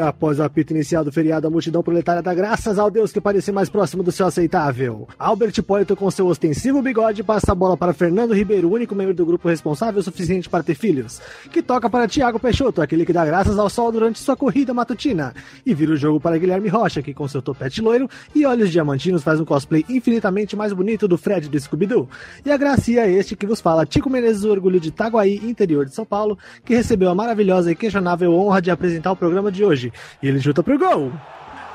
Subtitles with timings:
[0.00, 3.52] após o apito inicial do feriado, a multidão proletária dá graças ao Deus que parecia
[3.52, 5.08] mais próximo do seu aceitável.
[5.18, 9.26] Albert Hipólito, com seu ostensivo bigode, passa a bola para Fernando Ribeiro, único membro do
[9.26, 13.24] grupo responsável o suficiente para ter filhos, que toca para Tiago Peixoto, aquele que dá
[13.24, 17.14] graças ao sol durante sua corrida matutina, e vira o jogo para Guilherme Rocha, que
[17.14, 21.48] com seu topete loiro e olhos diamantinos faz um cosplay infinitamente mais bonito do Fred
[21.48, 22.08] do Scooby-Doo.
[22.44, 25.84] E a gracia é este que vos fala, Tico Menezes, o orgulho de Itaguaí, interior
[25.84, 29.64] de São Paulo, que recebeu a maravilhosa e questionável honra de apresentar o programa de
[29.64, 29.87] hoje.
[30.22, 31.12] E ele chuta pro gol.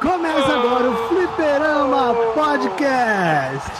[0.01, 3.71] Começa agora o Fliperama Podcast.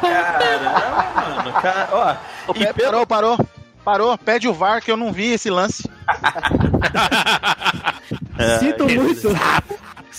[0.00, 1.52] Caramba, mano.
[1.60, 2.14] Cara, ó,
[2.54, 3.38] e Parou, parou.
[3.84, 5.88] Parou, pede o VAR que eu não vi esse lance.
[8.60, 9.28] Sinto muito.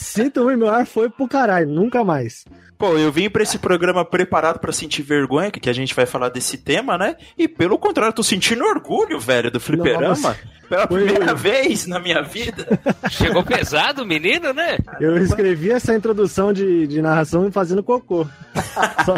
[0.01, 2.43] Sinto muito, meu ar foi pro caralho, nunca mais.
[2.75, 6.29] Pô, eu vim pra esse programa preparado para sentir vergonha, que a gente vai falar
[6.29, 7.15] desse tema, né?
[7.37, 10.07] E pelo contrário, tô sentindo orgulho, velho, do fliperama.
[10.07, 10.35] Nossa.
[10.67, 11.37] Pela foi primeira eu.
[11.37, 12.65] vez na minha vida.
[13.11, 14.77] Chegou pesado, menino, né?
[14.99, 18.25] Eu escrevi essa introdução de, de narração fazendo cocô.
[19.05, 19.15] só,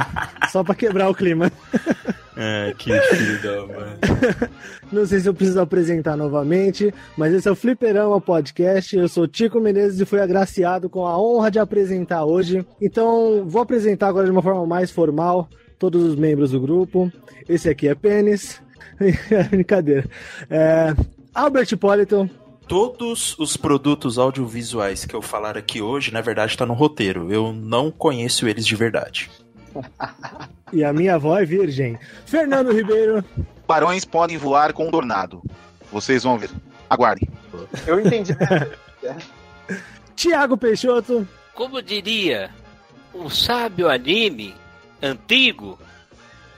[0.52, 1.50] só pra quebrar o clima.
[2.36, 4.50] É, que filho da mãe.
[4.92, 8.96] Não sei se eu preciso apresentar novamente, mas esse é o Fliperama Podcast.
[8.96, 12.66] Eu sou Tico Menezes e fui agraciado com a honra de apresentar hoje.
[12.82, 15.48] Então, vou apresentar agora de uma forma mais formal
[15.80, 17.12] todos os membros do grupo.
[17.48, 18.62] Esse aqui é Pênis.
[19.50, 20.10] Brincadeira.
[20.50, 20.94] É,
[21.34, 22.30] Albert Politon.
[22.68, 27.32] Todos os produtos audiovisuais que eu falar aqui hoje, na verdade, está no roteiro.
[27.32, 29.30] Eu não conheço eles de verdade.
[30.72, 31.98] e a minha avó é virgem.
[32.26, 33.24] Fernando Ribeiro.
[33.68, 35.42] Barões podem voar com um tornado.
[35.92, 36.50] Vocês vão ver.
[36.90, 37.28] Aguardem.
[37.86, 38.36] Eu entendi.
[40.16, 41.28] Tiago Peixoto.
[41.54, 42.50] Como diria
[43.14, 44.56] um sábio anime
[45.02, 45.78] antigo,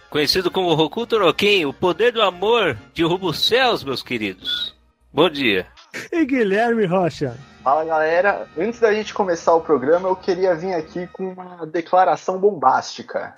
[0.09, 4.73] conhecido como Roku Toroken, o poder do amor derruba os céus, meus queridos.
[5.11, 5.67] Bom dia.
[6.11, 7.37] E Guilherme Rocha.
[7.63, 12.37] Fala galera, antes da gente começar o programa, eu queria vir aqui com uma declaração
[12.37, 13.33] bombástica.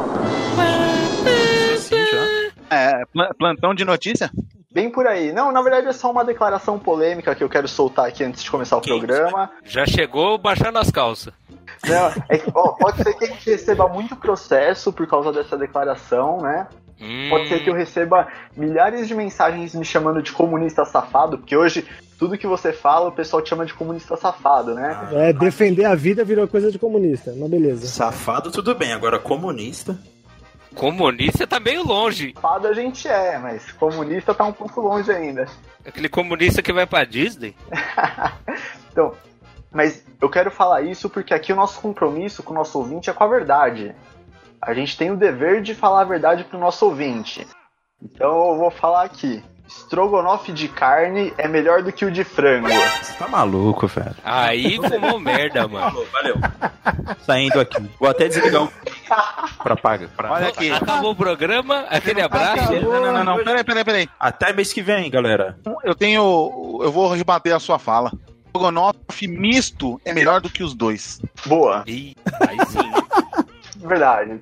[2.69, 3.03] É,
[3.38, 4.30] plantão de notícia?
[4.78, 5.32] Bem por aí.
[5.32, 8.52] Não, na verdade é só uma declaração polêmica que eu quero soltar aqui antes de
[8.52, 9.50] começar o que programa.
[9.66, 11.34] Já chegou baixando as calças.
[11.84, 15.58] Não, é que, ó, pode ser que a gente receba muito processo por causa dessa
[15.58, 16.68] declaração, né?
[17.02, 17.26] Hum.
[17.28, 21.84] Pode ser que eu receba milhares de mensagens me chamando de comunista safado, porque hoje
[22.20, 25.10] tudo que você fala o pessoal te chama de comunista safado, né?
[25.12, 27.88] É, defender a vida virou coisa de comunista, mas beleza.
[27.88, 29.98] Safado tudo bem, agora comunista.
[30.78, 32.34] Comunista tá meio longe.
[32.36, 35.48] Safado a gente é, mas comunista tá um pouco longe ainda.
[35.84, 37.56] Aquele comunista que vai pra Disney?
[38.92, 39.16] então,
[39.72, 43.14] mas eu quero falar isso porque aqui o nosso compromisso com o nosso ouvinte é
[43.14, 43.96] com a verdade.
[44.62, 47.46] A gente tem o dever de falar a verdade pro nosso ouvinte.
[48.02, 49.44] Então eu vou falar aqui.
[49.68, 52.70] Estrogonofe de carne é melhor do que o de frango.
[52.70, 54.16] Você tá maluco, velho.
[54.24, 56.06] Aí fumou merda, mano.
[56.12, 56.36] Valeu.
[57.20, 57.90] Saindo aqui.
[58.00, 58.72] Vou até desligar o.
[59.62, 60.08] pra pagar.
[60.10, 60.32] Pra...
[60.32, 60.72] Olha aqui.
[60.72, 62.64] Acabou o programa, aquele abraço.
[62.64, 62.94] Acabou.
[62.94, 63.44] Não, não, não, não.
[63.44, 64.10] Peraí, peraí, peraí.
[64.20, 65.58] Até mês que vem, galera.
[65.84, 66.80] Eu tenho.
[66.82, 68.12] Eu vou rebater a sua fala.
[68.46, 71.22] Estrogonofe misto é melhor do que os dois.
[71.46, 71.84] Boa.
[71.86, 72.16] Ih,
[72.48, 73.88] aí sim.
[73.88, 74.40] Verdade.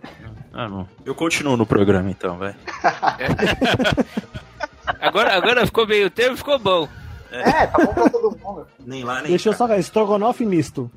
[0.54, 0.88] Ah, não.
[1.06, 2.56] Eu continuo no programa então, vai.
[5.00, 6.88] agora, agora ficou meio termo, ficou bom.
[7.32, 8.68] É, é, tá bom pra todo mundo.
[8.86, 10.90] Nem lá, nem Deixa eu só estrogonofe misto.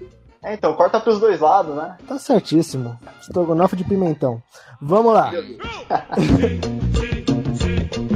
[0.43, 1.97] É, então, corta pros dois lados, né?
[2.07, 2.99] Tá certíssimo.
[3.21, 4.43] Estrogonofe de pimentão.
[4.81, 5.33] Vamos lá.
[5.35, 5.43] Eu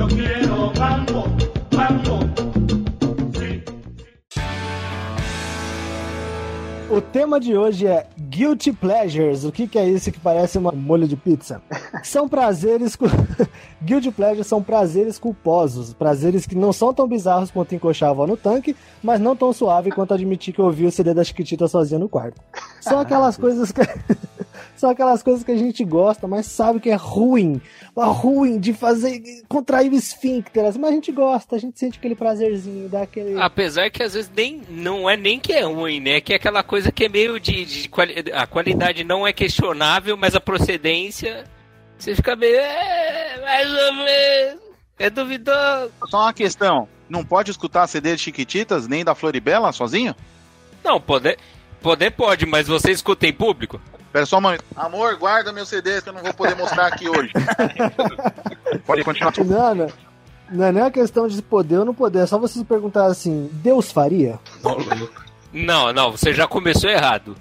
[0.09, 1.32] quero
[6.93, 9.45] O tema de hoje é Guilty Pleasures.
[9.45, 11.63] O que, que é isso que parece um molho de pizza?
[12.03, 12.99] São prazeres.
[13.83, 15.95] Guilty Pleasures são prazeres culposos.
[15.95, 19.55] Prazeres que não são tão bizarros quanto encoxar a avó no tanque, mas não tão
[19.55, 22.43] suave quanto admitir que eu ouvi o CD da Chiquitita sozinha no quarto.
[22.83, 23.81] São aquelas coisas que.
[24.77, 27.61] são aquelas coisas que a gente gosta, mas sabe que é ruim.
[27.97, 29.23] É ruim de fazer.
[29.49, 30.65] contrair o esfíncter.
[30.79, 33.41] Mas a gente gosta, a gente sente aquele prazerzinho, dá aquele.
[33.41, 36.21] Apesar que às vezes nem, não é nem que é ruim, né?
[36.21, 37.65] Que é aquela coisa que é meio de.
[37.65, 38.15] de quali...
[38.33, 41.45] A qualidade não é questionável, mas a procedência.
[41.99, 42.57] Você fica meio.
[42.57, 44.63] É, mais ou menos.
[44.99, 45.93] É duvidoso.
[46.09, 50.15] Só uma questão: não pode escutar CD de Chiquititas nem da Floribela sozinho?
[50.83, 51.39] Não, poder.
[51.81, 53.81] Poder pode, mas você escuta em público?
[54.13, 54.65] Pera só um momento.
[54.77, 57.33] Amor, guarda meu CD que eu não vou poder mostrar aqui hoje.
[58.87, 59.33] pode continuar.
[59.45, 59.93] Não, não.
[60.53, 63.07] Não é nem a questão de poder ou não poder, é só você se perguntar
[63.07, 64.39] assim: Deus faria?
[65.53, 67.37] Não, não, você já começou errado.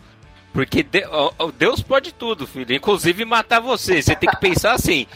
[0.54, 0.86] Porque
[1.58, 2.76] Deus pode tudo, filho.
[2.76, 4.02] Inclusive matar você.
[4.02, 5.08] Você tem que pensar assim.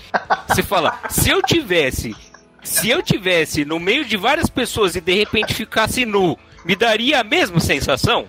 [0.47, 2.15] Você fala, se eu tivesse.
[2.63, 7.19] Se eu tivesse no meio de várias pessoas e de repente ficasse nu, me daria
[7.19, 8.27] a mesma sensação?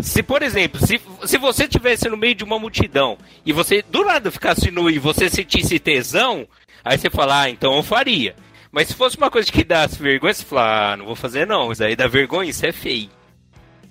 [0.00, 4.02] Se, por exemplo, se, se você tivesse no meio de uma multidão e você do
[4.02, 6.48] nada ficasse nu e você sentisse tesão,
[6.82, 8.34] aí você fala, ah, então eu faria.
[8.72, 11.70] Mas se fosse uma coisa que desse vergonha, você fala, ah, não vou fazer não,
[11.70, 13.10] isso aí dá vergonha, isso é feio.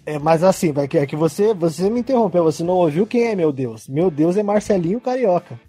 [0.06, 3.28] É, mas assim, vai que, é que você, você me interrompeu, você não ouviu quem
[3.28, 3.88] é meu Deus.
[3.88, 5.60] Meu Deus é Marcelinho Carioca.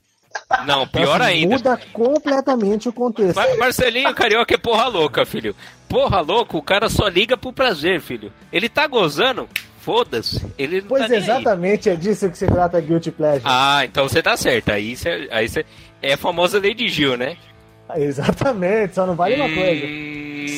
[0.67, 1.57] Não, pior então, assim, ainda.
[1.57, 3.37] Muda completamente o contexto.
[3.37, 5.55] Mar Marcelinho Carioca é porra louca, filho.
[5.89, 8.33] Porra louca, o cara só liga pro prazer, filho.
[8.53, 9.49] Ele tá gozando,
[9.81, 10.45] foda-se.
[10.57, 13.43] Ele pois tá exatamente é disso que se trata Guilty Pleasure.
[13.45, 14.71] Ah, então você tá certo.
[14.71, 15.49] Aí você, aí
[16.01, 17.37] é a famosa Lady Gil, né?
[17.99, 19.87] Exatamente, só não vale uma coisa.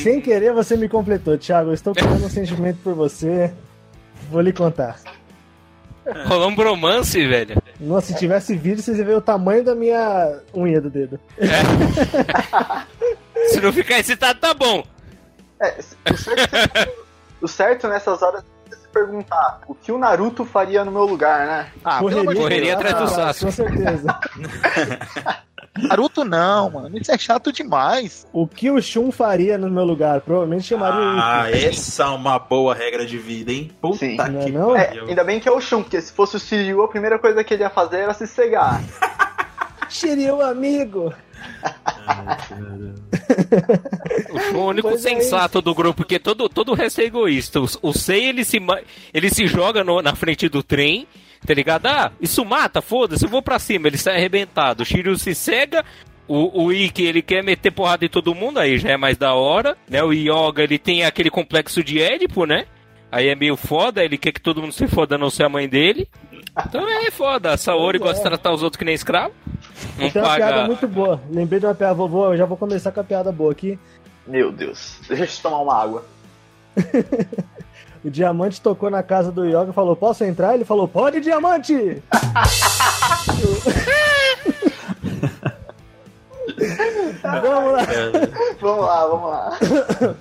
[0.03, 1.69] Sem querer você me completou, Thiago.
[1.69, 3.53] Eu estou criando um sentimento por você.
[4.29, 4.99] Vou lhe contar.
[6.25, 7.61] Rolou um bromance, velho.
[7.79, 11.19] Nossa, se tivesse vídeo, vocês iam ver o tamanho da minha unha do dedo.
[11.37, 11.47] É.
[13.47, 14.83] se não ficar excitado, tá bom.
[15.61, 15.77] É,
[16.11, 16.91] o, certo,
[17.41, 21.47] o certo nessas horas é se perguntar o que o Naruto faria no meu lugar,
[21.47, 21.71] né?
[21.83, 23.45] Ah, correria, correria atrás do Sasuke.
[23.45, 24.19] Com certeza.
[25.77, 26.97] Naruto não, mano.
[26.97, 28.27] Isso é chato demais.
[28.31, 30.21] O que o Shun faria no meu lugar?
[30.21, 33.71] Provavelmente chamaria Ah, essa é uma boa regra de vida, hein?
[33.81, 34.17] Puta Sim.
[34.17, 34.75] que não, é, não?
[34.75, 37.43] É, ainda bem que é o Shun, porque se fosse o Shiryu, a primeira coisa
[37.43, 38.83] que ele ia fazer era se cegar.
[39.89, 41.13] Shiryu, amigo!
[44.53, 47.59] o único pois é sensato é do grupo, porque todo, todo o resto é egoísta.
[47.59, 48.59] O, o Sei ele se,
[49.13, 51.07] ele se joga no, na frente do trem
[51.45, 51.85] Tá ligado?
[51.87, 54.83] Ah, isso mata, foda-se, eu vou pra cima, ele sai arrebentado.
[54.83, 55.83] O Shiryu se cega,
[56.27, 59.33] o, o Ikki, ele quer meter porrada em todo mundo, aí já é mais da
[59.33, 60.01] hora, né?
[60.03, 62.65] O Yoga, ele tem aquele complexo de Édipo, né?
[63.11, 65.67] Aí é meio foda, ele quer que todo mundo se foda, não ser a mãe
[65.67, 66.07] dele.
[66.65, 69.33] Então é foda, a Saori gosta de tratar os outros que nem escravo.
[69.99, 70.27] Não tem paga...
[70.27, 71.21] uma piada muito boa.
[71.29, 73.77] Lembrei de uma piada, vovô, eu já vou começar com a piada boa aqui.
[74.25, 76.05] Meu Deus, deixa eu tomar uma água.
[78.03, 80.55] O diamante tocou na casa do Yoga e falou: Posso entrar?
[80.55, 82.03] Ele falou: Pode, diamante!
[87.23, 87.79] vamos lá.
[88.59, 89.59] vamos lá, vamos lá.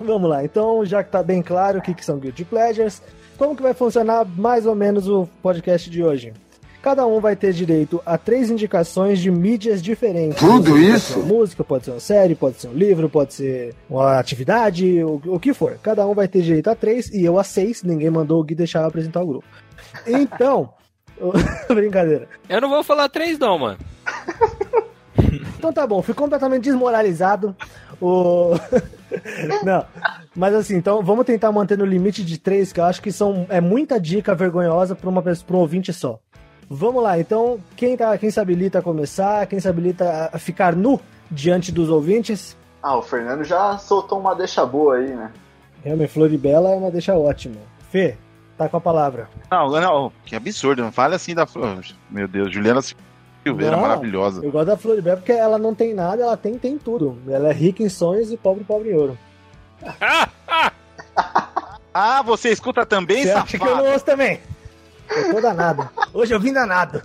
[0.00, 0.44] vamos lá.
[0.44, 3.00] Então, já que tá bem claro o que, que são Guilty Pleasures,
[3.38, 6.32] como que vai funcionar mais ou menos o podcast de hoje?
[6.84, 10.38] Cada um vai ter direito a três indicações de mídias diferentes.
[10.38, 11.14] Tudo isso?
[11.14, 15.18] Pode música, pode ser uma série, pode ser um livro, pode ser uma atividade, o,
[15.28, 15.78] o que for.
[15.82, 17.82] Cada um vai ter direito a três e eu a seis.
[17.82, 19.46] Ninguém mandou o Gui deixar eu apresentar o grupo.
[20.06, 20.74] Então,
[21.72, 22.28] brincadeira.
[22.50, 23.78] Eu não vou falar três, não, mano.
[25.56, 27.56] Então tá bom, fui completamente desmoralizado.
[27.98, 28.50] O...
[29.64, 29.86] Não,
[30.34, 33.46] mas assim, então vamos tentar manter no limite de três, que eu acho que são,
[33.48, 36.18] é muita dica vergonhosa para uma pessoa, pra um ouvinte só.
[36.68, 39.46] Vamos lá, então, quem, tá, quem se habilita a começar?
[39.46, 41.00] Quem se habilita a ficar nu
[41.30, 42.56] diante dos ouvintes?
[42.82, 45.30] Ah, o Fernando já soltou uma deixa boa aí, né?
[45.82, 47.56] Realmente, Floribela é uma deixa ótima.
[47.90, 48.16] Fê,
[48.56, 49.28] tá com a palavra.
[49.50, 51.84] Não, não, que absurdo, não fale assim da Flor.
[52.10, 54.44] Meu Deus, Juliana Silveira, não, maravilhosa.
[54.44, 57.18] Eu gosto da Floribela porque ela não tem nada, ela tem, tem tudo.
[57.28, 59.18] Ela é rica em sonhos e pobre, pobre em ouro.
[61.92, 63.44] ah, você escuta também, você safado?
[63.44, 64.40] acha que eu não ouço também?
[65.10, 65.88] Eu tô danado.
[66.12, 67.02] Hoje eu vim danado.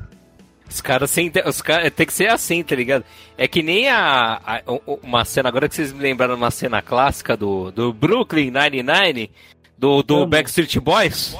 [0.69, 1.15] Os caras
[1.47, 3.03] os cara, tem que ser assim, tá ligado?
[3.35, 4.61] É que nem a, a,
[5.01, 9.31] uma cena, agora que vocês me lembraram uma cena clássica do, do Brooklyn Nine-Nine,
[9.75, 11.35] do, do Backstreet Boys.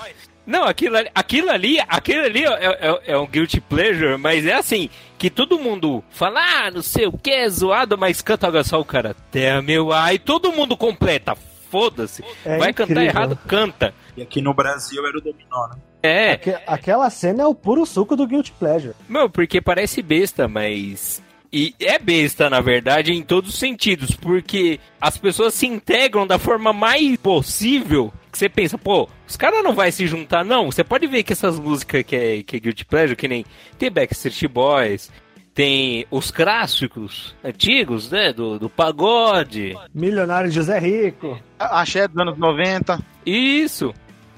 [0.47, 4.53] Não, aquilo ali, aquilo ali, aquilo ali é, é, é, um guilty pleasure, mas é
[4.53, 8.81] assim, que todo mundo fala, ah, não sei o que, é zoado, mas canta só
[8.81, 11.35] o cara, até meu, ai, todo mundo completa,
[11.69, 12.23] foda-se.
[12.43, 12.95] É Vai incrível.
[12.95, 13.93] cantar errado, canta.
[14.17, 15.75] E aqui no Brasil era o dominó, né?
[16.01, 16.31] É.
[16.33, 18.95] Aque, aquela cena é o puro suco do Guilty Pleasure.
[19.07, 21.21] Meu, porque parece besta, mas.
[21.51, 26.37] E é besta, na verdade, em todos os sentidos, porque as pessoas se integram da
[26.37, 28.13] forma mais possível.
[28.31, 30.71] Que você pensa, pô, os caras não vai se juntar, não.
[30.71, 33.43] Você pode ver que essas músicas que é, que é Guilty Pleasure, que nem
[33.79, 35.11] tem Backstreet Boys,
[35.55, 38.31] tem os clássicos antigos, né?
[38.31, 39.75] Do, do pagode.
[39.93, 41.37] Milionário José Rico.
[41.57, 42.99] Axé dos anos 90.
[43.25, 43.91] Isso.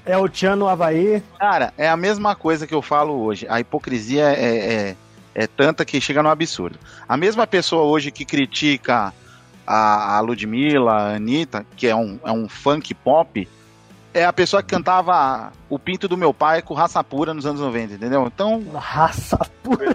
[0.04, 1.22] É o Tchan no Havaí.
[1.38, 3.46] Cara, é a mesma coisa que eu falo hoje.
[3.48, 4.96] A hipocrisia é, é,
[5.34, 6.78] é tanta que chega no absurdo.
[7.08, 9.14] A mesma pessoa hoje que critica
[9.66, 13.48] a, a Ludmilla, a Anitta, que é um, é um funk pop,
[14.14, 17.60] é a pessoa que cantava O Pinto do Meu Pai com raça pura nos anos
[17.60, 18.26] 90, entendeu?
[18.26, 19.94] Então, Raça pura.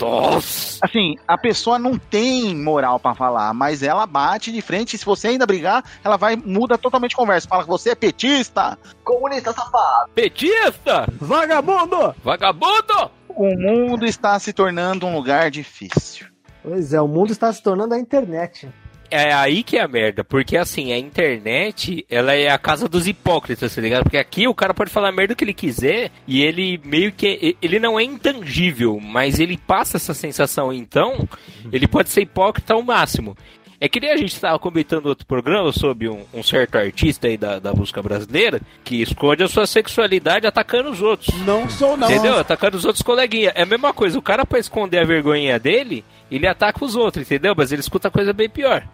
[0.00, 0.78] Nossa!
[0.82, 4.96] assim, a pessoa não tem moral pra falar, mas ela bate de frente.
[4.96, 7.48] e Se você ainda brigar, ela vai muda totalmente a conversa.
[7.48, 8.78] Fala que você é petista.
[9.04, 10.10] Comunista safado.
[10.14, 11.06] Petista!
[11.20, 12.14] Vagabundo!
[12.24, 13.10] Vagabundo!
[13.28, 16.26] O mundo está se tornando um lugar difícil.
[16.62, 18.68] Pois é, o mundo está se tornando a internet.
[19.14, 23.06] É aí que é a merda, porque assim, a internet, ela é a casa dos
[23.06, 24.04] hipócritas, tá ligado?
[24.04, 27.54] Porque aqui o cara pode falar a merda que ele quiser e ele meio que.
[27.60, 31.28] Ele não é intangível, mas ele passa essa sensação, então,
[31.70, 33.36] ele pode ser hipócrita ao máximo.
[33.78, 37.36] É que nem a gente estava comentando outro programa sobre um, um certo artista aí
[37.36, 41.36] da, da música brasileira que esconde a sua sexualidade atacando os outros.
[41.44, 42.10] Não sou, não.
[42.10, 42.38] Entendeu?
[42.38, 43.52] Atacando os outros coleguinhas.
[43.56, 47.26] É a mesma coisa, o cara pra esconder a vergonhinha dele, ele ataca os outros,
[47.26, 47.54] entendeu?
[47.54, 48.86] Mas ele escuta coisa bem pior.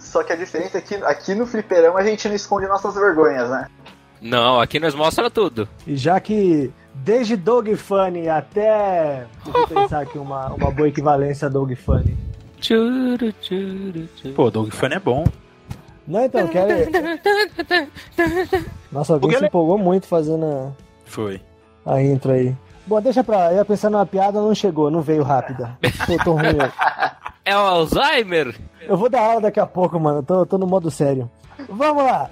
[0.00, 3.48] Só que a diferença é que aqui no fliperama a gente não esconde nossas vergonhas,
[3.48, 3.68] né?
[4.20, 5.68] Não, aqui nós mostra tudo.
[5.86, 9.26] E já que desde Dog Funny até.
[9.44, 12.16] Deixa eu pensar aqui uma, uma boa equivalência a Dog Funny.
[14.34, 15.24] Pô, Dog Funny é bom.
[16.06, 16.90] Não, então, quero.
[18.90, 21.40] Nossa, alguém Porque se ele- empolgou muito fazendo Foi.
[21.86, 22.54] a, a intro aí.
[22.86, 23.52] Bom, deixa pra.
[23.52, 25.78] Eu ia pensar numa piada, não chegou, não veio rápida.
[26.06, 26.58] Pô, tô ruim.
[27.44, 28.54] É o Alzheimer?
[28.82, 30.22] Eu vou dar aula daqui a pouco, mano.
[30.22, 31.30] Tô, tô no modo sério.
[31.68, 32.30] Vamos lá.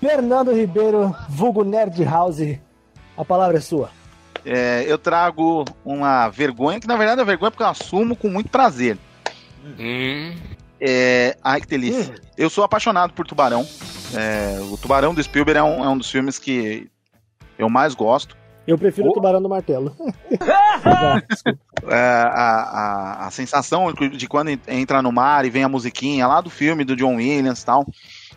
[0.00, 2.58] Fernando Ribeiro, vulgo Nerd House.
[3.16, 3.90] A palavra é sua.
[4.44, 8.48] É, eu trago uma vergonha, que na verdade é vergonha porque eu assumo com muito
[8.48, 8.96] prazer.
[9.78, 10.34] Hum.
[10.80, 12.14] É, ai, que delícia.
[12.36, 13.66] Eu sou apaixonado por Tubarão.
[14.14, 16.88] É, o Tubarão do Spielberg é um, é um dos filmes que
[17.58, 18.36] eu mais gosto.
[18.66, 19.94] Eu prefiro o Tubarão do Martelo.
[21.88, 26.40] É, a, a, a sensação de quando entra no mar e vem a musiquinha lá
[26.40, 27.86] do filme do John Williams e tal.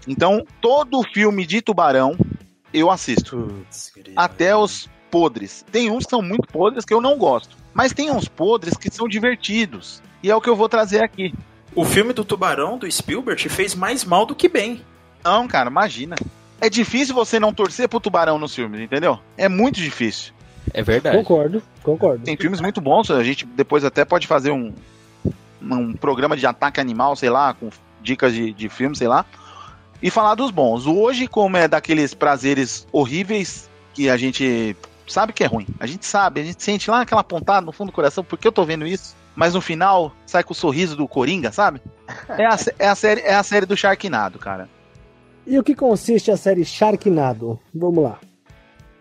[0.08, 2.16] Então, todo filme de Tubarão
[2.74, 3.66] eu assisto.
[4.16, 5.66] Até os podres.
[5.72, 7.58] Tem uns que são muito podres que eu não gosto.
[7.74, 10.02] Mas tem uns podres que são divertidos.
[10.22, 11.34] E é o que eu vou trazer aqui.
[11.76, 14.82] O filme do Tubarão, do Spielberg, fez mais mal do que bem.
[15.24, 16.16] Não, cara, imagina.
[16.62, 19.20] É difícil você não torcer pro tubarão nos filmes, entendeu?
[19.38, 20.34] É muito difícil.
[20.74, 21.18] É verdade.
[21.18, 22.24] Concordo, concordo.
[22.24, 24.74] Tem filmes muito bons, a gente depois até pode fazer um,
[25.62, 27.70] um programa de ataque animal, sei lá, com
[28.01, 29.25] dicas de, de filme, sei lá.
[30.01, 30.86] E falar dos bons.
[30.86, 34.75] Hoje, como é daqueles prazeres horríveis que a gente
[35.08, 35.68] sabe que é ruim.
[35.80, 38.51] A gente sabe, a gente sente lá aquela pontada no fundo do coração, porque eu
[38.51, 39.16] tô vendo isso?
[39.36, 41.82] Mas no final, sai com o sorriso do Coringa, sabe?
[42.30, 44.70] É a, é a série, é a série do Sharknado, cara.
[45.50, 47.60] E o que consiste a série Sharknado?
[47.74, 48.20] Vamos lá.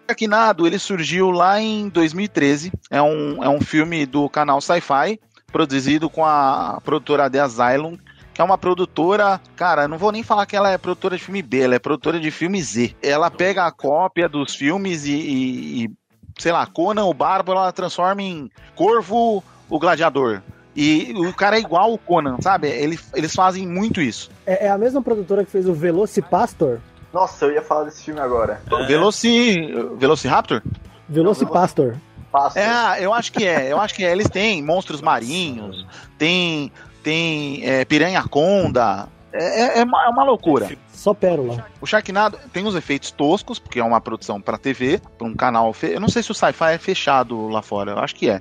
[0.08, 2.72] Sharknado, ele surgiu lá em 2013.
[2.90, 5.20] É um, é um filme do canal Sci-Fi,
[5.52, 7.98] produzido com a produtora The Asylum,
[8.32, 11.42] que é uma produtora, cara, não vou nem falar que ela é produtora de filme
[11.42, 12.96] B, ela é produtora de filme Z.
[13.02, 15.90] Ela pega a cópia dos filmes e, e- e,
[16.38, 20.40] sei lá, Conan o Bárbaro, ela transforma em Corvo o Gladiador.
[20.80, 22.68] E o cara é igual o Conan, sabe?
[22.68, 24.30] Ele- eles fazem muito isso.
[24.46, 26.78] É, é a mesma produtora que fez o Velocipastor?
[27.12, 28.60] Nossa, eu ia falar desse filme agora.
[28.86, 30.62] Veloci, Velociraptor?
[31.08, 31.96] Velocipastor.
[32.30, 32.58] Passo.
[32.58, 33.72] É, eu acho que é.
[33.72, 34.12] Eu acho que é.
[34.12, 35.86] Eles têm monstros marinhos,
[36.18, 36.70] tem,
[37.02, 39.08] tem é, piranha-conda.
[39.32, 40.70] É, é- é uma, é uma loucura.
[40.92, 41.64] Só pérola.
[41.80, 45.72] O Sharknado tem os efeitos toscos, porque é uma produção para TV, para um canal.
[45.72, 48.40] fe- Eu não sei se o sci-fi é fechado lá fora, eu acho que é.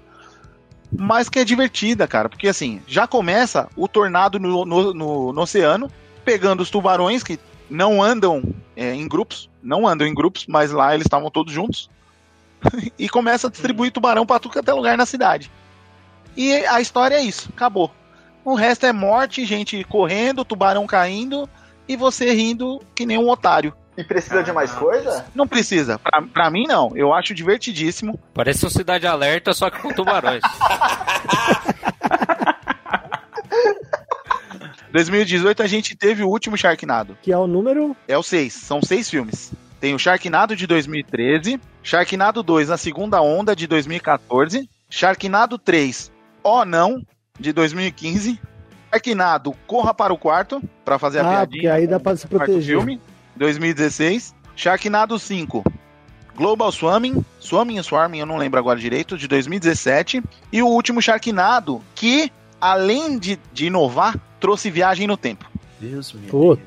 [0.97, 5.41] Mas que é divertida, cara, porque assim, já começa o tornado no, no, no- no
[5.41, 5.91] oceano,
[6.25, 7.39] pegando os tubarões que
[7.69, 8.41] não andam
[8.75, 11.89] é, em grupos, não andam em grupos, mas lá eles estavam todos juntos,
[12.97, 15.51] e começa a distribuir tubarão para tudo que até lugar na cidade.
[16.35, 17.91] E a história é isso, acabou.
[18.43, 21.49] O resto é morte, gente correndo, tubarão caindo
[21.87, 23.73] e você rindo que nem um otário.
[23.97, 25.25] E precisa de mais coisa?
[25.33, 25.97] Não precisa.
[25.97, 26.95] Pra, pra mim, não.
[26.95, 28.19] Eu acho divertidíssimo.
[28.33, 30.41] Parece um Cidade Alerta, só que com tubarões.
[34.91, 37.17] 2018 a gente teve o último Sharknado.
[37.21, 37.95] Que é o número.
[38.07, 38.53] É o 6.
[38.53, 39.51] São seis filmes.
[39.79, 46.11] Tem o Sharknado de 2013, Sharknado 2, a segunda onda de 2014, Sharknado 3,
[46.43, 47.03] ó não,
[47.39, 48.39] de 2015,
[48.91, 51.47] Sharknado Corra para o Quarto, pra fazer a Ah, piadinha.
[51.61, 52.63] porque aí dá pra se proteger.
[52.63, 52.99] filme,
[53.37, 54.35] 2016.
[54.55, 55.63] Sharknado 5,
[56.35, 60.23] Global Swarming, Swarming Swarming, eu não lembro agora direito, de 2017.
[60.51, 65.45] E o último Sharknado, que, além de, de inovar, trouxe viagem no tempo.
[65.79, 66.61] Deus me Puta.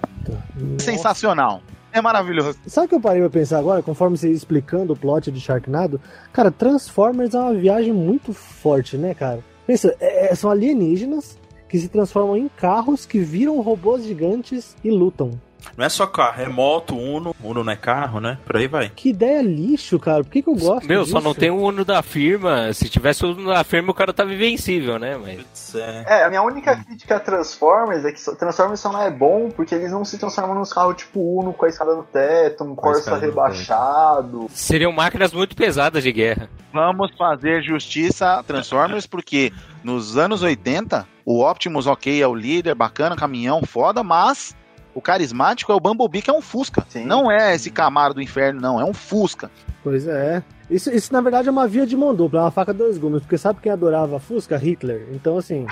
[0.78, 1.62] Sensacional.
[1.92, 2.56] É maravilhoso.
[2.66, 5.40] Sabe o que eu parei pra pensar agora, conforme você ia explicando o plot de
[5.40, 6.00] Sharknado?
[6.32, 9.40] Cara, Transformers é uma viagem muito forte, né, cara?
[9.66, 11.36] Pensa, é- é- são alienígenas
[11.68, 15.32] que se transformam em carros que viram robôs gigantes e lutam.
[15.76, 18.38] Não é só carro, é moto, Uno, Uno não é carro, né?
[18.44, 18.90] Por aí vai.
[18.90, 20.22] Que ideia lixo, cara.
[20.22, 21.12] Por que, que eu gosto Meu, disso?
[21.12, 22.72] só não tem o Uno da firma.
[22.72, 25.16] Se tivesse o Uno da firma, o cara tava invencível, né?
[25.16, 25.74] Mas...
[25.74, 26.04] É.
[26.06, 29.74] É, a minha única crítica a Transformers é que Transformers só não é bom porque
[29.74, 33.16] eles não se transformam nos carros tipo Uno com a escada no teto, um Corsa
[33.16, 34.46] rebaixado.
[34.50, 36.48] Seriam máquinas muito pesadas de guerra.
[36.72, 39.52] Vamos fazer justiça a Transformers, porque
[39.82, 44.54] nos anos 80, o Optimus, ok, é o líder, bacana, caminhão, foda, mas
[44.94, 46.84] o carismático é o Bumblebee, que é um Fusca.
[46.88, 47.04] Sim.
[47.04, 49.50] Não é esse Camaro do inferno, não, é um Fusca.
[49.82, 50.42] Pois é.
[50.68, 52.98] Isso, isso, na verdade, é uma via de mão dupla, é uma faca de dois
[52.98, 54.56] gumes, porque sabe quem adorava Fusca?
[54.56, 55.08] Hitler.
[55.12, 55.66] Então, assim.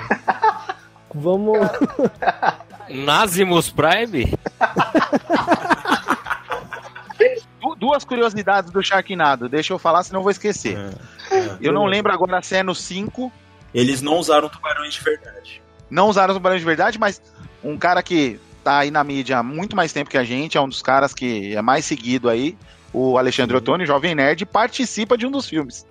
[1.13, 1.57] vamos.
[2.89, 4.33] Nazimus Prime?
[7.61, 10.77] Du- duas curiosidades do Sharknado, deixa eu falar, senão eu vou esquecer.
[11.61, 13.31] Eu não lembro agora se é no 5,
[13.73, 15.61] Eles não usaram tubarões de verdade.
[15.89, 17.21] não usaram tubarões de verdade, mas
[17.63, 20.61] um cara que tá aí na mídia há muito mais tempo que a gente, é
[20.61, 22.57] um dos caras que é mais seguido aí,
[22.93, 25.85] o Alexandre Ottoni, Jovem Nerd, participa de um dos filmes.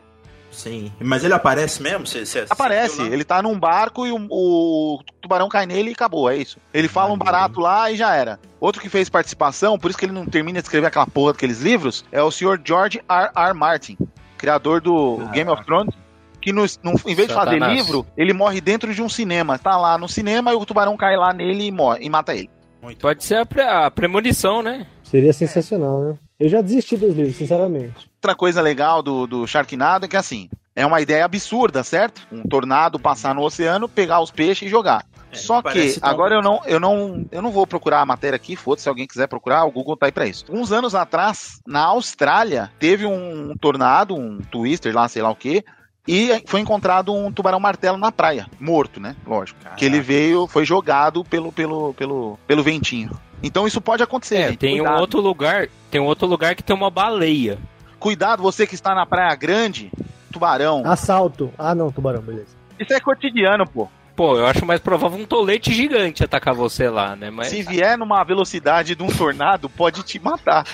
[0.50, 0.90] Sim.
[0.98, 2.06] Mas ele aparece mesmo?
[2.06, 6.28] Cê, cê Aparece, ele tá num barco e o, o tubarão cai nele e acabou,
[6.28, 6.58] é isso.
[6.72, 8.40] Ele fala um barato lá e já era.
[8.58, 11.60] Outro que fez participação, por isso que ele não termina de escrever aquela porra daqueles
[11.60, 13.30] livros, é o senhor George R.
[13.36, 13.52] R.
[13.54, 13.96] Martin,
[14.36, 15.94] criador do Game of Thrones.
[16.40, 17.72] Que no, no- em vez de fazer Satanás.
[17.76, 19.58] livro, ele morre dentro de um cinema.
[19.58, 22.48] Tá lá no cinema e o tubarão cai lá nele e, morre, e mata ele.
[22.82, 24.86] Muito Pode ser a, pre- a premonição, né?
[25.02, 26.18] Seria sensacional, né?
[26.38, 28.08] Eu já desisti dos livros, sinceramente.
[28.16, 32.26] Outra coisa legal do, do Sharknado é que assim, é uma ideia absurda, certo?
[32.30, 35.04] Um tornado passar no oceano, pegar os peixes e jogar.
[35.32, 38.54] É, Só que agora eu não, eu não, eu não vou procurar a matéria aqui,
[38.54, 40.44] foda-se, se alguém quiser procurar, o Google tá aí pra isso.
[40.48, 45.64] Uns anos atrás, na Austrália, teve um tornado, um twister lá, sei lá o quê,
[46.08, 49.14] e foi encontrado um tubarão martelo na praia, morto, né?
[49.26, 49.60] Lógico.
[49.76, 53.10] Que ele veio, foi jogado pelo, pelo, pelo, pelo ventinho.
[53.42, 54.36] Então isso pode acontecer.
[54.36, 54.58] É, gente.
[54.58, 55.00] tem um Cuidado.
[55.00, 55.68] outro lugar.
[55.90, 57.58] Tem um outro lugar que tem uma baleia.
[57.98, 59.92] Cuidado, você que está na Praia Grande,
[60.32, 60.82] tubarão.
[60.86, 61.52] Assalto.
[61.58, 62.56] Ah, não, tubarão, beleza.
[62.78, 63.88] Isso é cotidiano, pô.
[64.18, 67.30] Pô, eu acho mais provável um tolete gigante atacar você lá, né?
[67.30, 70.66] Mas Se vier numa velocidade de um tornado, pode te matar.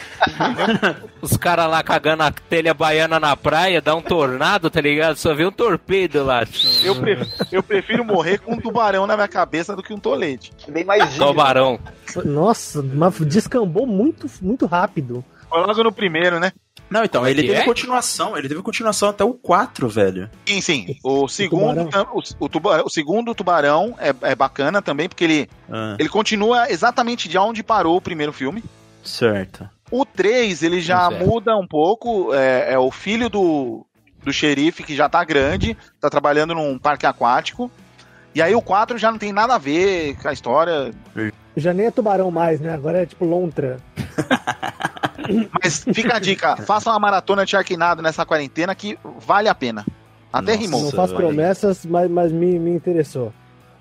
[1.20, 5.16] os caras lá cagando a telha baiana na praia, dá um tornado, tá ligado?
[5.18, 6.42] Só vê um torpedo lá.
[6.82, 7.18] Eu, pre-
[7.52, 10.50] eu prefiro morrer com um tubarão na minha cabeça do que um tolete.
[10.66, 11.26] Bem mais digno.
[11.26, 11.78] Tubarão.
[12.24, 15.22] Nossa, mas descambou muito, muito rápido.
[15.50, 16.50] Foi logo no primeiro, né?
[16.94, 17.64] Não, então, Como é ele teve é?
[17.64, 20.30] continuação, ele teve continuação até o 4, velho.
[20.46, 20.96] Sim, sim.
[21.02, 25.96] O segundo, o, o tubarão, o segundo tubarão é, é bacana também, porque ele, Ah,
[25.98, 28.62] ele continua exatamente de onde parou o primeiro filme.
[29.02, 29.68] certo.
[29.90, 31.26] O 3, ele já Certo.
[31.26, 32.32] muda um pouco.
[32.32, 33.84] É, é o filho do,
[34.24, 37.70] do xerife que já tá grande, tá trabalhando num parque aquático.
[38.34, 40.90] E aí o 4 já não tem nada a ver com a história.
[41.56, 42.74] Já nem é tubarão mais, né?
[42.74, 43.78] Agora é tipo lontra.
[45.62, 49.86] Mas fica a dica, faça uma maratona de Sharknado nessa quarentena que vale a pena.
[50.32, 50.62] Até Nossa.
[50.64, 50.82] rimou.
[50.82, 53.32] Não faço promessas, mas, mas me, me interessou.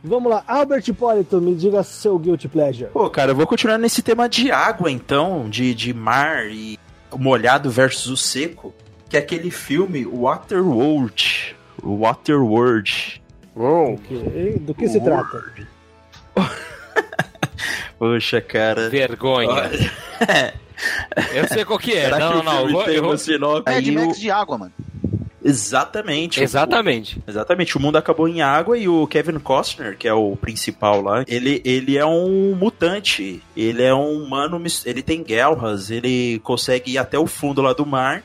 [0.03, 2.91] Vamos lá, Albert Hipólito, me diga seu guilty pleasure.
[2.91, 6.77] Pô, cara, eu vou continuar nesse tema de água, então, de, de mar e
[7.09, 8.73] o molhado versus o seco,
[9.09, 11.55] que é aquele filme Waterworld.
[11.81, 13.22] Waterworld.
[13.55, 15.43] Do que, do que se trata?
[17.99, 18.89] Poxa, cara.
[18.89, 19.69] Vergonha.
[21.33, 22.05] Eu sei qual que é.
[22.05, 22.83] será Não, que não, o não.
[22.83, 23.73] tem eu uma sinopse?
[23.73, 24.71] É de Max de água, mano.
[25.41, 26.39] Exatamente.
[26.39, 27.21] o- Exatamente.
[27.27, 31.23] Exatamente, o mundo acabou em água e o Kevin Costner, que é o principal lá,
[31.27, 33.41] ele, ele é um mutante.
[33.55, 37.85] Ele é um humano, ele tem guelras, ele consegue ir até o fundo lá do
[37.85, 38.23] mar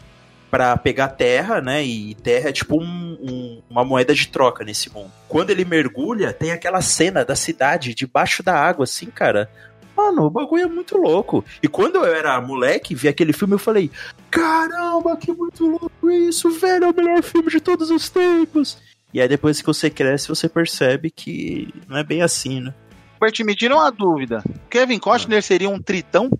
[0.50, 1.84] pra pegar terra, né?
[1.84, 5.10] E terra é tipo um- um- uma moeda de troca nesse mundo.
[5.28, 9.50] Quando ele mergulha, tem aquela cena da cidade debaixo da água, assim, cara.
[9.96, 11.44] Mano, o bagulho é muito louco.
[11.62, 13.90] E quando eu era moleque, vi aquele filme, eu falei:
[14.30, 16.84] Caramba, que muito louco isso, velho!
[16.84, 18.78] É o melhor filme de todos os tempos.
[19.12, 22.74] E aí depois que você cresce, você percebe que não é bem assim, né?
[23.20, 24.42] Bert, me tira uma dúvida.
[24.70, 26.30] Kevin Costner seria um tritão?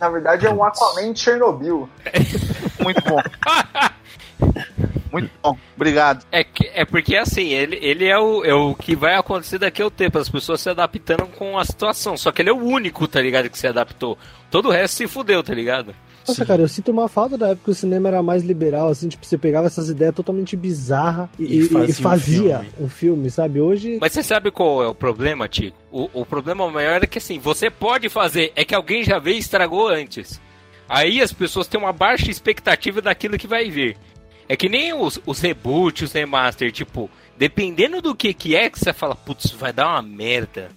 [0.00, 1.88] Na verdade é um Aquaman de Chernobyl.
[2.82, 3.18] Muito bom.
[5.12, 5.56] Muito bom.
[5.76, 6.24] Obrigado.
[6.32, 9.80] É, que- é porque assim, ele, ele é, o, é o que vai acontecer daqui
[9.80, 12.16] ao tempo, as pessoas se adaptando com a situação.
[12.16, 14.18] Só que ele é o único, tá ligado, que se adaptou.
[14.50, 15.94] Todo o resto se fudeu, tá ligado?
[16.26, 19.08] Nossa, cara, eu sinto uma falta da época que o cinema era mais liberal, assim,
[19.10, 22.72] tipo, você pegava essas ideias totalmente bizarras e, E e- e fazia um fazia filme.
[22.80, 23.60] um filme, sabe?
[23.60, 23.98] Hoje.
[24.00, 25.76] Mas você sabe qual é o problema, Tico?
[25.92, 29.36] O, o problema maior é que assim, você pode fazer, é que alguém já veio
[29.36, 30.40] e estragou antes.
[30.88, 33.94] Aí as pessoas têm uma baixa expectativa daquilo que vai vir.
[34.48, 38.78] É que nem os, os reboots, os remaster, tipo, dependendo do que que é que
[38.78, 40.68] você fala, putz, vai dar uma merda.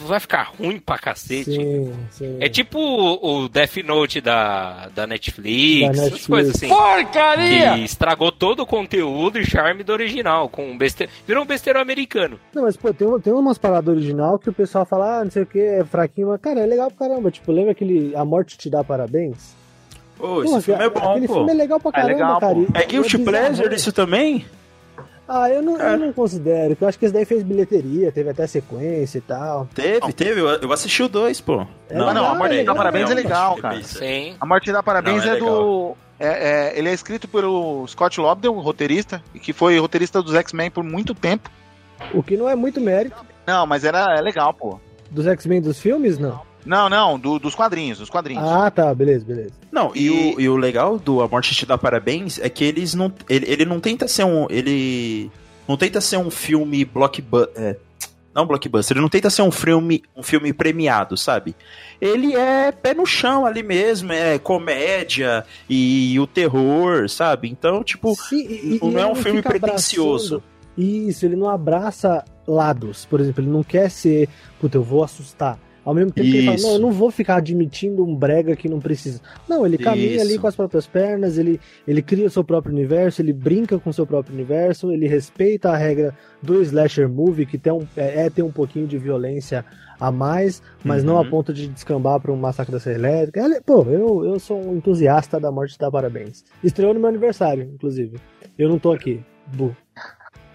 [0.00, 1.50] vai ficar ruim pra cacete.
[1.56, 2.36] Sim, sim.
[2.40, 6.26] É tipo o, o Death Note da, da Netflix, Da essas Netflix.
[6.28, 6.68] coisas assim.
[6.68, 7.74] Porcaria!
[7.74, 11.08] Que estragou todo o conteúdo e charme do original, com um beste...
[11.26, 12.38] virou um besteiro americano.
[12.54, 15.42] Não, mas pô, tem, tem umas paradas original que o pessoal fala, ah, não sei
[15.42, 17.32] o que, é fraquinho, mas cara, é legal pra caramba.
[17.32, 19.57] Tipo, lembra aquele A Morte Te Dá Parabéns?
[20.18, 21.34] Pô, esse Pô, filme é bom, aquele pô.
[21.34, 22.56] filme é legal pra É caramba, legal, cara.
[22.74, 23.74] É guilty pleasure né?
[23.76, 24.44] isso também?
[25.30, 28.30] Ah, eu não, eu não considero, porque eu acho que esse daí fez bilheteria, teve
[28.30, 29.68] até sequência e tal.
[29.74, 30.40] Teve, teve.
[30.40, 31.66] Eu, assisti o dois, pô.
[31.90, 33.82] É Não, não, a Morte legal, dá é parabéns é legal, Não, cara.
[33.82, 34.34] Sim.
[34.40, 35.94] A Morte dá parabéns Não, é é, do.
[36.18, 40.70] É, é, ele é escrito pelo Scott Lobdell, roteirista, e que foi roteirista dos X-Men
[40.70, 41.50] por muito tempo.
[42.14, 44.80] O que não é muito mérito Não, mas era é legal, pô.
[45.10, 46.40] dos X-Men dos filmes, não.
[46.64, 48.44] Não, não, do- dos quadrinhos, dos quadrinhos.
[48.48, 49.52] Ah, tá, beleza, beleza.
[49.70, 52.64] Não, e, E- o, e o legal do A Morte Te Dá Parabéns é que
[52.64, 53.12] eles não.
[53.28, 54.46] Ele, ele não tenta ser um.
[54.50, 55.30] Ele.
[55.68, 57.52] Não tenta ser um filme blockbuster.
[57.62, 57.76] É,
[58.34, 61.56] não blockbuster, ele não tenta ser um filme, um filme premiado, sabe?
[62.00, 67.48] Ele é pé no chão ali mesmo, é comédia e, o terror, sabe?
[67.50, 70.36] Então, tipo, Sim, e- e não é ele um filme pretencioso.
[70.36, 70.58] abraçando-
[71.08, 73.04] Isso, ele não abraça lados.
[73.06, 74.28] Por exemplo, ele não quer ser,
[74.60, 75.58] puta, eu vou assustar.
[75.88, 76.66] Ao mesmo tempo que ele fala, Isso.
[76.66, 79.22] não, eu não vou ficar admitindo um brega que não precisa.
[79.48, 80.20] Não, ele caminha Isso.
[80.26, 83.88] ali com as próprias pernas, ele, ele cria o seu próprio universo, ele brinca com
[83.88, 88.26] o seu próprio universo, ele respeita a regra do slasher movie, que tem um, é,
[88.26, 89.64] é ter um pouquinho de violência
[89.98, 91.30] a mais, mas não a Uhum.
[91.30, 93.62] ponto de descambar para um massacre da Serra Elétrica.
[93.64, 96.44] Pô, eu, eu sou um entusiasta da morte da parabéns.
[96.62, 98.18] Estreou no meu aniversário, inclusive.
[98.58, 99.22] Eu não tô aqui.
[99.56, 99.74] Bu.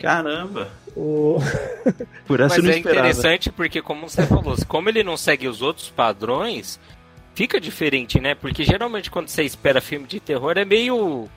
[0.03, 0.67] Caramba.
[0.95, 1.37] O...
[2.27, 2.99] Por essa Mas não é esperava.
[3.07, 6.79] interessante porque, como você falou, como ele não segue os outros padrões,
[7.33, 8.35] fica diferente, né?
[8.35, 11.27] Porque geralmente quando você espera filme de terror é meio.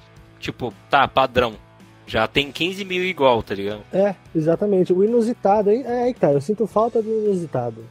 [0.41, 1.55] Tipo, tá, padrão.
[2.09, 3.83] Já tem 15 mil igual, tá ligado?
[3.93, 4.93] É, exatamente.
[4.93, 5.71] O inusitado?
[5.71, 6.31] É aí que tá.
[6.31, 7.85] Eu sinto falta do inusitado.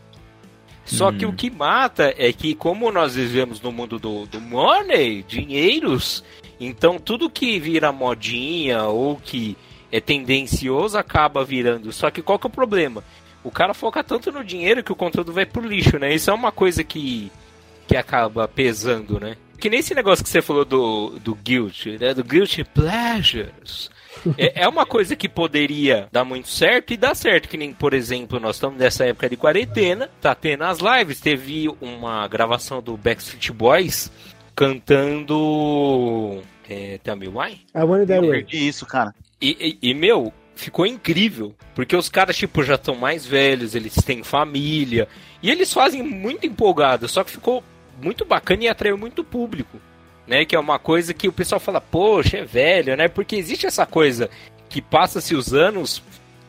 [0.85, 1.17] Só Hum.
[1.17, 6.23] que o que mata é que, como nós vivemos no mundo do, do money, dinheiros,
[6.59, 9.57] então tudo que vira modinha ou que
[9.91, 11.91] é tendencioso acaba virando.
[11.91, 13.03] Só que qual que é o problema?
[13.43, 16.13] O cara foca tanto no dinheiro que o conteúdo vai pro lixo, né?
[16.13, 17.31] Isso é uma coisa que,
[17.87, 19.37] que acaba pesando, né?
[19.59, 22.13] Que nem esse negócio que você falou do, do guilt, né?
[22.13, 23.89] Do guilty pleasures.
[24.37, 27.93] É, é uma coisa que poderia dar muito certo e dá certo, que nem, por
[27.93, 32.97] exemplo, nós estamos nessa época de quarentena, tá tendo as lives, teve uma gravação do
[32.97, 34.11] Backstreet Boys
[34.55, 37.61] cantando é, Tell Me Why?
[37.75, 38.43] I Want That Eu Way.
[38.43, 39.13] perdi isso, cara.
[39.41, 41.53] E, e- e, meu, ficou incrível.
[41.73, 45.07] Porque os caras, tipo, já estão mais velhos, eles têm família.
[45.43, 47.07] E eles fazem muito empolgado.
[47.07, 47.63] Só que ficou
[48.01, 49.77] muito bacana e atraiu muito público.
[50.27, 50.43] Né?
[50.45, 53.07] Que é uma coisa que o pessoal fala, poxa, é velho, né?
[53.07, 54.29] Porque existe essa coisa
[54.67, 56.01] que passa-se os anos,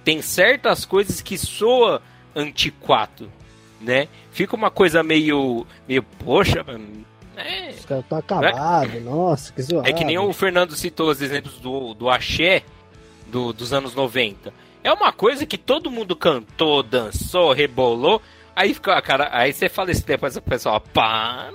[0.03, 2.01] tem certas coisas que soa
[2.35, 3.31] antiquado,
[3.81, 4.09] né?
[4.33, 7.05] Fica uma coisa meio, meio poxa, mano,
[7.37, 9.87] é, Os caras estão acabados, nossa, que zoado.
[9.89, 12.63] é que nem o Fernando citou os exemplos do, do axé
[13.31, 14.53] do- dos anos 90.
[14.85, 18.21] É uma coisa que todo mundo cantou, dançou, rebolou.
[18.55, 21.51] Aí fica, cara, aí você fala isso depois o pessoal, para.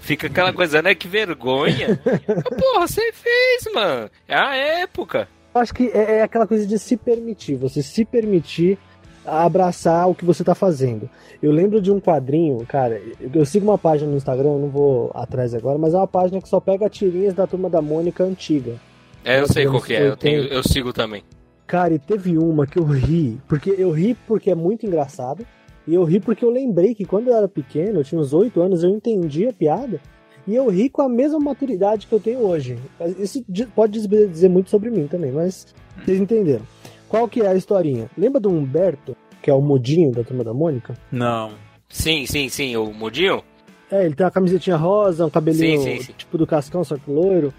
[0.00, 0.94] Fica aquela coisa, né?
[0.94, 1.98] Que vergonha.
[2.04, 4.10] Porra, você fez, mano.
[4.28, 5.26] É a época.
[5.54, 8.78] Acho que é, é aquela coisa de se permitir, você se permitir
[9.26, 11.08] abraçar o que você tá fazendo.
[11.42, 13.00] Eu lembro de um quadrinho, cara,
[13.34, 16.48] eu sigo uma página no Instagram, não vou atrás agora, mas é uma página que
[16.48, 18.74] só pega tirinhas da turma da Mônica antiga.
[19.24, 20.08] É, eu sei qual que é.
[20.08, 21.22] Eu, tenho, eu sigo também.
[21.66, 25.46] Cara, e teve uma que eu ri, porque eu ri porque é muito engraçado,
[25.86, 28.60] e eu ri porque eu lembrei que quando eu era pequeno, eu tinha uns 8
[28.60, 30.00] anos, eu entendi a piada,
[30.46, 32.78] e eu ri com a mesma maturidade que eu tenho hoje.
[33.18, 36.64] Isso pode dizer muito sobre mim também, mas vocês entenderam.
[37.06, 38.10] Qual que é a historinha?
[38.16, 40.94] Lembra do Humberto, que é o mudinho da turma da Mônica?
[41.12, 41.52] Não.
[41.88, 42.76] Sim, sim, sim.
[42.76, 43.42] O Mudinho?
[43.90, 46.12] É, ele tem uma camisetinha rosa, um cabelinho Sim, sim, sim.
[46.16, 47.52] tipo do Cascão, só que loiro.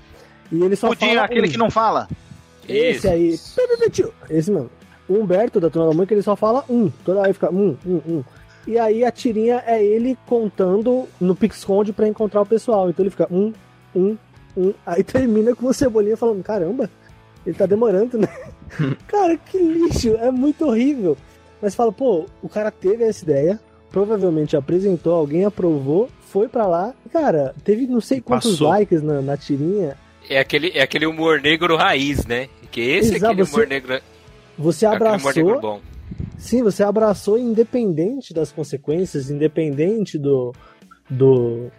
[0.52, 1.52] E ele só Pudim é fala aquele um.
[1.52, 2.08] que não fala.
[2.68, 3.38] Esse aí.
[4.30, 4.70] Esse mesmo.
[5.08, 6.90] O Humberto da Turma da Mônica, ele só fala um.
[7.04, 8.24] Toda hora fica um, um, um.
[8.68, 12.90] E aí a tirinha é ele contando no Pixconde pra encontrar o pessoal.
[12.90, 13.52] Então ele fica um,
[13.96, 14.16] um,
[14.56, 14.74] um.
[14.86, 16.90] Aí termina com o Cebolinha falando: caramba,
[17.46, 18.28] ele tá demorando, né?
[19.08, 20.16] cara, que lixo.
[20.18, 21.18] É muito horrível.
[21.62, 23.60] Mas fala, pô, o cara teve essa ideia,
[23.92, 26.94] provavelmente apresentou, alguém aprovou, foi pra lá.
[27.12, 28.70] Cara, teve não sei quantos Passou.
[28.70, 29.98] likes na, na tirinha.
[30.30, 32.48] É aquele, é aquele humor negro raiz, né?
[32.72, 34.02] Que esse é Exato, aquele você- humor negro.
[34.58, 35.34] Você aquele humor abraçou.
[35.44, 35.82] negro bom.
[36.38, 40.54] Sim, você abraçou independente das consequências, independente do,
[41.10, 41.70] do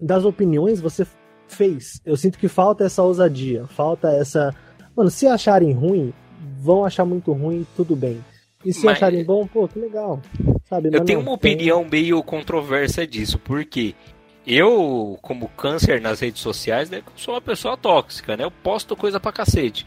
[0.00, 1.06] das opiniões, você
[1.48, 2.00] fez.
[2.04, 4.54] Eu sinto que falta essa ousadia, falta essa.
[4.96, 6.12] Mano, se acharem ruim,
[6.60, 8.22] vão achar muito ruim, tudo bem.
[8.64, 10.20] E se Mas- acharem bom, pô, que legal.
[10.68, 10.88] Sabe?
[10.88, 13.94] Eu Mas tenho não, uma tem- opinião meio controversa disso, porque
[14.46, 18.44] eu, como câncer nas redes sociais, né, sou uma pessoa tóxica, né?
[18.44, 19.86] Eu posto coisa pra cacete.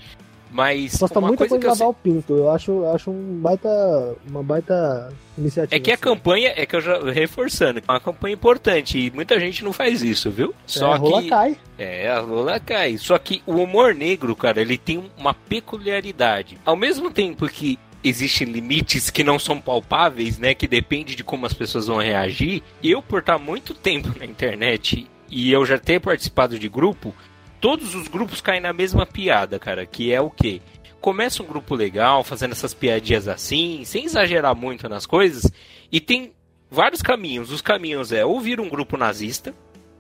[0.56, 2.34] Mas Posta uma muita coisa coisa que eu lavar o pinto.
[2.34, 5.76] Eu acho, eu acho um baita, uma baita iniciativa.
[5.76, 6.04] É que a assim.
[6.04, 10.02] campanha, é que eu já reforçando, é uma campanha importante e muita gente não faz
[10.02, 10.56] isso, viu?
[10.66, 11.58] Só é, a rola que cai.
[11.78, 12.98] é, a rola cai.
[12.98, 16.58] Só que o humor negro, cara, ele tem uma peculiaridade.
[16.64, 21.46] Ao mesmo tempo que existem limites que não são palpáveis, né, que depende de como
[21.46, 26.00] as pessoas vão reagir, eu por estar muito tempo na internet e eu já ter
[26.00, 27.14] participado de grupo,
[27.60, 30.62] todos os grupos caem na mesma piada, cara, que é o quê?
[31.02, 35.52] Começa um grupo legal, fazendo essas piadinhas assim, sem exagerar muito nas coisas,
[35.92, 36.32] e tem
[36.70, 37.52] vários caminhos.
[37.52, 39.54] Os caminhos é ou vira um grupo nazista,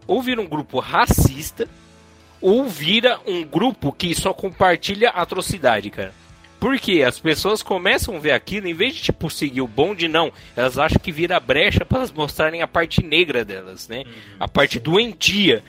[0.08, 1.68] ou vira um grupo racista,
[2.41, 6.13] ou vira um grupo que só compartilha atrocidade, cara.
[6.60, 10.32] Porque as pessoas começam a ver aquilo, em vez de tipo seguir o bonde, não.
[10.56, 14.04] Elas acham que vira brecha para elas mostrarem a parte negra delas, né?
[14.39, 15.63] A parte doentia.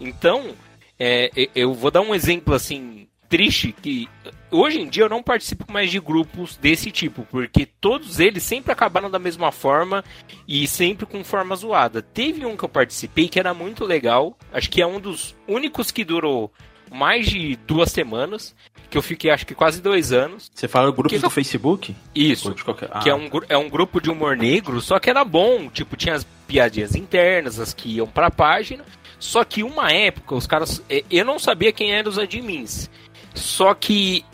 [0.00, 0.54] Então,
[0.98, 4.08] é, eu vou dar um exemplo assim triste que
[4.50, 8.72] hoje em dia eu não participo mais de grupos desse tipo, porque todos eles sempre
[8.72, 10.04] acabaram da mesma forma
[10.48, 12.02] e sempre com forma zoada.
[12.02, 15.92] Teve um que eu participei que era muito legal, acho que é um dos únicos
[15.92, 16.52] que durou
[16.90, 18.54] mais de duas semanas,
[18.90, 20.50] que eu fiquei acho que quase dois anos.
[20.52, 21.94] Você fala grupos Que- do Facebook?
[22.14, 22.54] Isso.
[22.64, 22.88] Qualquer...
[23.00, 25.68] Que é Ah, um, é um grupo de humor negro, só que era bom.
[25.70, 28.84] Tipo, tinha as piadinhas internas, as que iam pra página.
[29.18, 30.82] Só que uma época, os caras.
[30.90, 32.90] eh, Eu não sabia quem eram os admins.
[33.34, 34.24] Só que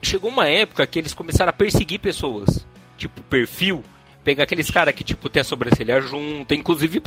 [0.00, 2.64] chegou uma época que eles começaram a perseguir pessoas.
[2.96, 3.82] Tipo, perfil.
[4.22, 6.54] Pegar aqueles caras que, tipo, tem a sobrancelha junta.
[6.54, 7.00] Inclusive,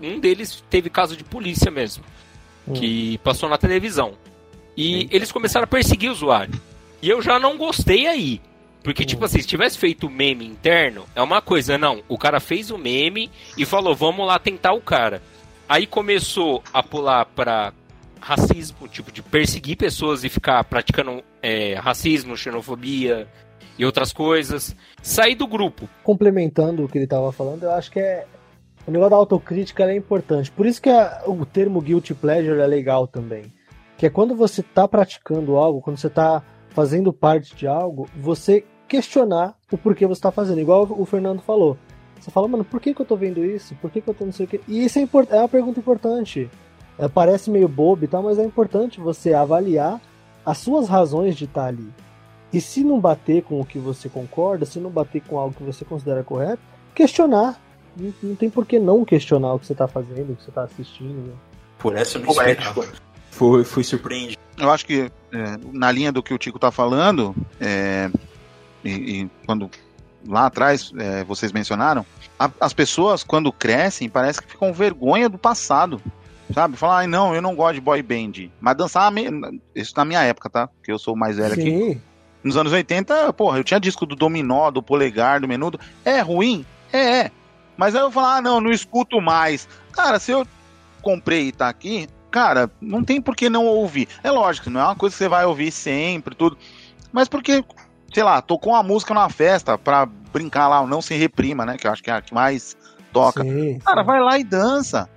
[0.00, 2.04] um deles teve caso de polícia mesmo.
[2.74, 4.14] Que passou na televisão.
[4.76, 6.54] E eles começaram a perseguir o usuário.
[7.00, 8.40] E eu já não gostei aí.
[8.82, 12.02] Porque, tipo assim, se tivesse feito meme interno, é uma coisa, não.
[12.08, 15.20] O cara fez o meme e falou, vamos lá tentar o cara.
[15.68, 17.72] Aí começou a pular pra
[18.20, 23.26] racismo, tipo, de perseguir pessoas e ficar praticando é, racismo, xenofobia
[23.78, 24.74] e outras coisas.
[25.02, 25.88] Sair do grupo.
[26.04, 28.24] Complementando o que ele tava falando, eu acho que é.
[28.86, 30.50] O negócio da autocrítica ela é importante.
[30.52, 33.52] Por isso que a- o termo guilty pleasure é legal também.
[33.96, 38.64] Que é quando você tá praticando algo, quando você tá fazendo parte de algo, você
[38.86, 40.60] questionar o porquê você tá fazendo.
[40.60, 41.76] Igual o Fernando falou.
[42.20, 43.74] Você fala, mano, por que, que eu tô vendo isso?
[43.76, 44.60] Por que, que eu tô não sei o quê?
[44.66, 46.50] E isso é, import- é uma pergunta importante.
[46.98, 50.00] É, parece meio bobo e tal, mas é importante você avaliar
[50.44, 51.88] as suas razões de estar ali.
[52.52, 55.62] E se não bater com o que você concorda, se não bater com algo que
[55.62, 56.62] você considera correto,
[56.94, 57.60] questionar.
[57.96, 60.50] Não, não tem por que não questionar o que você tá fazendo, o que você
[60.50, 61.28] tá assistindo.
[61.28, 61.34] né?
[61.78, 62.86] Por essa eu não esperava.
[63.36, 64.40] Fui, fui surpreendido.
[64.56, 68.10] Eu acho que é, na linha do que o Tico tá falando, é,
[68.84, 68.90] e,
[69.22, 69.70] e quando
[70.26, 72.04] lá atrás é, vocês mencionaram,
[72.38, 76.00] a- as pessoas quando crescem parece que ficam vergonha do passado.
[76.54, 76.76] Sabe?
[76.76, 78.48] Falar, ai não, eu não gosto de boy band.
[78.60, 79.12] Mas dançar,
[79.74, 80.68] isso na minha época, tá?
[80.68, 81.62] Porque eu sou mais velho aqui.
[81.94, 82.00] Sim,
[82.44, 85.78] Nos anos 80, porra, eu tinha disco do Dominó, do Polegar, do Menudo.
[86.04, 86.64] É ruim?
[86.92, 87.30] É, é.
[87.76, 89.68] Mas aí eu falo, ah, não, não escuto mais.
[89.92, 90.46] Cara, se eu
[91.02, 94.08] comprei e tá aqui, cara, não tem por que não ouvir.
[94.22, 96.56] É lógico, não é uma coisa que você vai ouvir sempre, tudo.
[97.12, 97.64] Mas porque,
[98.12, 101.76] sei lá, tocou uma música numa festa pra brincar lá, o Não Se Reprima, né?
[101.76, 102.76] Que eu acho que é a que mais
[103.12, 103.42] toca.
[103.42, 104.06] sim, Cara, sim.
[104.06, 105.08] vai lá e dança.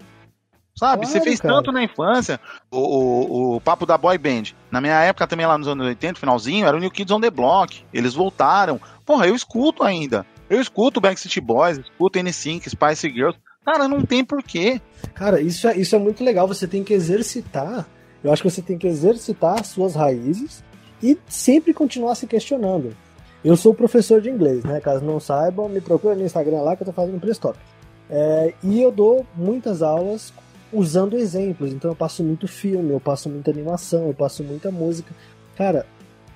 [0.77, 1.01] Sabe?
[1.01, 1.55] Claro, Você fez cara.
[1.55, 2.39] tanto na infância.
[2.71, 4.43] O, o, o papo da boy band.
[4.71, 7.29] Na minha época, também lá nos anos 80, finalzinho, era o New Kids on the
[7.29, 7.83] Block.
[7.93, 8.79] Eles voltaram.
[9.05, 10.25] Porra, eu escuto ainda.
[10.49, 13.37] Eu escuto Backstreet Boys, escuto N5, Spice Girls.
[13.65, 14.81] Cara, não tem porquê.
[15.13, 16.47] Cara, isso é, isso é muito legal.
[16.47, 17.87] Você tem que exercitar.
[18.23, 20.63] Eu acho que você tem que exercitar as suas raízes
[21.01, 22.95] e sempre continuar se questionando.
[23.43, 24.81] Eu sou professor de inglês, né?
[24.81, 27.57] Caso não saibam, me procura no Instagram lá que eu tô fazendo pré-stop.
[28.09, 30.33] É, e eu dou muitas aulas
[30.73, 31.71] usando exemplos.
[31.71, 35.13] Então eu passo muito filme, eu passo muita animação, eu passo muita música.
[35.55, 35.85] Cara,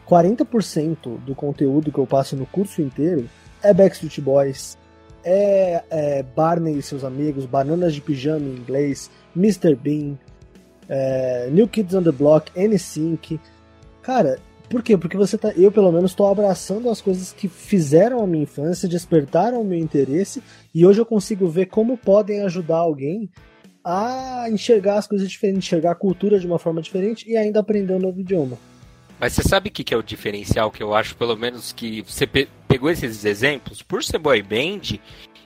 [0.07, 3.29] 40% do conteúdo que eu passo no curso inteiro
[3.61, 4.77] é Backstreet Boys,
[5.23, 9.75] é, é Barney e seus amigos, Bananas de Pijama em inglês, Mr.
[9.75, 10.17] Bean,
[10.89, 13.39] é, New Kids on the Block, N5.
[14.01, 14.97] Cara, por quê?
[14.97, 15.51] Porque você tá.
[15.51, 19.77] Eu, pelo menos, estou abraçando as coisas que fizeram a minha infância, despertaram o meu
[19.77, 20.41] interesse,
[20.73, 23.29] e hoje eu consigo ver como podem ajudar alguém
[23.83, 27.93] a enxergar as coisas diferentes, enxergar a cultura de uma forma diferente e ainda aprender
[27.93, 28.57] um novo idioma.
[29.19, 32.01] Mas você sabe o que, que é o diferencial que eu acho, pelo menos, que
[32.01, 33.81] você pe- pegou esses exemplos?
[33.81, 34.99] Por ser boy band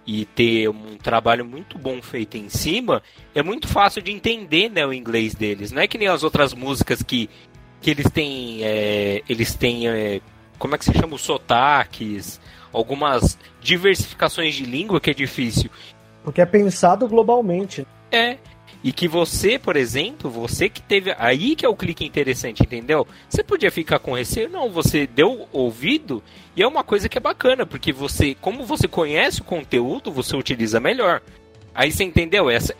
[0.05, 3.03] e ter um trabalho muito bom feito em cima,
[3.35, 5.71] é muito fácil de entender né, o inglês deles.
[5.71, 7.29] Não é que nem as outras músicas que,
[7.81, 8.63] que eles têm.
[8.63, 9.87] é, eles têm.
[9.87, 10.21] é,
[10.57, 11.15] como é que se chama?
[11.15, 12.39] Os sotaques.
[12.73, 15.69] algumas diversificações de língua que é difícil.
[16.23, 17.85] Porque é pensado globalmente.
[18.11, 18.37] É.
[18.83, 21.13] E que você, por exemplo, você que teve.
[21.17, 23.07] Aí que é o clique interessante, entendeu?
[23.27, 26.23] Você podia ficar com receio, não, você deu ouvido
[26.55, 30.35] e é uma coisa que é bacana, porque você, como você conhece o conteúdo, você
[30.35, 31.21] utiliza melhor.
[31.73, 32.49] Aí você entendeu?
[32.49, 32.75] Essa,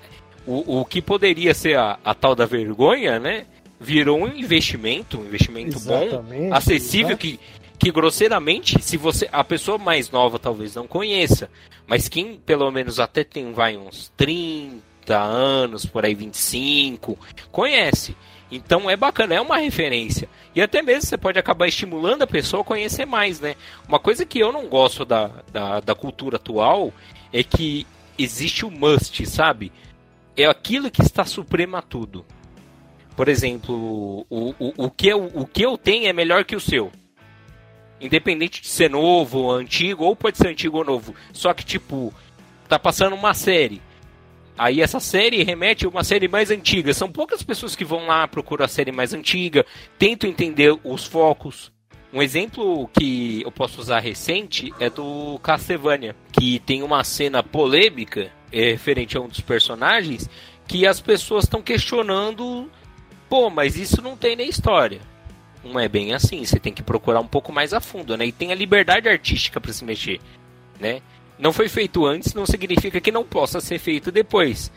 [0.46, 3.46] o, o que poderia ser a, a tal da vergonha, né?
[3.80, 7.22] Virou um investimento, um investimento Exatamente, bom, acessível, exato.
[7.22, 7.40] que,
[7.78, 9.30] que grosseiramente, se você.
[9.32, 11.50] A pessoa mais nova talvez não conheça.
[11.86, 17.18] Mas quem pelo menos até tem vai uns 30 anos, por aí 25,
[17.52, 18.16] conhece.
[18.52, 20.30] Então é bacana, é uma referência.
[20.56, 23.56] E até mesmo você pode acabar estimulando a pessoa a conhecer mais, né?
[23.88, 26.94] Uma coisa que eu não gosto da, da, da cultura atual
[27.32, 27.86] é que
[28.18, 29.72] existe o must, sabe?
[30.36, 32.26] É aquilo que está supremo a tudo.
[33.16, 36.60] Por exemplo, o, o, o, que eu, o que eu tenho é melhor que o
[36.60, 36.92] seu.
[38.00, 41.16] Independente de ser novo antigo, ou pode ser antigo ou novo.
[41.34, 42.14] Só que, tipo,
[42.70, 43.82] tá passando uma série.
[44.58, 46.94] Aí essa série remete a uma série mais antiga.
[46.94, 49.66] São poucas pessoas que vão lá procurar a série mais antiga,
[50.00, 51.72] tentam entender os focos.
[52.12, 58.32] Um exemplo que eu posso usar recente é do Castlevania, que tem uma cena polêmica
[58.52, 60.30] é, referente a um dos personagens
[60.68, 62.70] que as pessoas estão questionando,
[63.30, 65.00] pô, mas isso não tem na história.
[65.64, 68.26] Não é bem assim, você tem que procurar um pouco mais a fundo, né?
[68.26, 70.20] E tem a liberdade artística para se mexer,
[70.80, 71.02] né?
[71.40, 74.72] Não foi feito antes, não significa que não possa ser feito depois.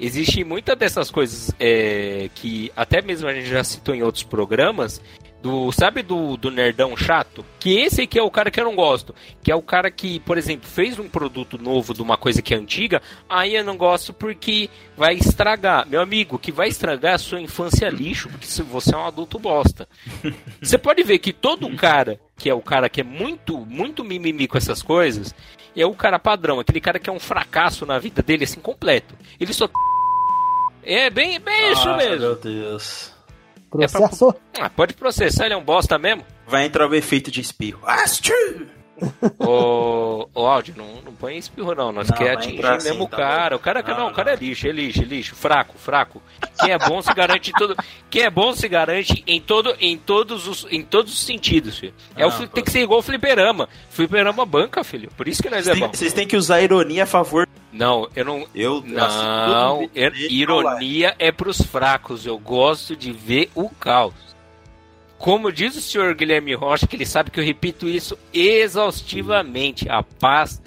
[0.00, 5.00] Existe muitas dessas coisas é, que até mesmo a gente já citou em outros programas.
[5.42, 7.42] Do, sabe do, do nerdão chato?
[7.58, 9.14] Que esse aqui é o cara que eu não gosto.
[9.42, 12.52] Que é o cara que, por exemplo, fez um produto novo de uma coisa que
[12.52, 13.00] é antiga.
[13.28, 15.86] Aí eu não gosto porque vai estragar.
[15.88, 19.38] Meu amigo, que vai estragar a sua infância lixo, porque se você é um adulto
[19.38, 19.88] bosta.
[20.60, 24.46] Você pode ver que todo cara, que é o cara que é muito, muito mimimi
[24.46, 25.34] com essas coisas,
[25.76, 29.14] é o cara padrão, aquele cara que é um fracasso na vida dele, assim, completo.
[29.38, 29.68] Ele só.
[30.82, 32.20] É bem, bem isso mesmo.
[32.20, 33.12] Meu Deus.
[33.70, 34.34] Processo.
[34.58, 36.24] Ah, pode processar, ele é um bosta mesmo.
[36.46, 37.80] Vai entrar o efeito de espirro.
[37.84, 38.34] Astro!
[39.38, 43.04] Ô, ô Aldi, não, não põe espirro não, nós Não, quer vai atingir assim, mesmo
[43.04, 43.50] o tá cara.
[43.50, 43.56] bom.
[43.56, 44.42] O cara Não, não, o cara é não.
[44.42, 46.22] lixo, é lixo, é lixo, fraco, fraco.
[46.60, 47.76] Quem é bom se garante em todo,
[48.08, 51.94] quem é bom se garante em todo, em todos os, em todos os sentidos, filho.
[52.16, 53.68] É o, Não, tem que ser igual o fliperama.
[53.90, 55.10] Fliperama banca, filho.
[55.16, 55.88] Por isso que nós é bom.
[55.92, 57.48] Vocês têm que usar a ironia a favor.
[57.72, 59.24] Não, eu não, Eu Não, assisto
[59.86, 62.26] tudo er- dele, ironia é pros fracos.
[62.26, 64.14] Eu gosto de ver o caos.
[65.20, 69.86] Como diz o senhor Guilherme Rocha, que ele sabe que eu repito isso exaustivamente.
[69.86, 70.62] A paz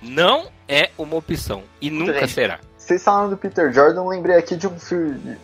[0.00, 2.32] não é uma opção e nunca Gente.
[2.32, 2.60] será.
[2.78, 5.36] Vocês falando do Peter Jordan, eu lembrei aqui de um filme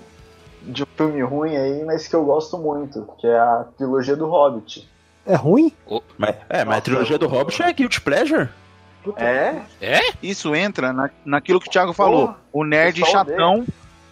[0.62, 4.28] de um filme ruim aí, mas que eu gosto muito, que é a trilogia do
[4.28, 4.88] Hobbit.
[5.26, 5.72] É ruim?
[6.16, 8.48] Mas, é, mas Nossa, a trilogia do Hobbit é Guilty Pleasure.
[9.16, 9.60] É?
[9.80, 10.00] É?
[10.22, 12.34] Isso entra na, naquilo que o Thiago falou.
[12.52, 13.66] O nerd chatão.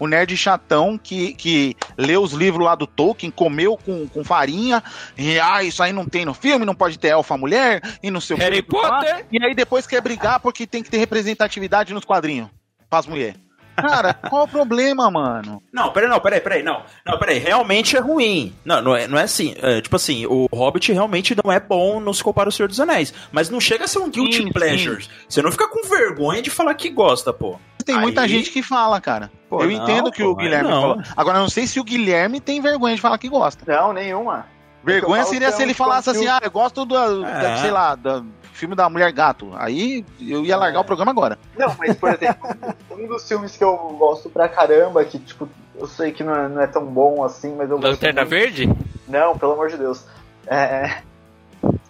[0.04, 4.82] O nerd chatão que, que lê os livros lá do Tolkien, comeu com, com farinha,
[5.16, 8.20] e ah, isso aí não tem no filme, não pode ter elfa mulher, e não
[8.20, 8.44] sei o que.
[8.44, 9.24] Harry Potter?
[9.32, 12.50] E aí depois quer brigar porque tem que ter representatividade nos quadrinhos.
[12.90, 13.40] Pras mulheres.
[13.76, 15.62] Cara, qual o problema, mano?
[15.72, 16.82] Não, peraí, não, peraí, peraí, não.
[17.06, 18.54] Não, peraí, realmente é ruim.
[18.62, 19.54] Não, não é, não é assim.
[19.62, 22.78] é, tipo assim, o Hobbit realmente não é bom, não se compara ao Senhor dos
[22.78, 23.14] Anéis.
[23.32, 25.06] Mas não chega a ser um Guilty Sim, Pleasure.
[25.26, 27.58] Você não fica com vergonha de falar que gosta, pô.
[27.84, 29.30] Tem muita Aí- gente que fala, cara.
[29.48, 30.80] Pô, eu não, entendo que pô, o Guilherme não.
[30.80, 31.02] falou.
[31.16, 33.64] Agora, eu não sei se o Guilherme tem vergonha de falar que gosta.
[33.70, 34.46] Não, nenhuma.
[34.82, 37.56] Vergonha seria é se ele falasse assim, ah, eu gosto do, da- É.
[37.58, 39.50] sei lá, do filme da Mulher Gato.
[39.56, 41.38] Aí eu ia largar o programa agora.
[41.58, 42.48] Não, mas por exemplo,
[42.90, 46.48] um dos filmes que eu gosto pra caramba, que tipo, eu sei que não é,
[46.48, 47.90] não é tão bom assim, mas eu gosto.
[47.92, 48.30] Lanterna muito.
[48.30, 48.70] Verde?
[49.08, 50.04] Não, pelo amor de Deus.
[50.46, 50.98] É.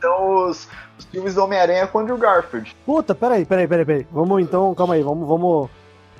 [0.00, 2.74] São os, os filmes do Homem-Aranha com o Andrew Garfield.
[2.86, 4.06] Puta, peraí, peraí, peraí, peraí.
[4.12, 5.68] Vamos então, calma aí, vamos, vamos.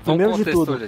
[0.05, 0.79] Primeiro de tudo,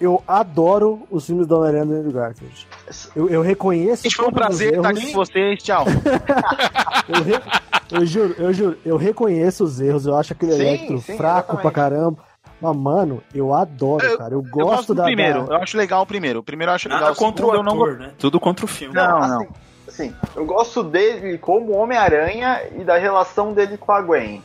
[0.00, 2.66] eu adoro os filmes do Homem-Aranha do Andrew Garfield.
[3.14, 4.02] Eu, eu reconheço.
[4.02, 4.98] Gente, foi um prazer estar erros.
[5.02, 5.62] aqui com vocês.
[5.62, 5.84] Tchau.
[7.08, 7.42] Eu, re-
[7.90, 11.52] eu juro, eu juro, eu reconheço os erros, eu acho aquele Sim, Electro sim, fraco
[11.52, 11.62] exatamente.
[11.62, 12.18] pra caramba.
[12.60, 14.34] Mas, mano, eu adoro, Eu- cara.
[14.34, 15.04] Eu Eu gosto gosto do da.
[15.04, 15.44] primeiro.
[15.46, 16.38] da- Eu acho legal o primeiro.
[16.38, 17.02] O primeiro eu acho legal.
[17.04, 18.12] Nada contra o segundo eu não ator, né?
[18.18, 18.94] Tudo contra o filme.
[18.94, 19.48] Não, assim, não.
[19.88, 24.42] Assim, eu gosto dele como Homem-Aranha e da relação dele com a Gwen.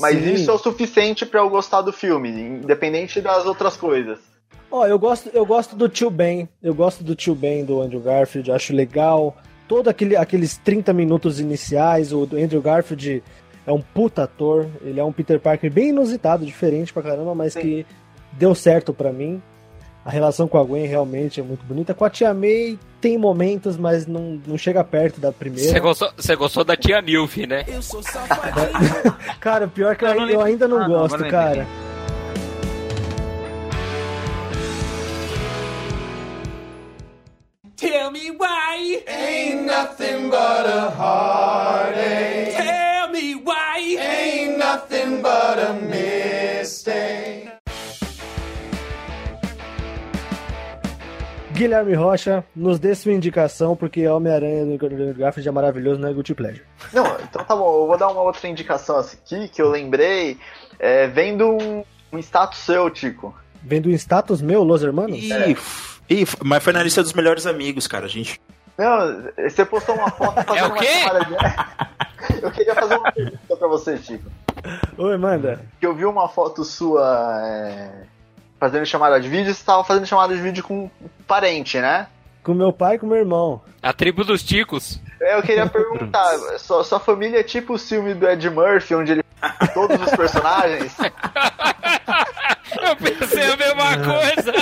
[0.00, 0.34] Mas Sim.
[0.34, 4.20] isso é o suficiente pra eu gostar do filme, independente das outras coisas.
[4.70, 6.48] Ó, eu gosto, eu gosto do tio Ben.
[6.62, 9.36] Eu gosto do tio Ben do Andrew Garfield, acho legal.
[9.66, 13.22] Todo aquele, aqueles 30 minutos iniciais, o Andrew Garfield
[13.66, 14.68] é um puta ator.
[14.82, 17.60] Ele é um Peter Parker bem inusitado, diferente pra caramba, mas Sim.
[17.60, 17.86] que
[18.32, 19.42] deu certo pra mim.
[20.04, 21.94] A relação com a Gwen realmente é muito bonita.
[21.94, 25.70] Com a Tia May tem momentos, mas não, não chega perto da primeira.
[25.70, 27.64] Você gostou, você gostou da tia Milf, né?
[29.40, 31.48] Cara, pior que eu, Eu não eu ainda não Ah, não, gosto, agora cara.
[31.50, 31.66] lembrei.
[37.76, 42.23] Tell me why ain't nothing but a heartache.
[51.54, 56.12] Guilherme Rocha, nos dê sua indicação, porque Homem-Aranha do Andrew Garfield é maravilhoso, não é
[56.12, 56.64] Guilty Pleasure.
[56.92, 60.38] Não, então tá bom, eu vou dar uma outra indicação aqui que eu lembrei,
[60.78, 63.34] é, vendo um, um status seu, Tico.
[63.62, 65.18] Vendo um status meu, Los Hermanos?
[65.18, 68.04] Ih, f- mas foi na lista dos melhores amigos, cara.
[68.06, 68.38] A gente.
[68.76, 70.86] Não, você postou uma foto fazendo É o uma quê?
[70.86, 71.34] chamada de...
[72.42, 74.30] Eu queria fazer uma pergunta pra você, Tico.
[74.98, 75.60] Oi, manda.
[75.78, 77.90] Que eu vi uma foto sua é,
[78.58, 80.90] fazendo chamada de vídeo, você tava fazendo chamada de vídeo com um
[81.26, 82.06] parente, né?
[82.42, 83.62] Com meu pai e com meu irmão.
[83.82, 85.00] A tribo dos ticos.
[85.20, 89.24] Eu queria perguntar, sua, sua família é tipo o filme do Ed Murphy, onde ele
[89.72, 90.96] todos os personagens?
[92.80, 94.52] Eu pensei a mesma coisa.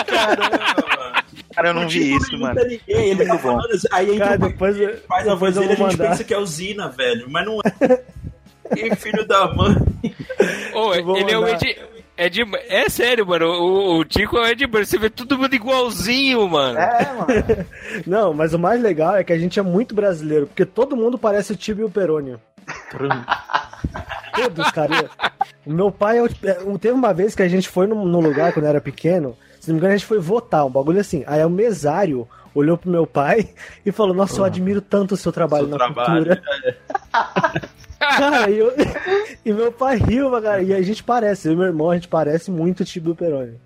[1.54, 2.60] Cara, eu não vi isso, mano.
[2.62, 3.60] Ninguém, ele tá Muito bom.
[3.60, 6.34] falando aí entra Cara, o pai depois, faz a voz dele, a gente pensa que
[6.34, 7.26] é usina, velho.
[7.28, 8.02] Mas não é.
[8.74, 9.76] Que filho da mãe.
[10.74, 11.58] Ô, ele é o mandar.
[12.16, 12.40] Ed.
[12.40, 13.46] Ed, é sério, mano.
[13.46, 14.86] O, o Tico é o Ed Murphy.
[14.86, 16.78] Você vê todo mundo igualzinho, mano.
[16.78, 17.66] É, mano.
[18.06, 21.18] Não, mas o mais legal é que a gente é muito brasileiro, porque todo mundo
[21.18, 22.40] parece o Tibio Perônio.
[24.34, 25.10] Todos, cara.
[25.66, 28.20] O meu pai, é o- é, teve uma vez que a gente foi num, num
[28.20, 31.00] lugar quando eu era pequeno, se não me engano, a gente foi votar, um bagulho
[31.00, 31.22] assim.
[31.26, 33.50] Aí o mesário olhou pro meu pai
[33.84, 36.24] e falou: Nossa, eu admiro tanto o seu trabalho Seu na trabalho.
[36.24, 36.42] cultura.
[38.18, 38.72] Cara, e, eu-
[39.44, 40.62] e meu pai riu, cara.
[40.62, 43.60] E a gente parece, eu e meu irmão, a gente parece muito o Tibio Perônio.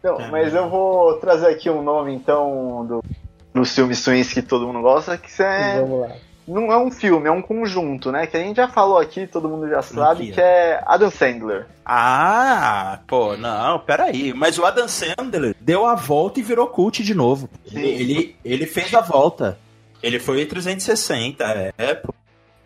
[0.00, 3.04] Então, mas eu vou trazer aqui um nome, então, do,
[3.52, 6.14] dos filmes swings que todo mundo gosta, que é, Vamos lá.
[6.46, 8.24] não é um filme, é um conjunto, né?
[8.28, 11.66] Que a gente já falou aqui, todo mundo já sabe, que é Adam Sandler.
[11.84, 14.32] Ah, pô, não, peraí.
[14.32, 17.48] Mas o Adam Sandler deu a volta e virou cult de novo.
[17.72, 19.58] Ele, ele, ele fez a volta.
[20.00, 22.14] Ele foi 360, é, é pô,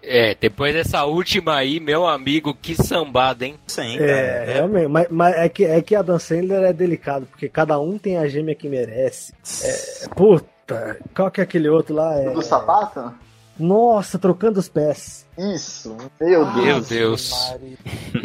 [0.03, 3.57] É, depois dessa última aí, meu amigo, que sambada, hein?
[3.67, 4.89] 100, É, é, realmente.
[4.89, 8.19] Mas, mas é, que, é que a Dan Sandler é delicado, porque cada um tem
[8.19, 9.33] a gêmea que merece.
[9.63, 12.19] É, puta, qual que é aquele outro lá?
[12.19, 12.31] É...
[12.31, 13.15] Do sapato?
[13.59, 15.27] Nossa, trocando os pés.
[15.39, 16.65] Isso, meu Deus.
[16.65, 17.55] Meu Deus.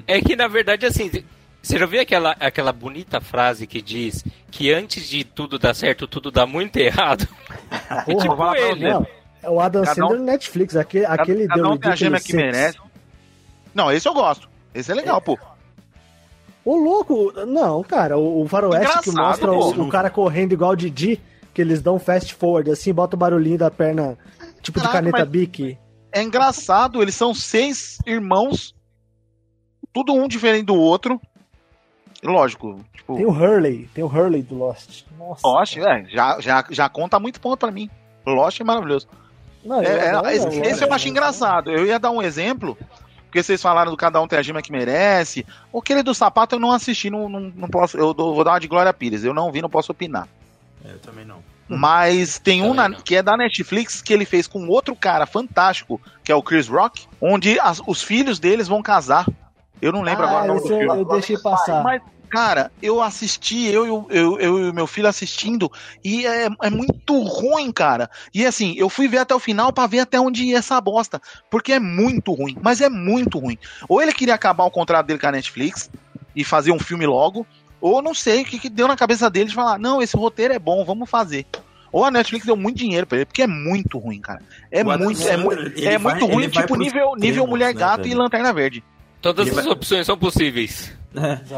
[0.07, 1.11] É que na verdade, assim,
[1.61, 6.07] você já viu aquela, aquela bonita frase que diz que antes de tudo dar certo,
[6.07, 7.27] tudo dá muito errado?
[8.05, 8.89] Porra, tipo falar pra ele.
[8.89, 9.05] Não,
[9.41, 12.19] é o Adam Cada um- Sandler no Netflix, aquele, aquele Cada The um tem a
[12.19, 12.77] que merece.
[13.73, 14.49] Não, esse eu gosto.
[14.73, 15.37] Esse é legal, pô.
[16.65, 19.81] Ô, louco, não, cara, o, o faroeste que Engraçado, mostra pô.
[19.83, 21.21] o, o cara correndo igual o Didi,
[21.53, 24.17] que eles dão fast forward, assim, bota o barulhinho da perna,
[24.61, 25.77] tipo de Caraca, caneta mas- Bic.
[26.11, 28.75] É engraçado, eles são seis irmãos,
[29.93, 31.21] tudo um diferente do outro.
[32.23, 35.03] Lógico, tipo, Tem o Hurley, tem o Hurley do Lost.
[35.17, 35.47] Nossa.
[35.47, 37.89] Lost, é, já, já, já conta muito ponto pra mim.
[38.25, 39.07] Lost é maravilhoso.
[39.67, 41.69] Não, É, eu é, esse, esse eu acho engraçado.
[41.71, 42.77] Eu ia dar um exemplo,
[43.25, 45.45] porque vocês falaram do cada um tem a gema que merece.
[45.77, 47.97] Aquele do sapato eu não assisti, não, não, não posso.
[47.97, 49.23] Eu dou- vou dar uma de Glória Pires.
[49.23, 50.27] Eu não vi, não posso opinar.
[50.85, 51.37] É, eu também não.
[51.69, 55.99] Mas tem um na- que é da Netflix que ele fez com outro cara fantástico,
[56.23, 59.25] que é o Chris Rock, onde as- os filhos deles vão casar.
[59.81, 61.01] Eu não lembro Ah, agora o nome esse do eu, filme.
[61.01, 61.83] eu deixei passar.
[61.83, 65.71] Mas, cara, eu assisti, eu, eu, eu, eu e o meu filho assistindo,
[66.03, 68.09] e é, é muito ruim, cara.
[68.33, 71.21] E assim, eu fui ver até o final pra ver até onde ia essa bosta.
[71.49, 73.57] Porque é muito ruim, mas é muito ruim.
[73.87, 75.89] Ou ele queria acabar o contrato dele com a Netflix
[76.35, 77.45] e fazer um filme logo,
[77.81, 80.53] ou não sei o que, que deu na cabeça dele de falar: não, esse roteiro
[80.53, 81.45] é bom, vamos fazer.
[81.91, 84.41] Ou a Netflix deu muito dinheiro pra ele, porque é muito ruim, cara.
[84.69, 87.79] É O Adam muito, é, é vai- muito ruim, tipo nível, nível extremos, Mulher né,
[87.79, 88.17] Gato e velho?
[88.21, 88.83] Lanterna Verde.
[89.21, 90.96] Todas Ele as vai- opções são possíveis.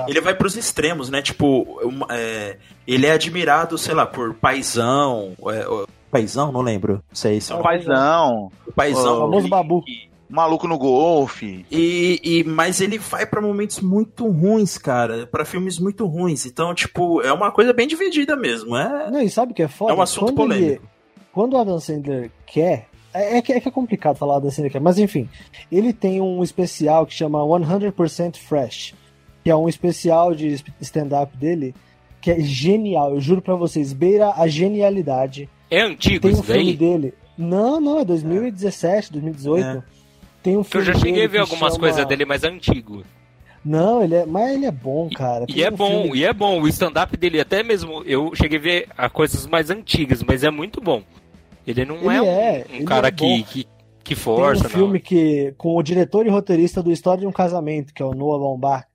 [0.07, 1.21] Ele vai pros extremos, né?
[1.21, 2.57] Tipo, uma- é,
[2.87, 5.33] ele é admirado, sei lá, por paizão.
[5.47, 6.51] É, o- paizão?
[6.51, 7.03] Não lembro.
[7.13, 9.17] Sei, se é Paizão, paizão.
[9.17, 9.83] o famoso babu.
[10.29, 11.65] maluco no golfe.
[11.71, 15.25] E, e, mas ele vai pra momentos muito ruins, cara.
[15.27, 16.45] Pra filmes muito ruins.
[16.45, 18.75] Então, tipo, é uma coisa bem dividida mesmo.
[18.75, 19.91] É, Não, e sabe o que é foda?
[19.91, 20.87] é um assunto quando ele- polêmico.
[21.31, 22.87] quando o Adam Sandler quer.
[23.11, 25.27] É, é que, é que é complicado falar o Adam Sandler quer, mas enfim.
[25.71, 28.93] Ele tem um especial que chama 100% Fresh,
[29.43, 31.73] que é um especial de stand-up dele
[32.21, 33.13] que é genial.
[33.13, 35.49] Eu juro pra vocês, beira a genialidade.
[35.71, 36.75] É antigo Tem um filme daí?
[36.75, 37.13] dele.
[37.37, 39.65] Não, não, é 2017, 2018.
[39.65, 39.83] É.
[40.43, 43.03] Tem um eu filme já cheguei a ver algumas chama- coisas dele, mas é antigo.
[43.63, 45.45] Não, ele é, mas ele é bom, cara.
[45.47, 46.61] E Tem é um bom, filme- e é bom.
[46.61, 50.49] O stand-up dele, até mesmo, eu cheguei a ver a coisas mais antigas, mas é
[50.49, 51.03] muito bom.
[51.67, 53.63] Ele não Ele é um, é, um ele cara é que, que,
[54.03, 57.31] que Tem força, um filme que com o diretor e roteirista do História de um
[57.33, 58.85] Casamento, que é o Noah Baumbach.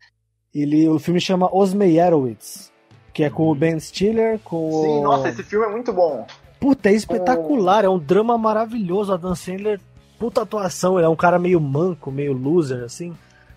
[0.54, 2.70] Ele, o filme chama Os Meyerowitz,
[3.12, 6.26] que é com o Ben Stiller, com Sim, o nossa, esse filme é muito bom.
[6.60, 9.12] Puta, é espetacular, é um drama maravilhoso.
[9.12, 9.80] A Dan Sandler,
[10.18, 13.12] puta atuação, ele é um cara meio manco, meio loser, assim,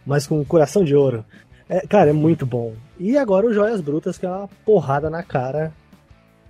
[0.06, 1.24] mas com um coração de ouro.
[1.70, 2.74] É, cara, é muito bom.
[3.00, 5.72] E agora o Joias Brutas, que é uma porrada na cara.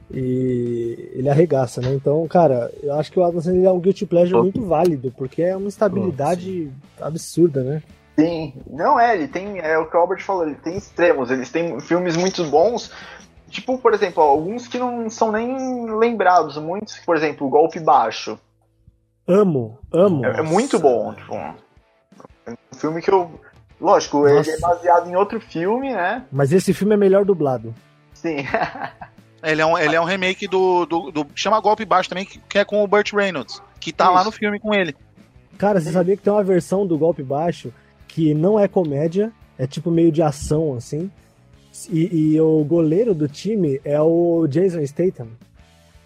[0.09, 1.93] E ele arregaça, né?
[1.93, 5.41] Então, cara, eu acho que o Adam Sandler é um guilty pleasure muito válido, porque
[5.41, 6.71] é uma estabilidade
[7.01, 7.83] absurda, né?
[8.19, 11.51] Sim, não é, ele tem, é o que o Albert falou, ele tem extremos, eles
[11.51, 12.91] têm filmes muito bons,
[13.49, 18.39] tipo, por exemplo, alguns que não são nem lembrados, muitos, por exemplo, o Golpe Baixo,
[19.27, 20.25] Amo, amo.
[20.25, 23.29] é, é muito bom, tipo, é um filme que eu,
[23.79, 24.49] lógico, Nossa.
[24.49, 27.73] ele é baseado em outro filme, né, Mas esse filme é melhor dublado.
[28.13, 28.37] sim,
[29.43, 32.39] Ele é um, ele é um remake do, do, do- Chama Golpe Baixo também, que,
[32.39, 33.61] que é com o Burt Reynolds.
[33.79, 34.25] Que tá lá Isso.
[34.25, 34.95] no filme com ele.
[35.59, 37.71] Cara, você sabia que tem uma versão do Golpe Baixo
[38.17, 41.11] que não é comédia, é tipo meio de ação, assim.
[41.87, 45.27] E, e o goleiro do time é o Jason Statham.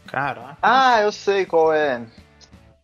[0.06, 0.58] Caraca.
[0.62, 2.02] ah, eu sei qual é,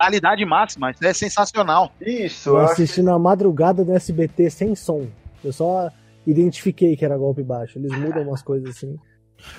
[0.00, 1.92] Qualidade máxima, isso é sensacional.
[2.00, 5.06] isso, Eu assisti na madrugada do SBT sem som.
[5.44, 5.90] Eu só
[6.26, 7.78] identifiquei que era golpe baixo.
[7.78, 8.96] Eles mudam umas coisas assim.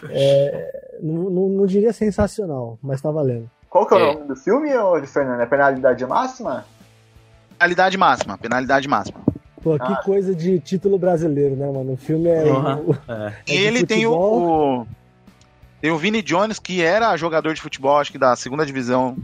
[0.09, 3.47] É, não, não- não diria sensacional, mas tá valendo.
[3.70, 4.13] qual que é o É.
[4.15, 6.65] nome do filme, ô, Fernando, é Penalidade Máxima?
[7.59, 9.20] Penalidade máxima, penalidade máxima.
[9.62, 10.01] Pô, que Ah.
[10.03, 11.93] coisa de título brasileiro, né, mano?
[11.93, 12.43] O filme é.
[12.45, 12.91] Uhum.
[12.91, 13.34] o- É.
[13.47, 14.88] É E ele tem o, o-
[15.82, 19.16] Tem o Vini Jones, que era jogador de futebol, acho que da segunda divisão.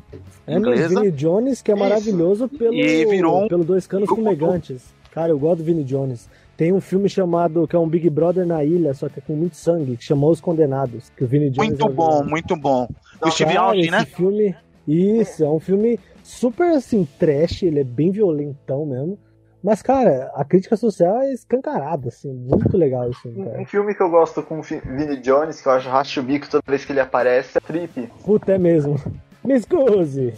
[0.47, 1.01] É inglesa.
[1.01, 1.83] Vini Jones, que é Isso.
[1.83, 4.81] maravilhoso pelo, E virou um- pelo Dois Canos virou um- Fumegantes.
[5.11, 6.29] Cara, eu gosto do Vini Jones.
[6.55, 9.33] Tem um filme chamado, que é um Big Brother na ilha, só que é com
[9.35, 11.11] muito sangue, que chamou Os Condenados.
[11.17, 12.25] Que o Vini Jones Muito é bom, vilão.
[12.29, 12.87] muito bom.
[13.21, 14.05] O Steve Cara, Austin, né?
[14.05, 14.55] filme.
[14.87, 19.17] Isso, é um filme super assim, trash, ele é bem violentão mesmo.
[19.65, 23.65] Mas, cara, a crítica social é escancarada, assim, muito legal esse filme, Um, cara.
[23.65, 26.61] filme que eu gosto com o Vini Jones, que eu acho racho o bico toda
[26.67, 28.07] vez que ele aparece, é Trip.
[28.23, 28.93] Puta, é mesmo.
[29.43, 30.35] Me excuse!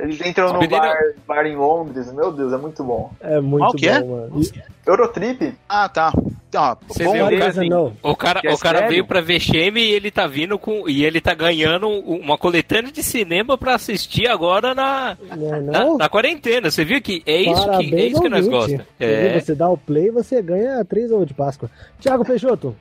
[0.00, 0.96] Eles entram no bar,
[1.26, 3.10] bar em Londres, meu Deus, é muito bom.
[3.20, 4.00] É muito que é?
[4.00, 4.40] bom, mano.
[4.42, 5.54] E- Eurotrip?
[5.68, 6.12] Ah, tá.
[6.54, 7.92] Ah, Você bom, viu, What cara?
[8.02, 10.88] O cara, Que é o cara veio pra ver Shame e ele tá vindo com.
[10.88, 15.84] E ele tá ganhando uma coletânea de cinema pra assistir agora na, Não, é na,
[15.84, 15.98] não?
[15.98, 16.70] na quarentena.
[16.70, 18.86] Você viu que é isso que, é Parabéns isso que nós gostamos.
[18.98, 21.68] É, Você dá o play, você ganha três ovos de Páscoa.
[22.00, 22.74] Tiago Peixoto,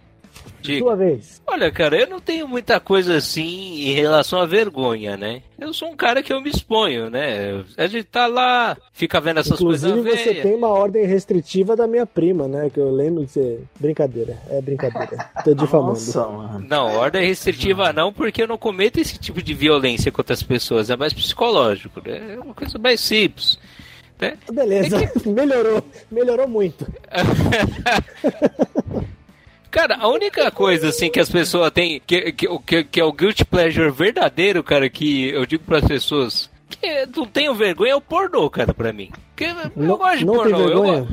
[0.61, 0.79] diga.
[0.79, 1.41] sua vez.
[1.45, 5.41] Olha, cara, eu não tenho muita coisa assim em relação à vergonha, né?
[5.59, 7.63] Eu sou um cara que eu me exponho, né?
[7.77, 10.43] A gente tá lá, fica vendo essas Inclusive, coisas você velhas.
[10.43, 12.69] tem uma ordem restritiva da minha prima, né?
[12.69, 13.59] Que eu lembro de você.
[13.79, 15.29] Brincadeira, é brincadeira.
[15.43, 15.89] Tô difamando.
[15.89, 16.65] Nossa, mano.
[16.67, 20.89] Não, ordem restritiva não, porque eu não cometo esse tipo de violência contra as pessoas.
[20.89, 22.35] É mais psicológico, né?
[22.35, 23.57] É uma coisa mais simples.
[24.19, 24.35] Né?
[24.51, 25.83] Beleza, melhorou.
[26.11, 26.87] Melhorou muito.
[29.77, 33.13] Cara, a única coisa assim que as pessoas têm, que, que, que, que é o
[33.13, 38.01] guilty pleasure verdadeiro, cara, que eu digo pras pessoas que não tenho vergonha é o
[38.01, 39.11] pornô, cara, pra mim.
[39.35, 40.57] Porque eu Não, gosto de pornô.
[40.69, 41.07] eu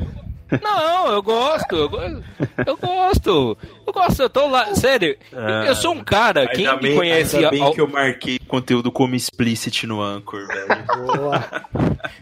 [0.61, 2.23] Não, eu gosto, eu gosto.
[2.65, 3.57] Eu gosto.
[3.87, 4.75] Eu gosto, eu tô lá.
[4.75, 7.37] Sério, Ah, eu sou um cara, quem me bem, conhece.
[7.37, 10.85] ainda bem ao- que eu marquei conteúdo como explicit no Anchor, velho.
[11.05, 11.45] Boa.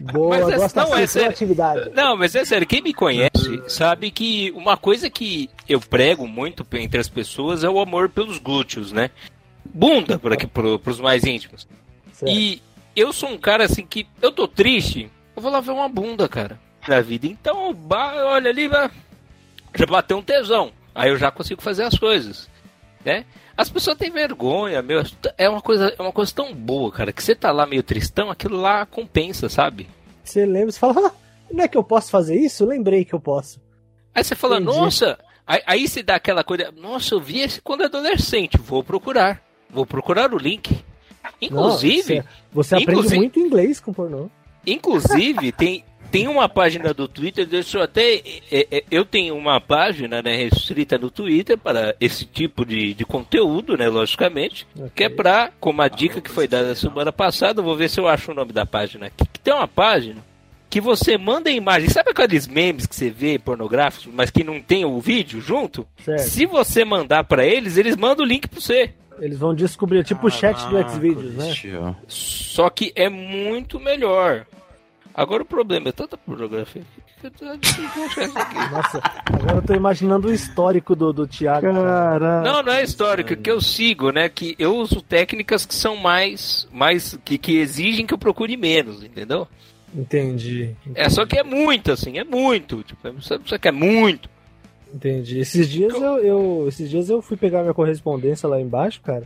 [0.00, 1.30] Boa, Mas gosto não, é sério.
[1.30, 1.90] atividade.
[1.94, 6.66] Não, mas é sério, quem me conhece sabe que uma coisa que eu prego muito
[6.74, 9.10] entre as pessoas é o amor pelos glúteos, né?
[9.64, 11.66] Bunda, por aqui, pro, pros mais íntimos.
[12.12, 12.32] Certo.
[12.34, 12.62] E
[12.96, 16.28] eu sou um cara assim que eu tô triste, eu vou lá ver uma bunda,
[16.28, 16.58] cara,
[16.88, 17.26] na vida.
[17.26, 18.90] Então, olha ali, vai-
[19.74, 20.72] já bateu um tesão.
[20.94, 22.48] Aí eu já consigo fazer as coisas,
[23.04, 23.24] né?
[23.56, 25.02] As pessoas têm vergonha, meu.
[25.38, 28.30] É uma coisa, é uma coisa tão boa, cara, que você tá lá meio tristão,
[28.30, 29.88] aquilo lá compensa, sabe?
[30.24, 31.12] Você lembra, você fala, ah,
[31.52, 32.64] não é que eu posso fazer isso?
[32.64, 33.60] Lembrei que eu posso.
[34.14, 34.76] Aí você fala, Entendi.
[34.76, 39.40] nossa, aí, aí você dá aquela coisa, nossa, eu vi esse quando adolescente, vou procurar.
[39.70, 40.84] Vou procurar o link.
[41.40, 44.28] Inclusive, Não, você, você aprende inclusive- muito inglês com pornô.
[44.66, 45.84] inclusive tem,
[46.14, 48.22] tem uma página do Twitter, deixa eu até.
[48.52, 53.04] é, é, eu tenho uma página né, restrita no Twitter para esse tipo de, de
[53.04, 53.88] conteúdo, né?
[53.88, 54.64] Logicamente.
[54.94, 58.06] Que é pra, como a dica que foi dada semana passada, vou ver se eu
[58.06, 59.26] acho o nome da página aqui.
[59.32, 60.22] Que tem uma página
[60.70, 61.88] que você manda imagem.
[61.88, 65.84] Sabe aqueles memes que você vê pornográficos, mas que não tem o vídeo junto?
[66.04, 66.20] Certo.
[66.20, 68.90] Se você mandar pra eles, eles mandam o link pra você.
[69.18, 71.96] Eles vão descobrir, tipo o chat do Xvideos, né?
[72.06, 74.46] Só que é muito melhor.
[75.14, 76.82] Agora o problema é tanta pornografia.
[77.20, 78.54] que isso aqui.
[78.72, 79.00] Nossa,
[79.32, 81.72] agora eu tô imaginando o histórico do, do Thiago.
[81.72, 82.42] Cara.
[82.42, 84.28] Não, não é histórico, que eu sigo, né?
[84.28, 86.66] Que eu uso técnicas que são mais.
[86.72, 89.46] mais que, que exigem que eu procure menos, entendeu?
[89.94, 90.74] Entendi.
[90.96, 92.82] É só que é muito, assim, é muito.
[92.82, 94.28] Tipo, você, você quer muito.
[94.92, 95.38] Entendi.
[95.38, 99.24] Esses dias eu, eu- esses dias eu fui pegar minha correspondência lá embaixo, cara.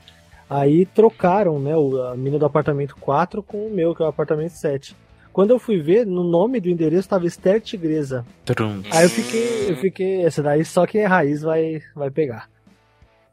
[0.48, 4.08] Aí trocaram, né, o- a mina do apartamento 4 com o meu, que é o
[4.08, 4.94] apartamento 7.
[5.38, 8.26] Quando eu fui ver, no nome do endereço tava Esther Tigresa.
[8.44, 8.82] Trum.
[8.90, 12.48] Aí eu fiquei, eu fiquei, essa daí só quem é raiz vai, vai pegar.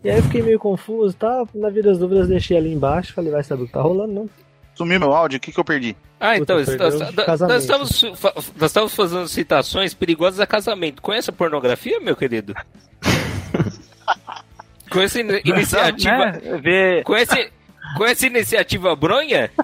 [0.04, 1.44] E aí eu fiquei meio confuso, tá?
[1.56, 4.30] Na vida das dúvidas deixei ali embaixo, falei, vai saber o que tá rolando, não?
[4.76, 5.98] Sumiu meu áudio, o que, que eu perdi?
[6.20, 8.04] Ah, então, Puta, nós, nós- estamos,
[8.56, 11.02] nós estamos fazendo citações perigosas a casamento.
[11.02, 12.54] Conhece a pornografia, meu querido?
[14.92, 16.34] Conhece in- iniciativa.
[16.34, 16.60] Né?
[16.62, 17.52] Vê- Conhece,
[17.98, 19.50] conhece a iniciativa bronha?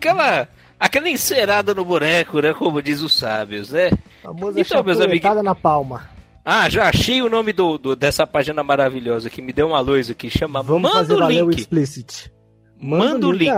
[0.00, 0.48] aquela,
[0.78, 2.54] aquela encerada no boneco, né?
[2.54, 3.90] Como diz os sábios, né?
[4.22, 6.08] Famosa Então, meus chapuletada na palma.
[6.44, 10.10] Ah, já achei o nome do, do- dessa página maravilhosa que me deu uma luz
[10.10, 10.30] aqui.
[10.30, 11.58] Chama Vamos Manda fazer o valer o link.
[11.60, 12.32] explicit.
[12.80, 13.52] Manda o link.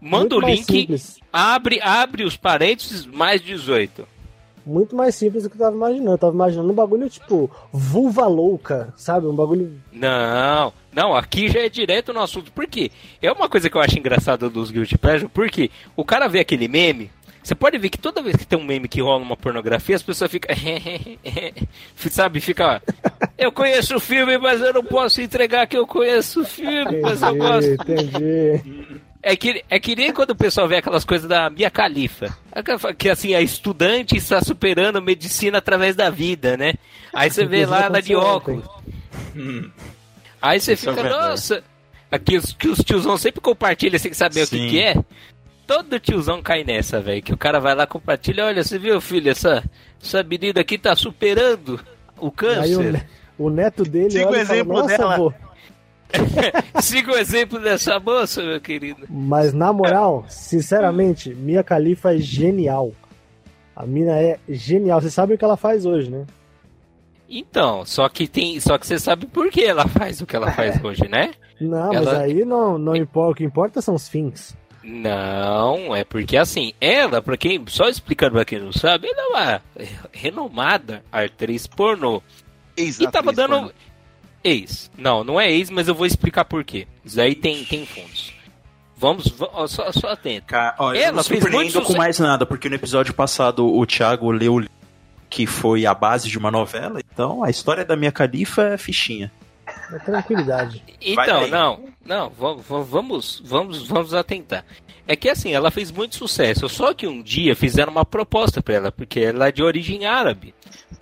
[0.00, 0.64] Manda o link.
[0.64, 1.18] simples.
[1.32, 4.06] Abre, abre os parênteses mais 18.
[4.68, 6.10] Muito mais simples do que eu tava imaginando.
[6.12, 9.26] Eu tava imaginando um bagulho tipo vulva louca, sabe?
[9.26, 9.80] Um bagulho.
[9.92, 12.52] Não, não, aqui já é direto no assunto.
[12.52, 12.90] Por quê?
[13.22, 16.68] É uma coisa que eu acho engraçada dos Guilty Pleasure, porque o cara vê aquele
[16.68, 17.10] meme,
[17.42, 20.02] você pode ver que toda vez que tem um meme que rola uma pornografia, as
[20.02, 20.54] pessoas ficam.
[22.10, 22.82] sabe, fica.
[23.38, 27.22] Eu conheço o filme, mas eu não posso entregar que eu conheço o filme, mas
[27.22, 27.70] eu gosto.
[27.70, 29.00] Entendi.
[29.22, 32.36] É que, é que nem quando o pessoal vê aquelas coisas da Mia Khalifa.
[32.52, 36.74] Aquela- Que assim, a estudante está superando medicina através da vida, né?
[37.12, 38.64] Aí você vê lá ela de óculos.
[40.40, 41.64] Aí você Isso é fica, nossa.
[42.10, 44.68] Aqui os, que os tiozão sempre compartilham sem saber o que, Sim.
[44.68, 44.94] que é.
[45.66, 47.22] Todo tiozão cai nessa, velho.
[47.22, 48.46] Que o cara vai lá e compartilha.
[48.46, 49.62] Olha, você viu, filho, essa,
[50.02, 51.74] essa menina aqui tá superando
[52.16, 53.06] o Aí o, câncer.
[53.36, 55.34] o neto dele Siga o fala, exemplo Nossa, dela."
[56.82, 59.06] Siga o exemplo dessa moça, meu querido.
[59.10, 62.92] Mas na moral, sinceramente, Mia Khalifa é genial.
[63.76, 65.00] A mina é genial.
[65.00, 66.26] Você sabe o que ela faz hoje, né?
[67.28, 68.58] Então, só que tem.
[68.58, 71.32] Só que você sabe por que ela faz o que ela faz hoje, né?
[71.60, 73.32] Não, mas Ela- aí não, não importa.
[73.32, 74.56] O que importa são os fins.
[74.82, 77.62] Não, é porque assim, ela, pra quem.
[77.68, 79.62] Só explicando pra quem não sabe, ela é uma
[80.12, 82.22] renomada atriz pornô.
[82.76, 83.50] E tava dando.
[83.56, 83.70] pornô.
[84.48, 84.90] Ex.
[84.96, 86.86] Não, não é ex, mas eu vou explicar por quê.
[87.04, 88.32] Isso aí tem, tem fundos.
[88.96, 90.46] Vamos, va- ó, só, só atento.
[90.46, 93.64] Cara, ó, eu Ela não fez surpreendo muito com mais nada, porque no episódio passado
[93.66, 94.74] o Thiago leu o livro
[95.30, 99.30] que foi a base de uma novela, então a história da minha califa é fichinha.
[99.92, 100.82] É tranquilidade.
[101.00, 104.64] Então, não, não, va- va- vamos, vamos, vamos atentar.
[105.06, 108.74] É que assim, ela fez muito sucesso, só que um dia fizeram uma proposta pra
[108.74, 110.54] ela, porque ela é de origem árabe.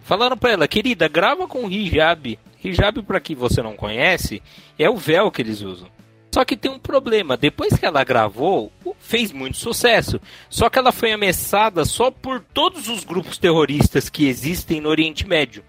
[0.02, 2.38] Falaram pra ela, querida, grava com hijab.
[2.68, 4.42] Hijab, pra quem você não conhece,
[4.78, 5.88] é o véu que eles usam.
[6.34, 10.20] Só que tem um problema, depois que ela gravou, fez muito sucesso.
[10.50, 15.26] Só que ela foi ameaçada só por todos os grupos terroristas que existem no Oriente
[15.26, 15.64] Médio.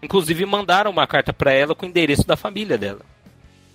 [0.00, 3.00] Inclusive mandaram uma carta pra ela com o endereço da família dela.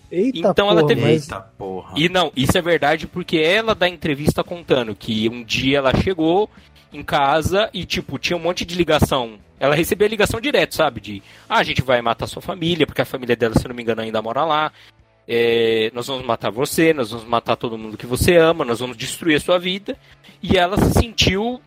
[0.09, 1.93] Eita, Então ela porra, teve- mas Eita porra.
[1.97, 6.49] E não, isso é verdade porque ela dá entrevista contando que um dia ela chegou
[6.91, 9.39] em casa e, tipo, tinha um monte de ligação.
[9.59, 11.01] Ela recebia ligação direto, sabe?
[11.01, 13.81] De, ah, a gente vai matar sua família, porque a família dela, se não me
[13.81, 14.71] engano, ainda mora lá.
[15.27, 18.95] É, nós vamos matar você, nós vamos matar todo mundo que você ama, nós vamos
[18.95, 19.97] destruir a sua vida.
[20.41, 21.59] E ela se sentiu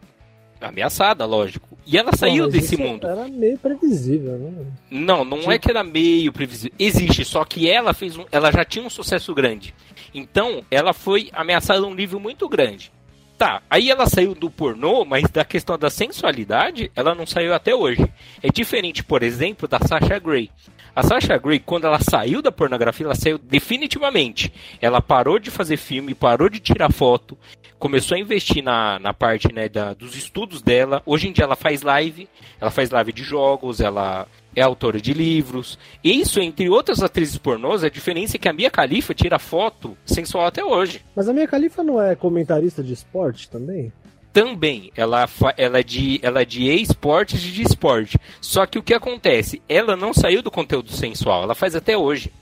[0.60, 1.68] ameaçada, lógico.
[1.86, 3.06] E ela saiu desse mundo.
[3.06, 4.66] Era meio previsível, né?
[4.90, 6.74] Não, não é que era meio previsível.
[6.78, 9.74] Existe, só que ela fez um, ela já tinha um sucesso grande.
[10.14, 12.92] Então, ela foi ameaçada a um nível muito grande.
[13.40, 17.74] Tá, aí ela saiu do pornô, mas da questão da sensualidade, ela não saiu até
[17.74, 18.06] hoje.
[18.42, 20.50] É diferente, por exemplo, da Sasha Grey.
[20.94, 24.52] A Sasha Grey, quando ela saiu da pornografia, ela saiu definitivamente.
[24.78, 27.38] Ela parou de fazer filme, parou de tirar foto,
[27.78, 31.02] começou a investir na, na parte né, da, dos estudos dela.
[31.06, 32.28] Hoje em dia ela faz live,
[32.60, 35.78] ela faz live de jogos, ela é autora de livros.
[36.02, 40.46] Isso, entre outras atrizes pornôs, a diferença é que a Mia Khalifa tira foto sensual
[40.46, 41.04] até hoje.
[41.14, 43.92] Mas a minha califa não é comentarista de esporte também?
[44.32, 48.18] Também, ela, ela é de, ela é de esportes e de esporte.
[48.40, 49.60] Só que o que acontece?
[49.68, 52.32] Ela não saiu do conteúdo sensual, ela faz até hoje.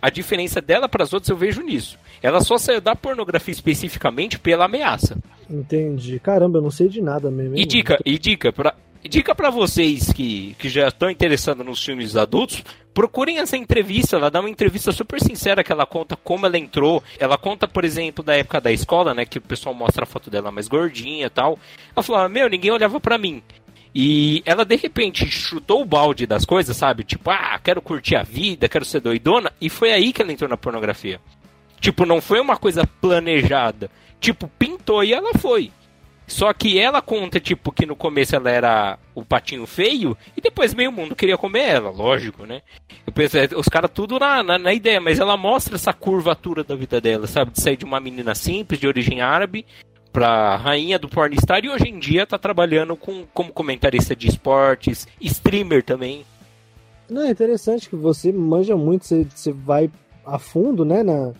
[0.00, 1.98] A diferença dela para as outras eu vejo nisso.
[2.22, 5.18] Ela só saiu da pornografia especificamente pela ameaça.
[5.48, 6.18] Entendi.
[6.20, 7.56] Caramba, eu não sei de nada mesmo.
[7.56, 8.74] E dica, e dica, pra,
[9.08, 14.16] dica pra vocês que, que já estão interessados nos filmes adultos, procurem essa entrevista.
[14.16, 17.02] Ela dá uma entrevista super sincera que ela conta como ela entrou.
[17.18, 19.24] Ela conta, por exemplo, da época da escola, né?
[19.24, 21.58] Que o pessoal mostra a foto dela mais gordinha e tal.
[21.94, 23.42] Ela falou: Meu, ninguém olhava pra mim.
[23.94, 27.02] E ela de repente chutou o balde das coisas, sabe?
[27.02, 29.52] Tipo, ah, quero curtir a vida, quero ser doidona.
[29.60, 31.20] E foi aí que ela entrou na pornografia.
[31.80, 33.90] Tipo, não foi uma coisa planejada.
[34.20, 35.72] Tipo, pintou e ela foi.
[36.30, 40.72] Só que ela conta, tipo, que no começo ela era o patinho feio e depois
[40.72, 42.62] meio mundo queria comer ela, lógico, né?
[43.04, 46.76] Eu pensei, os caras tudo na, na, na, ideia, mas ela mostra essa curvatura da
[46.76, 47.50] vida dela, sabe?
[47.50, 49.66] De sair de uma menina simples, de origem árabe,
[50.12, 55.08] pra rainha do pornstar e hoje em dia tá trabalhando com, como comentarista de esportes,
[55.20, 56.24] streamer também.
[57.10, 59.90] Não, é interessante que você manja muito, você, você vai
[60.24, 61.32] a fundo, né, na,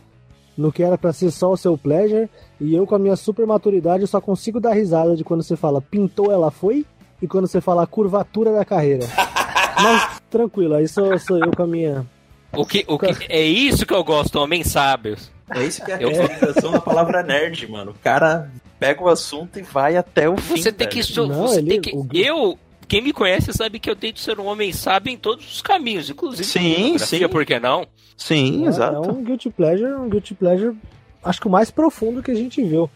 [0.57, 2.29] no que era para ser só o seu pleasure,
[2.61, 5.81] e eu com a minha super maturidade só consigo dar risada de quando você fala
[5.81, 6.85] pintou, ela foi,
[7.23, 9.07] e quando você fala a curvatura da carreira.
[9.83, 12.07] Mas tranquilo, aí sou, sou eu com a minha.
[12.53, 15.31] O que, o que, é isso que eu gosto, homens sábios.
[15.55, 17.93] É isso que é a utilização da palavra nerd, mano.
[17.93, 20.57] O cara pega o assunto e vai até o fim.
[20.61, 21.01] Você tem que.
[21.03, 21.27] velho.
[21.27, 22.59] Não, Não, você ele- tem que o- eu.
[22.91, 26.11] Quem me conhece sabe que eu tento ser um homem sábio em todos os caminhos,
[26.11, 26.43] inclusive.
[26.43, 27.29] Sim, sim.
[27.29, 27.87] Por que não?
[28.17, 28.97] Sim, É- exato.
[28.97, 30.77] É um guilty pleasure, um guilty pleasure,
[31.23, 32.91] acho que o mais profundo que a gente viu.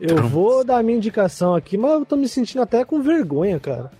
[0.00, 3.60] Eu vou dar a minha indicação aqui, mas eu tô me sentindo até com vergonha,
[3.60, 3.90] cara.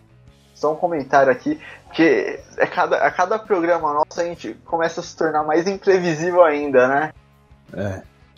[0.55, 1.61] Só um comentário aqui,
[1.93, 6.43] que a cada, a cada programa nosso a gente começa a se tornar mais imprevisível
[6.43, 7.13] ainda, né?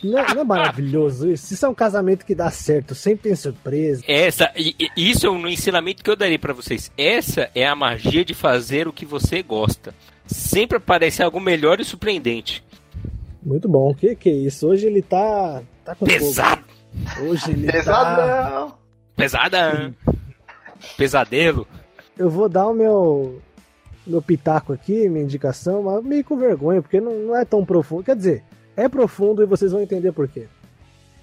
[0.03, 1.53] Não é, não é maravilhoso isso?
[1.53, 4.03] Isso é um casamento que dá certo, sempre tem surpresa.
[4.07, 6.91] Essa, e- e- isso é um ensinamento que eu darei pra vocês.
[6.97, 9.93] Essa é a magia de fazer o que você gosta.
[10.27, 12.63] Sempre aparece algo melhor e surpreendente.
[13.41, 13.91] Muito bom.
[13.91, 14.67] O que, que é isso?
[14.67, 15.61] Hoje ele tá.
[15.83, 16.63] tá com Pesado,
[17.15, 17.29] fogo.
[17.29, 17.71] Hoje ele tá.
[17.73, 18.73] Pesadão!
[19.15, 19.93] pesada,
[20.97, 21.67] pesadelo.
[22.17, 23.41] Eu vou dar o meu.
[24.05, 28.03] Meu pitaco aqui, minha indicação, mas meio com vergonha, porque não, não é tão profundo.
[28.03, 28.43] Quer dizer,
[28.75, 30.47] é profundo e vocês vão entender por quê.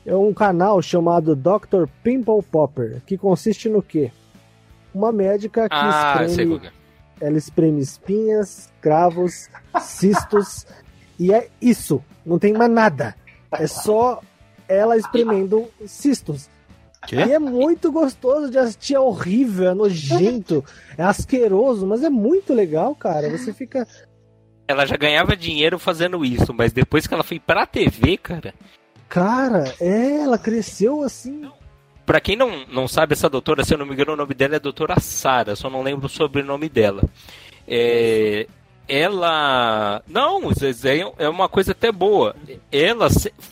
[0.04, 1.84] É um canal chamado Dr.
[2.02, 4.10] Pimple Popper, que consiste no quê?
[4.94, 6.70] Uma médica que Ah, sei espreme que é.
[7.20, 9.48] ela espreme espinhas, cravos,
[9.80, 10.66] cistos
[11.18, 12.02] e é isso.
[12.24, 13.14] Não tem mais nada.
[13.52, 14.20] É só
[14.66, 16.48] ela espremendo cistos.
[17.06, 17.16] Quê?
[17.16, 20.62] E é muito gostoso de assistir, é horrível, é nojento,
[20.98, 23.30] é asqueroso, mas é muito legal, cara.
[23.30, 23.86] Você fica.
[24.70, 28.54] Ela já ganhava dinheiro fazendo isso, mas depois que ela foi pra TV, cara.
[29.08, 31.50] Cara, é, ela cresceu assim.
[32.06, 34.56] Pra quem não, não sabe, essa doutora, se eu não me engano, o nome dela
[34.56, 37.02] é doutora Sara, só não lembro o sobrenome dela.
[37.66, 38.46] É,
[38.88, 40.02] ela.
[40.08, 40.40] Não,
[41.18, 42.34] é uma coisa até boa.
[42.72, 43.08] Ela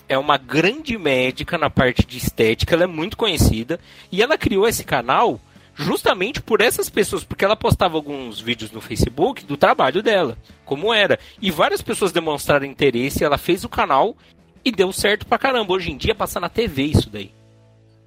[0.09, 3.79] é uma grande médica na parte de estética, ela é muito conhecida.
[4.11, 5.41] E ela criou esse canal
[5.79, 10.93] justamente por essas pessoas, porque ela postava alguns vídeos no Facebook do trabalho dela, como
[10.93, 11.19] era.
[11.41, 14.17] E várias pessoas demonstraram interesse, ela fez o canal
[14.65, 15.73] e deu certo pra caramba.
[15.73, 17.31] Hoje em dia passa na TV isso daí.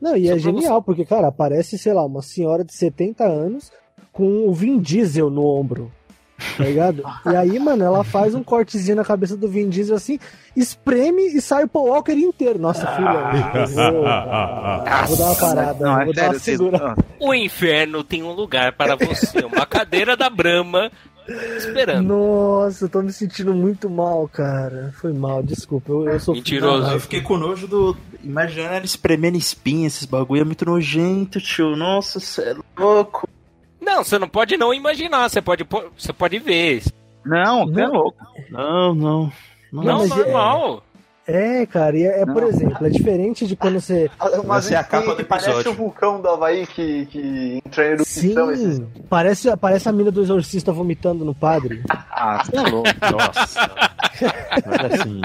[0.02, 3.72] Não, e Só é genial, porque, cara, aparece, sei lá, uma senhora de 70 anos
[4.12, 5.92] com o Vin Diesel no ombro.
[6.58, 7.04] Tá ligado?
[7.26, 10.20] E aí, mano, ela faz um cortezinho na cabeça do Vin Diesel assim,
[10.56, 12.60] espreme e sai o Paul Walker inteiro.
[12.60, 16.58] Nossa, filha, vou, vou dar uma parada, Não, vou é dar uma sério, vocês...
[16.58, 16.96] segura.
[17.20, 20.92] O inferno tem um lugar para você, uma cadeira da Brahma
[21.58, 22.08] esperando.
[22.08, 24.94] Nossa, eu tô me sentindo muito mal, cara.
[25.00, 25.92] Foi mal, desculpa.
[25.92, 26.92] Eu, eu sou Mentiroso.
[26.92, 27.98] Eu fiquei com nojo do.
[28.24, 31.76] Imaginando ela espremendo espinha, esses bagulho é muito nojento, tio.
[31.76, 33.28] Nossa, cê é louco.
[33.82, 35.66] Não, você não pode não imaginar, você pode,
[35.98, 36.84] você pode ver.
[37.26, 37.94] Não, você é Não.
[37.94, 38.18] louco.
[38.50, 39.32] Não, não.
[39.74, 40.84] Não, Não, mas é- normal.
[41.28, 44.10] É, cara, e é, é, por exemplo, é diferente de quando você.
[44.46, 45.72] Mas ser a capa do Parece episódio.
[45.72, 50.12] o vulcão do Havaí que, que entra em erupção esses Sim, parece, parece a mina
[50.12, 51.84] do exorcista vomitando no padre.
[52.10, 52.90] Ah, você é louco.
[53.12, 53.72] Nossa.
[54.52, 55.22] Agora sim.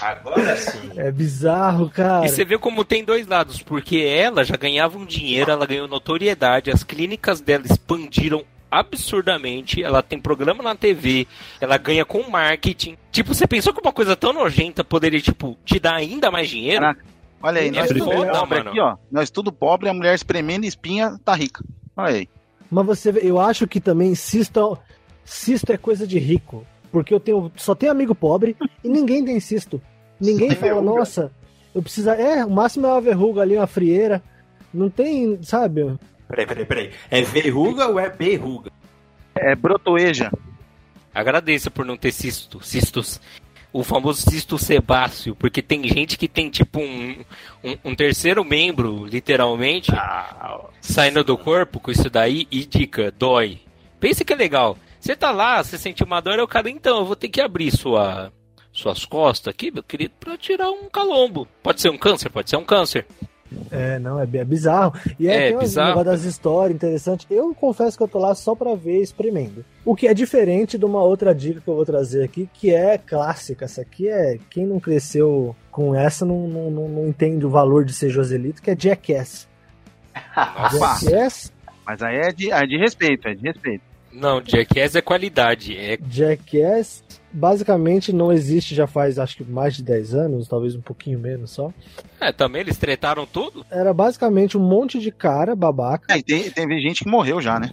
[0.00, 0.90] Agora sim.
[0.96, 2.24] É bizarro, cara.
[2.26, 5.86] E você vê como tem dois lados, porque ela já ganhava um dinheiro, ela ganhou
[5.86, 11.26] notoriedade, as clínicas dela expandiram absurdamente, ela tem programa na TV,
[11.60, 12.96] ela ganha com marketing.
[13.10, 16.80] Tipo, você pensou que uma coisa tão nojenta poderia, tipo, te dar ainda mais dinheiro?
[16.80, 17.04] Caraca.
[17.42, 18.70] Olha aí, É nós tudo foda, pobre mano.
[18.70, 18.96] aqui, ó.
[19.10, 21.64] Nós tudo pobre, a mulher espremendo espinha tá rica.
[21.96, 22.28] Olha aí.
[22.70, 24.78] Mas você vê, eu acho que também cisto,
[25.24, 26.64] cisto é coisa de rico.
[26.92, 29.80] Porque eu tenho, só tenho amigo pobre e ninguém tem cisto.
[30.20, 30.98] Ninguém fala, verruga.
[30.98, 31.32] nossa,
[31.74, 32.10] eu preciso.
[32.10, 34.22] É, o máximo é uma verruga ali, uma frieira.
[34.72, 35.96] Não tem, sabe?
[36.28, 36.90] Peraí, peraí, peraí.
[37.10, 38.70] É verruga ou é berruga?
[39.34, 40.30] É brotoeja.
[41.12, 43.20] Agradeça por não ter cisto, cistos.
[43.72, 47.24] o famoso cisto sebáceo, porque tem gente que tem tipo um,
[47.64, 49.92] um, um terceiro membro, literalmente,
[50.80, 53.60] saindo do corpo com isso daí e dica, dói.
[53.98, 54.76] Pense que é legal.
[55.00, 57.40] Você tá lá, você sente uma dor, é o cara, então, eu vou ter que
[57.40, 58.32] abrir sua,
[58.80, 61.46] suas costas aqui, meu querido, pra tirar um calombo.
[61.62, 63.06] Pode ser um câncer, pode ser um câncer.
[63.70, 64.92] É, não, é, é bizarro.
[65.18, 66.04] E é, É, tem bizarro.
[66.04, 67.26] das histórias interessantes.
[67.28, 69.64] Eu confesso que eu tô lá só pra ver espremendo.
[69.84, 72.96] O que é diferente de uma outra dica que eu vou trazer aqui, que é
[72.96, 73.64] clássica.
[73.64, 74.38] Essa aqui é.
[74.50, 78.62] Quem não cresceu com essa não, não, não, não entende o valor de ser Joselito,
[78.62, 79.48] que é Jackass.
[80.72, 81.52] Jackass,
[81.84, 83.82] mas aí é de, é de respeito, é de respeito.
[84.12, 85.76] Não, Jackass é qualidade.
[85.76, 87.02] É Jackass
[87.32, 91.50] basicamente não existe já faz acho que mais de 10 anos, talvez um pouquinho menos
[91.50, 91.72] só.
[92.20, 93.64] É, também eles tretaram tudo.
[93.70, 96.12] Era basicamente um monte de cara babaca.
[96.12, 97.70] É, e tem, tem gente que morreu já, né?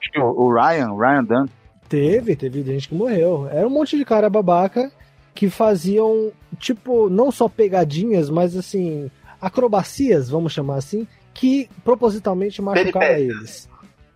[0.00, 1.46] Acho que o, o Ryan, o Ryan Dunn,
[1.88, 3.48] Teve, teve gente que morreu.
[3.50, 4.90] Era um monte de cara babaca
[5.34, 13.38] que faziam, tipo, não só pegadinhas, mas assim, acrobacias, vamos chamar assim, que propositalmente Peripécias.
[13.38, 13.68] eles.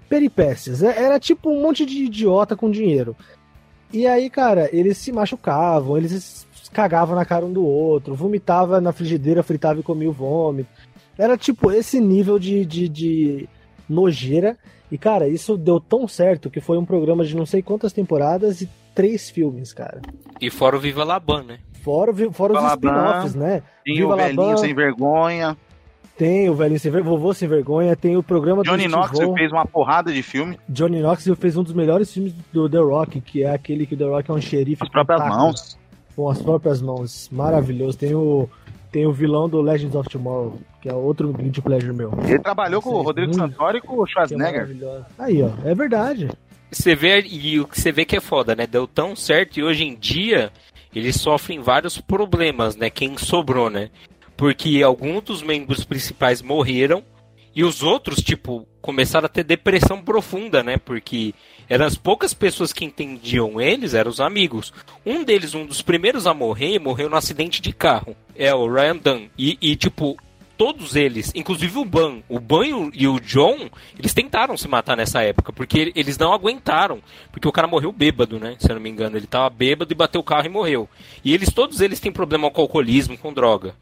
[0.08, 0.82] Peripécias.
[0.82, 3.16] É- Era tipo um monte de idiota com dinheiro.
[3.92, 8.80] E aí, cara, eles se machucavam, eles se cagavam na cara um do outro, vomitava
[8.80, 10.68] na frigideira, fritava e comia o vômito.
[11.18, 13.48] Era tipo esse nível de, de, de
[13.88, 14.56] nojeira.
[14.90, 18.60] E, cara, isso deu tão certo que foi um programa de não sei quantas temporadas
[18.60, 20.00] e três filmes, cara.
[20.40, 21.58] E fora o Viva Laban, né?
[21.82, 22.88] Fora, fora os Viva Laban.
[22.88, 23.62] spin-offs, né?
[23.84, 24.56] tem Viva o velhinho Laban.
[24.56, 25.56] sem vergonha.
[26.20, 29.50] Tem o Velhinho Sem Vergonha, Vovô Sem Vergonha, tem o programa Johnny do Knoxville fez
[29.50, 33.42] uma porrada de filme Johnny Knoxville fez um dos melhores filmes do The Rock, que
[33.42, 35.78] é aquele que o The Rock é um xerife com as próprias taco, mãos.
[36.14, 37.30] Com as próprias mãos.
[37.32, 37.96] Maravilhoso.
[37.96, 38.46] Tem o,
[38.92, 42.12] tem o vilão do Legends of Tomorrow, que é outro guilty pleasure meu.
[42.22, 43.52] Ele trabalhou com o Rodrigo muito.
[43.52, 44.60] Santoro e com o é Schwarzenegger.
[44.60, 45.06] maravilhoso.
[45.18, 45.48] Aí, ó.
[45.64, 46.28] É verdade.
[46.70, 48.66] Você vê, e o que você vê que é foda, né?
[48.66, 50.52] Deu tão certo e hoje em dia
[50.94, 52.90] eles sofrem vários problemas, né?
[52.90, 53.88] Quem sobrou, né?
[54.40, 57.04] Porque alguns dos membros principais morreram
[57.54, 60.78] e os outros, tipo, começaram a ter depressão profunda, né?
[60.78, 61.34] Porque
[61.68, 64.72] eram as poucas pessoas que entendiam eles, eram os amigos.
[65.04, 68.16] Um deles, um dos primeiros a morrer, morreu num acidente de carro.
[68.34, 69.28] É o Ryan Dunn.
[69.36, 70.16] E, e, tipo,
[70.56, 73.68] todos eles, inclusive o Ban, o Ban e o, John,
[73.98, 78.40] eles tentaram se matar nessa época, porque eles não aguentaram, porque o cara morreu bêbado,
[78.40, 78.56] né?
[78.58, 80.88] Se eu não me engano, ele tava bêbado e bateu o carro e morreu.
[81.22, 83.74] E eles, todos eles têm problema com alcoolismo, com droga.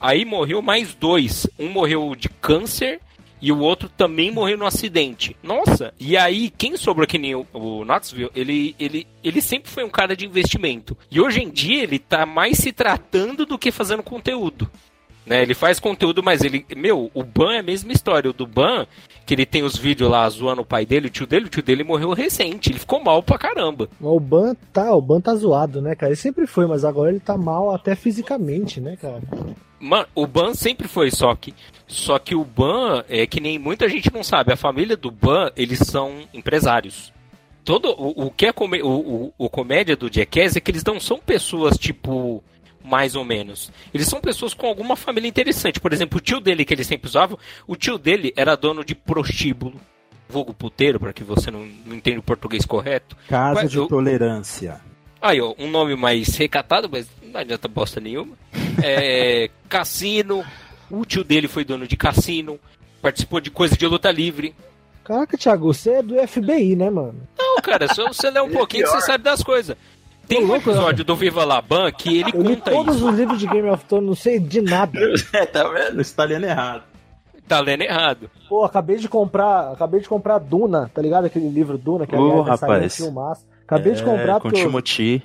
[0.00, 3.00] Aí morreu mais dois, um morreu de câncer
[3.40, 5.36] e o outro também morreu no acidente.
[5.42, 9.84] Nossa, e aí quem sobrou que nem o, o Knoxville, ele, ele, ele sempre foi
[9.84, 10.96] um cara de investimento.
[11.10, 14.70] E hoje em dia ele tá mais se tratando do que fazendo conteúdo.
[15.26, 16.64] Né, ele faz conteúdo, mas ele.
[16.76, 18.30] Meu, o Ban é a mesma história.
[18.30, 18.86] O do Ban,
[19.26, 21.64] que ele tem os vídeos lá zoando o pai dele, o tio dele, o tio
[21.64, 22.70] dele morreu recente.
[22.70, 23.88] Ele ficou mal pra caramba.
[24.00, 26.10] O Ban tá, o Ban tá zoado, né, cara?
[26.12, 29.20] Ele sempre foi, mas agora ele tá mal até fisicamente, né, cara?
[29.78, 31.54] Mano, o Ban sempre foi só que.
[31.86, 34.52] Só que o Ban é que nem muita gente não sabe.
[34.52, 37.12] A família do Ban, eles são empresários.
[37.64, 40.84] Todo o, o que é comé- o, o, o comédia do Jackass é que eles
[40.84, 42.42] não são pessoas tipo
[42.84, 43.70] mais ou menos.
[43.92, 45.80] Eles são pessoas com alguma família interessante.
[45.80, 48.94] Por exemplo, o tio dele que ele sempre usava, o tio dele era dono de
[48.94, 49.74] prostíbulo,
[50.28, 53.16] vulgo puteiro, para que você não, não entenda o português correto.
[53.28, 54.80] Casa Mas de eu- tolerância.
[55.20, 58.34] Aí, ó, um nome mais recatado, mas não adianta bosta nenhuma.
[58.82, 60.44] É, cassino.
[60.90, 62.58] O tio dele foi dono de cassino.
[63.02, 64.54] Participou de coisa de luta livre.
[65.04, 67.14] Caraca, Thiago, você é do FBI, né, mano?
[67.38, 69.76] Não, cara, só você lê um pouquinho você sabe das coisas.
[70.26, 73.08] Tem um episódio do Viva Laban que ele Eu li conta todos isso.
[73.08, 74.98] os livros de Game of Thrones, não sei de nada.
[75.32, 76.02] É, tá vendo?
[76.02, 76.82] Você tá lendo errado.
[77.46, 78.28] Tá lendo errado.
[78.48, 81.26] Pô, acabei de comprar, acabei de comprar Duna, tá ligado?
[81.26, 82.96] Aquele livro Duna, que Ô, aliás, vai sair um rapaz.
[82.96, 83.46] filmaço.
[83.64, 85.22] Acabei de comprar É, com porque eu, Timothy.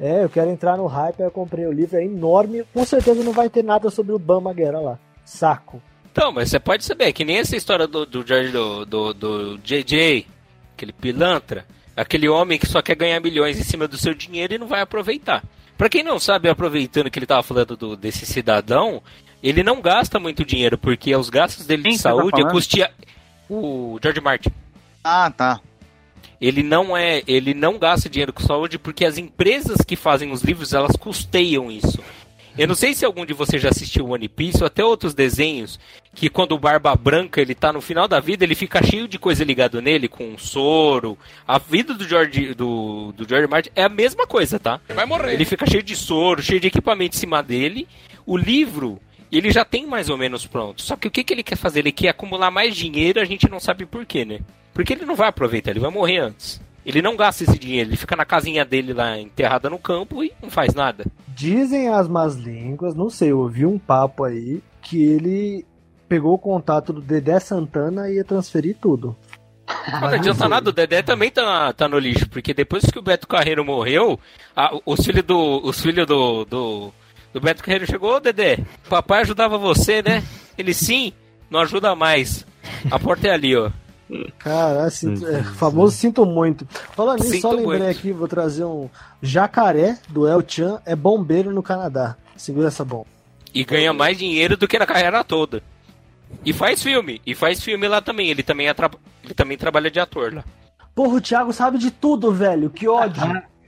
[0.00, 2.64] É, eu quero entrar no hype, eu comprei o livro, é enorme.
[2.72, 4.98] Com certeza não vai ter nada sobre o Bama Guerra lá.
[5.24, 5.80] Saco.
[6.12, 9.58] Então, mas você pode saber, que nem essa história do, do, George- do, do, do
[9.58, 10.26] JJ,
[10.74, 11.66] aquele pilantra,
[11.96, 14.80] aquele homem que só quer ganhar milhões em cima do seu dinheiro e não vai
[14.80, 15.42] aproveitar.
[15.76, 19.02] Pra quem não sabe, aproveitando que ele tava falando do- desse cidadão,
[19.42, 22.90] ele não gasta muito dinheiro, porque os gastos dele Quem de tá saúde é custear.
[23.48, 24.50] O George Martin.
[25.04, 25.60] Ah, tá.
[26.40, 30.42] Ele não é, ele não gasta dinheiro com saúde porque as empresas que fazem os
[30.42, 32.02] livros, elas custeiam isso.
[32.58, 35.78] Eu não sei se algum de vocês já assistiu One Piece ou até outros desenhos
[36.14, 39.18] que quando o Barba Branca ele tá no final da vida, ele fica cheio de
[39.18, 41.18] coisa ligado nele, com soro.
[41.46, 44.80] A vida do George, do, do George Martin é a mesma coisa, tá?
[44.88, 45.34] Vai morrer.
[45.34, 47.86] Ele fica cheio de soro, cheio de equipamento em cima dele.
[48.24, 48.98] O livro,
[49.30, 50.80] ele já tem mais ou menos pronto.
[50.80, 51.80] Só que o que, que ele quer fazer?
[51.80, 54.40] Ele quer acumular mais dinheiro, a gente não sabe por quê, né?
[54.76, 56.60] Porque ele não vai aproveitar, ele vai morrer antes.
[56.84, 60.32] Ele não gasta esse dinheiro, ele fica na casinha dele lá, enterrada no campo e
[60.40, 61.04] não faz nada.
[61.28, 65.64] Dizem as más línguas, não sei, eu ouvi um papo aí que ele
[66.08, 69.16] pegou o contato do Dedé Santana e ia transferir tudo.
[69.90, 73.02] Mas não adianta nada, o Dedé também tá, tá no lixo, porque depois que o
[73.02, 74.20] Beto Carreiro morreu,
[74.54, 75.60] a- os filhos do.
[75.64, 76.92] Os filhos do, do,
[77.32, 78.58] do Beto Carreiro chegou, ô Dedé,
[78.88, 80.22] papai ajudava você, né?
[80.56, 81.12] Ele sim,
[81.50, 82.46] não ajuda mais.
[82.90, 83.70] A porta é ali, ó.
[84.38, 86.66] Cara, sinto, é, famoso sinto muito.
[86.94, 87.98] Falando nisso, só lembrei muito.
[87.98, 88.88] aqui, vou trazer um
[89.20, 92.16] jacaré do El Chan, é bombeiro no Canadá.
[92.36, 93.06] Segura essa bomba.
[93.52, 95.62] E ganha mais dinheiro do que na carreira toda.
[96.44, 98.28] E faz filme, e faz filme lá também.
[98.30, 98.90] Ele também, é tra-
[99.24, 100.44] ele também trabalha de ator lá.
[100.94, 102.70] Porra, o Thiago sabe de tudo, velho.
[102.70, 103.22] Que ódio.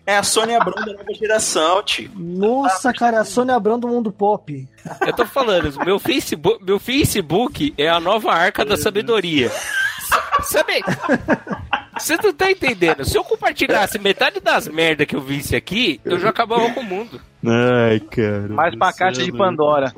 [0.07, 2.11] É a Sônia Abrão da nova geração, tio.
[2.17, 4.67] Nossa, cara, é a Sônia Abrão do mundo pop.
[5.07, 9.53] Eu tô falando, meu Facebook, meu Facebook é a nova arca da sabedoria.
[10.43, 10.83] Sabe?
[11.99, 13.05] Você não tá entendendo.
[13.05, 16.85] Se eu compartilhasse metade das merdas que eu visse aqui, eu já acabava com o
[16.85, 17.21] mundo.
[17.45, 18.49] Ai, cara.
[18.49, 19.95] Mais pra caixa de Pandora.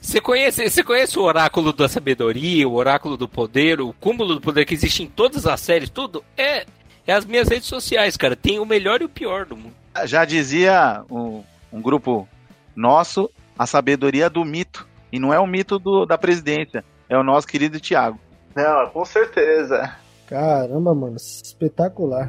[0.00, 4.40] Você conhece, você conhece o oráculo da sabedoria, o oráculo do poder, o cúmulo do
[4.40, 6.24] poder que existe em todas as séries, tudo?
[6.36, 6.64] É,
[7.06, 8.34] é as minhas redes sociais, cara.
[8.36, 9.74] Tem o melhor e o pior do mundo.
[10.06, 11.42] Já dizia um,
[11.72, 12.28] um grupo
[12.74, 13.28] nosso,
[13.58, 14.86] a sabedoria do mito.
[15.12, 18.18] E não é o mito do- da presidência, é o nosso querido Tiago.
[18.58, 19.94] Não, com certeza.
[20.26, 22.28] Caramba, mano, espetacular.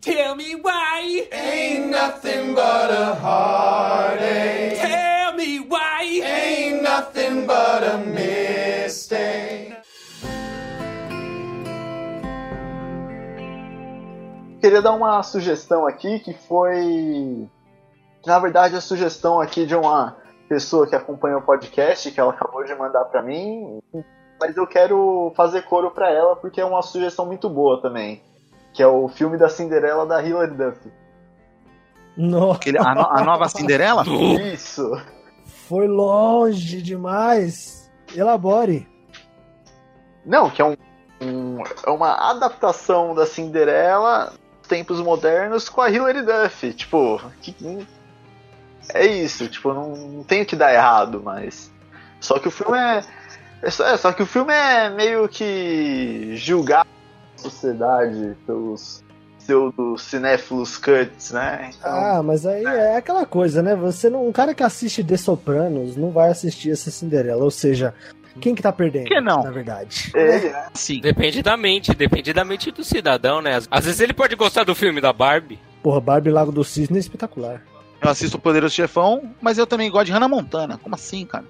[0.00, 4.80] Tell me why ain't nothing but a heartache.
[4.80, 9.76] Tell me why ain't nothing but a mistake.
[14.62, 17.46] Queria dar uma sugestão aqui que foi.
[18.24, 20.16] Na verdade, a sugestão aqui de uma
[20.48, 23.78] pessoa que acompanha o podcast, que ela acabou de mandar pra mim.
[24.40, 28.22] Mas eu quero fazer coro pra ela porque é uma sugestão muito boa também.
[28.72, 30.78] Que é o filme da Cinderela da Hilary Duff.
[32.16, 34.04] Nossa, Aquele- a, no- a nova Cinderela?
[34.52, 34.90] Isso!
[35.68, 37.90] foi longe demais.
[38.16, 38.88] Elabore.
[40.24, 40.76] Não, que é um,
[41.22, 46.72] um- é uma adaptação da Cinderela nos tempos modernos com a Hilary Duff.
[46.74, 47.54] Tipo, que-
[48.94, 51.70] é isso, tipo, não, não tem o que dar errado, mas.
[52.20, 53.02] Só que o filme é.
[53.62, 56.88] é só, é, só que o filme é meio que julgado
[57.36, 59.02] a sociedade pelos
[59.38, 61.70] pseudo cinéfilos cuts, né?
[61.78, 63.74] Então, Ah, mas aí é aquela coisa, né?
[63.76, 67.94] Você não, um cara que assiste The Sopranos não vai assistir essa Cinderela, ou seja,
[68.40, 69.06] quem que tá perdendo?
[69.06, 69.42] Que não?
[69.42, 70.12] Na verdade.
[70.14, 70.66] ele, né?
[70.74, 71.00] Sim.
[71.00, 73.54] Depende da mente, depende da mente do cidadão, né?
[73.56, 75.58] Às- Às vezes ele pode gostar do filme da Barbie.
[75.82, 77.62] Porra, Barbie Lago do Cisne é espetacular.
[78.00, 80.78] Eu assisto o Poderoso Chefão, mas eu também gosto de Hannah Montana.
[80.78, 81.44] Como assim, cara?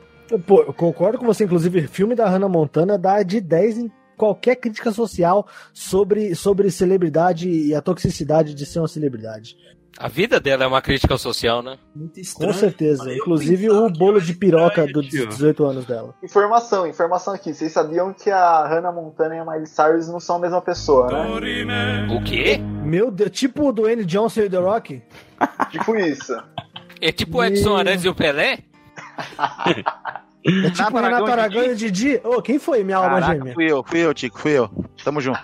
[0.46, 4.56] Pô, eu concordo com você, inclusive, filme da Hannah Montana dá de 10 em qualquer
[4.56, 9.56] crítica social sobre, sobre celebridade e a toxicidade de ser uma celebridade.
[9.96, 11.76] A vida dela é uma crítica social, né?
[11.94, 12.54] Muito Com estranho.
[12.54, 13.10] certeza.
[13.10, 15.26] Eu Inclusive o que bolo de piroca estranho, dos tio.
[15.26, 16.14] 18 anos dela.
[16.22, 17.52] Informação, informação aqui.
[17.52, 21.06] Vocês sabiam que a Hannah Montana e a Miley Cyrus não são a mesma pessoa,
[21.08, 22.06] né?
[22.10, 22.58] O quê?
[22.84, 25.02] Meu Deus, tipo o Dwayne Johnson e The Rock?
[25.70, 26.32] Tipo isso.
[27.00, 27.76] É tipo o Edson Meu.
[27.76, 28.58] Arantes e o Pelé?
[30.44, 32.20] É tipo Renato e Aragão e o Didi.
[32.24, 33.54] Ô, quem foi minha alma Caraca, gêmea?
[33.54, 34.70] fui eu, fui eu, Tico, fui eu.
[35.04, 35.38] Tamo junto.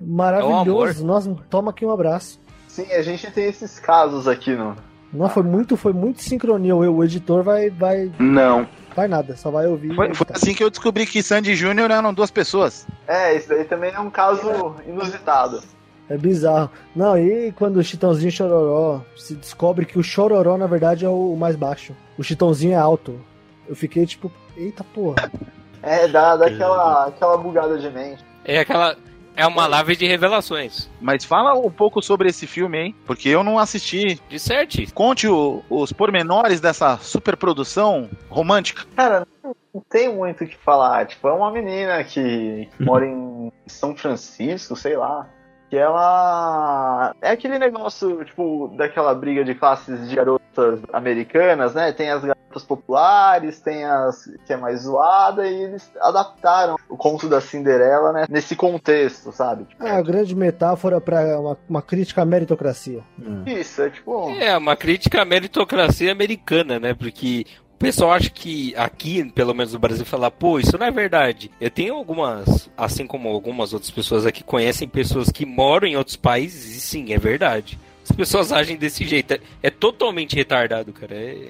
[0.00, 1.04] Maravilhoso.
[1.06, 2.40] Nossa, toma aqui um abraço.
[2.72, 4.74] Sim, a gente tem esses casos aqui no.
[5.12, 6.74] Não, foi muito, foi muito sincronia.
[6.74, 8.66] O, o editor vai, vai, Não.
[8.96, 9.94] vai nada, só vai ouvir.
[9.94, 10.34] Foi, foi editar.
[10.34, 12.86] assim que eu descobri que Sandy e Júnior eram duas pessoas.
[13.06, 15.62] É, esse daí também é um caso inusitado.
[16.08, 16.70] É bizarro.
[16.96, 21.10] Não, e quando o Chitãozinho e Chororó se descobre que o Chororó, na verdade, é
[21.10, 21.94] o mais baixo.
[22.16, 23.20] O Chitãozinho é alto.
[23.68, 25.30] Eu fiquei tipo, eita porra.
[25.82, 28.24] É, dá, dá aquela, aquela bugada de mente.
[28.46, 28.96] É aquela.
[29.36, 30.90] É uma live de revelações.
[31.00, 32.94] Mas fala um pouco sobre esse filme, hein?
[33.06, 34.20] Porque eu não assisti.
[34.28, 34.78] De certo.
[34.92, 38.84] Conte o- os pormenores dessa superprodução romântica.
[38.94, 41.06] Cara, não, não tem muito o que falar.
[41.06, 45.26] Tipo, é uma menina que mora em São Francisco, sei lá.
[45.72, 47.16] Que ela.
[47.22, 51.90] É aquele negócio, tipo, daquela briga de classes de garotas americanas, né?
[51.92, 57.26] Tem as garotas populares, tem as que é mais zoada, e eles adaptaram o conto
[57.26, 58.26] da Cinderela, né?
[58.28, 59.64] Nesse contexto, sabe?
[59.64, 63.00] Tipo, Ah, a grande metáfora pra uma, uma crítica à meritocracia.
[63.46, 64.28] Isso, é tipo.
[64.38, 66.92] É uma crítica à meritocracia americana, né?
[66.92, 67.46] Porque
[67.82, 71.50] pessoal acha que aqui, pelo menos no Brasil, falar, pô, isso não é verdade.
[71.60, 76.14] Eu tenho algumas, assim como algumas outras pessoas aqui conhecem pessoas que moram em outros
[76.14, 77.76] países, e sim, é verdade.
[78.04, 79.34] As pessoas agem desse jeito.
[79.34, 81.12] É, é totalmente retardado, cara.
[81.12, 81.48] É,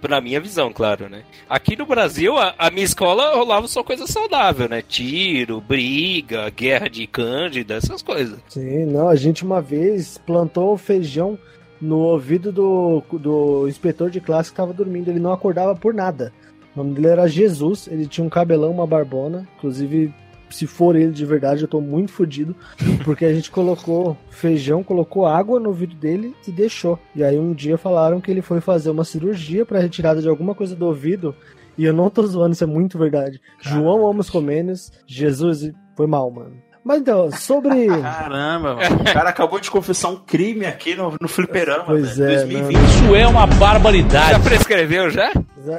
[0.00, 1.22] pra minha visão, claro, né?
[1.48, 4.82] Aqui no Brasil, a, a minha escola rolava só coisa saudável, né?
[4.82, 8.38] Tiro, briga, guerra de cândida, essas coisas.
[8.48, 11.38] Sim, não, a gente uma vez plantou feijão
[11.80, 16.32] no ouvido do, do inspetor de classe que tava dormindo, ele não acordava por nada.
[16.74, 20.12] O nome dele era Jesus, ele tinha um cabelão, uma barbona, inclusive
[20.50, 22.56] se for ele de verdade, eu tô muito fodido,
[23.04, 26.98] porque a gente colocou feijão, colocou água no ouvido dele e deixou.
[27.14, 30.54] E aí um dia falaram que ele foi fazer uma cirurgia para retirada de alguma
[30.54, 31.34] coisa do ouvido,
[31.76, 33.40] e eu não tô zoando, isso é muito verdade.
[33.60, 36.56] João Amos Comenes, Jesus, foi mal, mano.
[36.88, 37.86] Mas então, sobre.
[37.86, 38.96] Caramba, mano.
[38.96, 42.32] o cara acabou de confessar um crime aqui no, no fliperama, Pois velho.
[42.32, 42.82] é, 2020.
[42.82, 44.30] Isso é uma barbaridade.
[44.30, 45.30] Já prescreveu, já?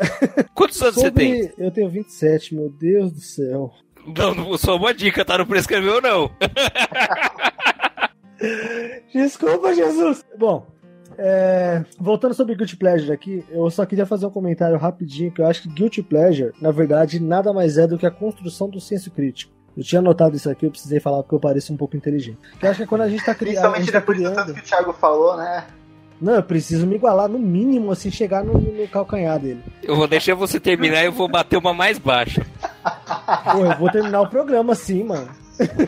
[0.54, 1.48] Quantos anos você tem?
[1.48, 1.66] sobre...
[1.66, 3.74] Eu tenho 27, meu Deus do céu.
[4.16, 5.40] Não, não só uma dica, tá?
[5.40, 6.30] Não prescreveu, não.
[9.12, 10.24] Desculpa, Jesus!
[10.38, 10.68] Bom,
[11.18, 15.48] é, voltando sobre Guilty Pleasure aqui, eu só queria fazer um comentário rapidinho, que eu
[15.48, 19.10] acho que Guilty Pleasure, na verdade, nada mais é do que a construção do senso
[19.10, 19.58] crítico.
[19.78, 22.38] Eu tinha notado isso aqui, eu precisei falar porque eu pareço um pouco inteligente.
[22.62, 23.50] Eu acho que quando a gente tá, cri...
[23.58, 24.36] a Principalmente tá depois do criando...
[24.36, 25.66] tanto que o Thiago falou, né?
[26.22, 29.64] Não, eu preciso me igualar, no mínimo, assim, chegar no, no calcanhar dele.
[29.82, 32.46] Eu vou deixar você terminar e eu vou bater uma mais baixa.
[33.52, 35.30] Pô, eu vou terminar o programa assim, mano.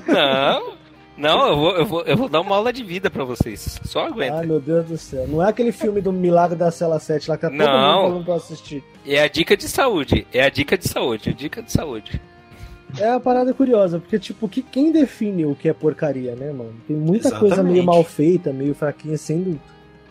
[0.08, 0.74] Não,
[1.18, 3.80] não, eu vou, eu vou, eu vou dar uma aula de vida pra vocês.
[3.84, 4.38] Só aguenta.
[4.38, 5.28] Ai, meu Deus do céu.
[5.28, 7.68] Não é aquele filme do Milagre da Cela 7 lá que tá todo Não.
[7.68, 8.84] mundo falando pra assistir.
[9.06, 10.26] É a dica de saúde.
[10.34, 11.30] É a dica de saúde.
[11.30, 12.22] É a dica de saúde.
[13.00, 16.74] É uma parada curiosa, porque, tipo, que, quem define o que é porcaria, né, mano?
[16.88, 17.74] Tem muita coisa Exatamente.
[17.74, 19.60] meio mal feita, meio fraquinha sendo,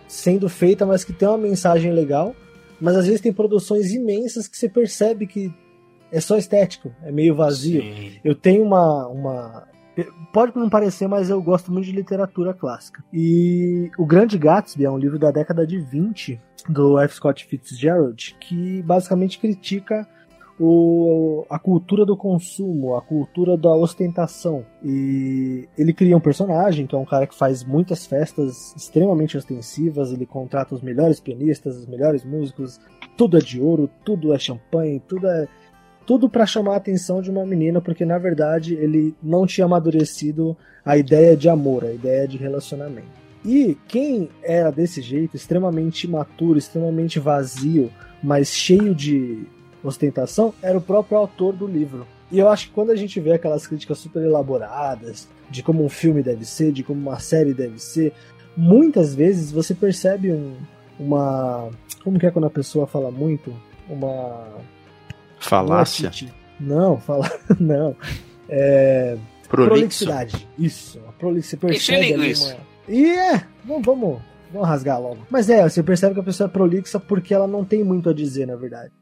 [0.06, 2.34] sendo feita, mas que tem uma mensagem legal.
[2.80, 5.52] Mas às vezes tem produções imensas que você percebe que
[6.10, 7.82] é só estético, é meio vazio.
[7.82, 8.12] Sim.
[8.24, 9.68] Eu tenho uma, uma.
[10.32, 13.04] Pode não parecer, mas eu gosto muito de literatura clássica.
[13.12, 17.16] E O Grande Gatsby é um livro da década de 20 do F.
[17.16, 20.08] Scott Fitzgerald, que basicamente critica
[20.62, 24.66] o, a cultura do consumo, a cultura da ostentação.
[24.84, 30.12] E ele cria um personagem, que é um cara que faz muitas festas extremamente ostensivas,
[30.12, 32.78] ele contrata os melhores pianistas, os melhores músicos,
[33.16, 35.48] tudo é de ouro, tudo é champanhe, tudo é
[36.06, 40.56] tudo para chamar a atenção de uma menina, porque na verdade ele não tinha amadurecido
[40.84, 43.20] a ideia de amor, a ideia de relacionamento.
[43.44, 47.90] E quem era desse jeito, extremamente imaturo, extremamente vazio,
[48.22, 49.46] mas cheio de
[49.82, 52.06] ostentação, era o próprio autor do livro.
[52.30, 55.88] E eu acho que quando a gente vê aquelas críticas super elaboradas, de como um
[55.88, 58.12] filme deve ser, de como uma série deve ser,
[58.56, 60.56] muitas vezes você percebe um,
[60.98, 61.70] uma.
[62.04, 63.54] Como que é quando a pessoa fala muito?
[63.88, 64.46] Uma.
[65.40, 66.10] Falácia.
[66.60, 67.30] Não, fala.
[67.58, 67.96] Não.
[68.48, 69.16] É.
[69.48, 69.74] Prolixo.
[69.74, 70.48] Prolixidade.
[70.56, 71.00] Isso.
[71.08, 71.12] A
[71.56, 72.56] percebe ali uma...
[72.88, 73.42] E é.
[73.64, 74.20] Vamos, vamos,
[74.52, 75.18] vamos rasgar logo.
[75.28, 78.12] Mas é, você percebe que a pessoa é prolixa porque ela não tem muito a
[78.12, 78.92] dizer, na verdade.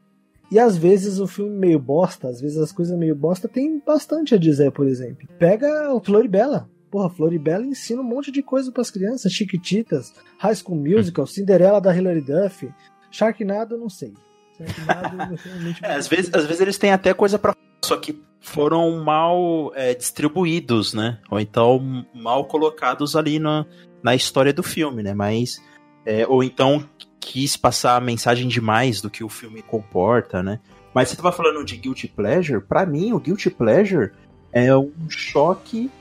[0.51, 4.33] E às vezes o filme meio bosta, às vezes as coisas meio bosta tem bastante
[4.33, 5.27] a dizer, por exemplo.
[5.37, 6.67] Pega o Floribela.
[6.89, 9.31] Porra, Floribela ensina um monte de coisa pras crianças.
[9.31, 12.67] Chiquititas, High School Musical, Cinderela da Hilary Duff,
[13.11, 14.13] Sharknado, não sei.
[14.57, 15.85] Sharknado, realmente...
[15.85, 17.55] É, às, vezes, às vezes eles têm até coisa pra.
[17.85, 21.19] Só que foram mal é, distribuídos, né?
[21.29, 23.67] Ou então mal colocados ali na,
[24.01, 25.13] na história do filme, né?
[25.13, 25.61] Mas.
[26.05, 26.83] é, ou então
[27.19, 30.59] quis passar a mensagem demais do que o filme comporta, né?
[30.93, 34.11] Mas você tava falando de Guilty Pleasure, pra mim o Guilty Pleasure
[34.51, 35.91] é um choque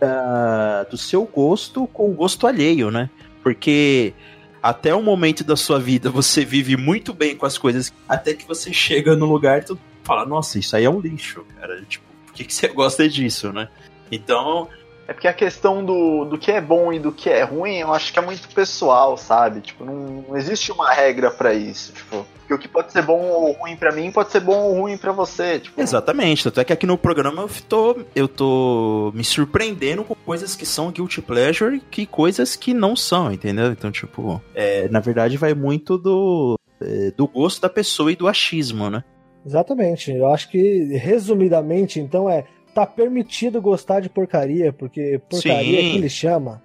[0.00, 3.10] ah, do seu gosto com o gosto alheio, né?
[3.42, 4.14] Porque
[4.62, 8.46] até o momento da sua vida você vive muito bem com as coisas, até que
[8.46, 11.82] você chega no lugar e tu fala, nossa, isso aí é um lixo, cara.
[11.82, 13.68] Tipo, por que, que você gosta disso, né?
[14.10, 14.68] Então,
[15.06, 17.92] É porque a questão do, do que é bom e do que é ruim, eu
[17.92, 19.60] acho que é muito pessoal, sabe?
[19.60, 21.92] Tipo, não, não existe uma regra pra isso.
[21.92, 24.80] Tipo, porque o que pode ser bom ou ruim pra mim pode ser bom ou
[24.80, 25.60] ruim pra você.
[25.60, 30.14] Tipo, Exatamente, tanto é que aqui no programa eu tô, eu tô me surpreendendo com
[30.14, 33.72] coisas que são guilty pleasure que coisas que não são, entendeu?
[33.72, 38.28] Então, tipo, é, na verdade vai muito do, é, do gosto da pessoa e do
[38.28, 39.04] achismo, né?
[39.46, 40.10] Exatamente.
[40.10, 42.44] Eu acho que, resumidamente, então, é.
[42.74, 45.88] Tá permitido gostar de porcaria, porque porcaria Sim.
[45.88, 46.62] é que ele chama.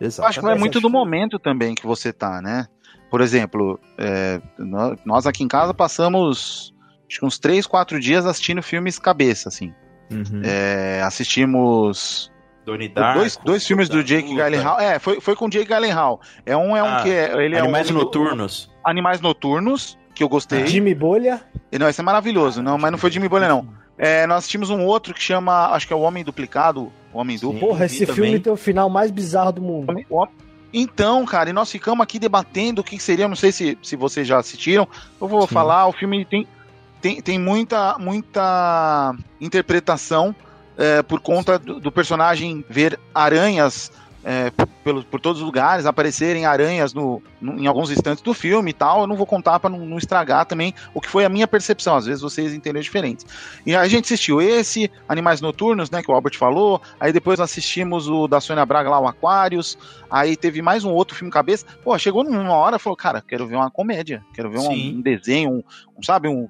[0.00, 0.22] Exato.
[0.26, 2.66] Eu acho que vai Mas muito do momento também que você tá, né?
[3.10, 6.74] Por exemplo, é, nó- nós aqui em casa passamos
[7.08, 9.72] acho que uns 3, 4 dias assistindo filmes cabeça, assim.
[10.10, 10.42] Uhum.
[10.44, 12.30] É, assistimos
[12.66, 14.78] Donnie Darko, dois, dois filmes do Jake Gyllenhaal.
[14.80, 16.20] É, foi, foi com o Jake Gyllenhaal.
[16.44, 18.70] É um, é um Ah, que é, ele é Animais um, Noturnos.
[18.84, 20.66] Animais Noturnos, que eu gostei.
[20.66, 21.40] Jimmy Bolha.
[21.78, 22.62] Não, esse é maravilhoso.
[22.62, 23.66] Não, mas não foi Jimmy Bolha, não.
[24.02, 26.92] É, nós tínhamos um outro que chama, acho que é o Homem Duplicado.
[27.12, 27.46] O Homem Sim.
[27.46, 27.68] Duplo.
[27.68, 28.14] Porra, esse também.
[28.16, 29.94] filme tem o final mais bizarro do mundo.
[30.72, 34.26] Então, cara, e nós ficamos aqui debatendo o que seria, não sei se, se vocês
[34.26, 34.88] já assistiram,
[35.20, 36.48] eu vou falar, o filme tem,
[37.00, 40.34] tem, tem muita, muita interpretação
[40.76, 43.92] é, por conta do, do personagem ver aranhas
[44.24, 48.32] é, por, pelo- por todos os lugares, aparecerem aranhas no, no- em alguns instantes do
[48.32, 49.00] filme e tal.
[49.02, 51.96] Eu não vou contar para não, não estragar também o que foi a minha percepção.
[51.96, 53.26] Às vezes vocês entendem diferentes.
[53.66, 56.80] E a gente assistiu esse, Animais Noturnos, né, que o Albert falou.
[57.00, 59.76] Aí depois assistimos o da Sônia Braga lá, o Aquários.
[60.10, 61.66] Aí teve mais um outro filme cabeça.
[61.82, 64.96] Pô, chegou numa hora e falou, cara, quero ver uma comédia, quero ver um, Sim.
[64.98, 65.62] um desenho, um,
[65.98, 66.48] um, sabe, um,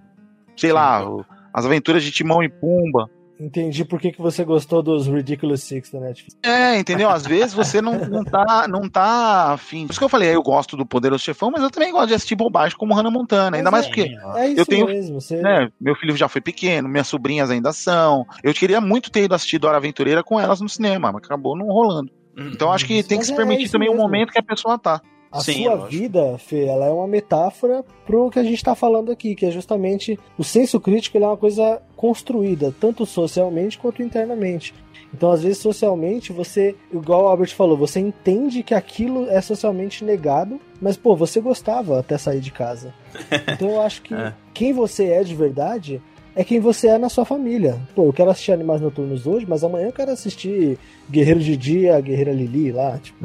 [0.57, 1.25] sei lá, o-
[1.55, 3.09] as aventuras de Timão e Pumba.
[3.43, 6.37] Entendi por que, que você gostou dos Ridiculous Six da Netflix.
[6.45, 7.11] É, entendeu?
[7.11, 9.85] Às vezes você não, não, tá, não tá afim.
[9.85, 12.15] Por isso que eu falei, eu gosto do Poderoso Chefão, mas eu também gosto de
[12.15, 13.57] assistir bobagem como Hannah Montana.
[13.57, 15.21] Ainda mais porque É isso eu tenho, mesmo.
[15.21, 15.43] Você...
[15.43, 18.25] né, meu filho já foi pequeno, minhas sobrinhas ainda são.
[18.45, 21.67] Eu queria muito ter ido assistir Dora Aventureira com elas no cinema, mas acabou não
[21.67, 22.13] rolando.
[22.37, 24.05] Então acho que tem que se é permitir isso também o mesmo.
[24.05, 25.03] momento que a pessoa tá.
[25.33, 29.11] A Sim, sua vida, Fê, ela é uma metáfora pro que a gente tá falando
[29.11, 34.03] aqui, que é justamente o senso crítico ele é uma coisa construída, tanto socialmente quanto
[34.03, 34.75] internamente.
[35.15, 40.05] Então, às vezes, socialmente, você, igual o Albert falou, você entende que aquilo é socialmente
[40.05, 42.95] negado, mas, pô, você gostava até sair de casa.
[43.55, 44.33] Então, eu acho que É.
[44.55, 46.01] quem você é de verdade
[46.35, 47.79] é quem você é na sua família.
[47.95, 50.79] Pô, eu quero assistir Animais Noturnos hoje, mas amanhã eu quero assistir
[51.11, 53.19] Guerreiro de Dia, Guerreira Lili lá, tipo,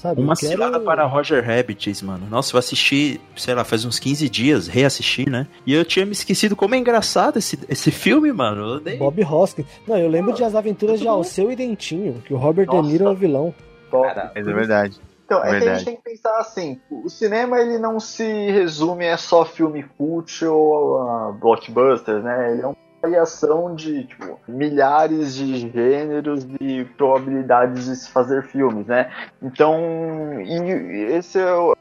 [0.00, 0.20] sabe?
[0.22, 2.26] Uma Eu quero- cilada para Roger Rabbits, mano.
[2.28, 5.46] Nossa, eu assisti, sei lá, faz uns 15 dias, reassisti, né?
[5.66, 8.74] E eu tinha me esquecido como é engraçado esse, esse filme, mano.
[8.74, 8.96] Eu dei...
[8.96, 9.66] Bob Hoskins.
[9.86, 13.06] Não, eu lembro de As Aventuras de Alceu e Dentinho, que o Robert De Niro
[13.06, 13.54] é o vilão.
[13.90, 14.06] Top.
[14.34, 14.98] É verdade.
[15.24, 19.08] Então, é que a gente tem que pensar assim, o cinema ele não se resume
[19.08, 22.52] a só filme cult ou uh, blockbuster, né?
[22.52, 28.86] Ele é uma variação de tipo, milhares de gêneros e probabilidades de se fazer filmes,
[28.86, 29.10] né?
[29.42, 31.74] Então, esse é o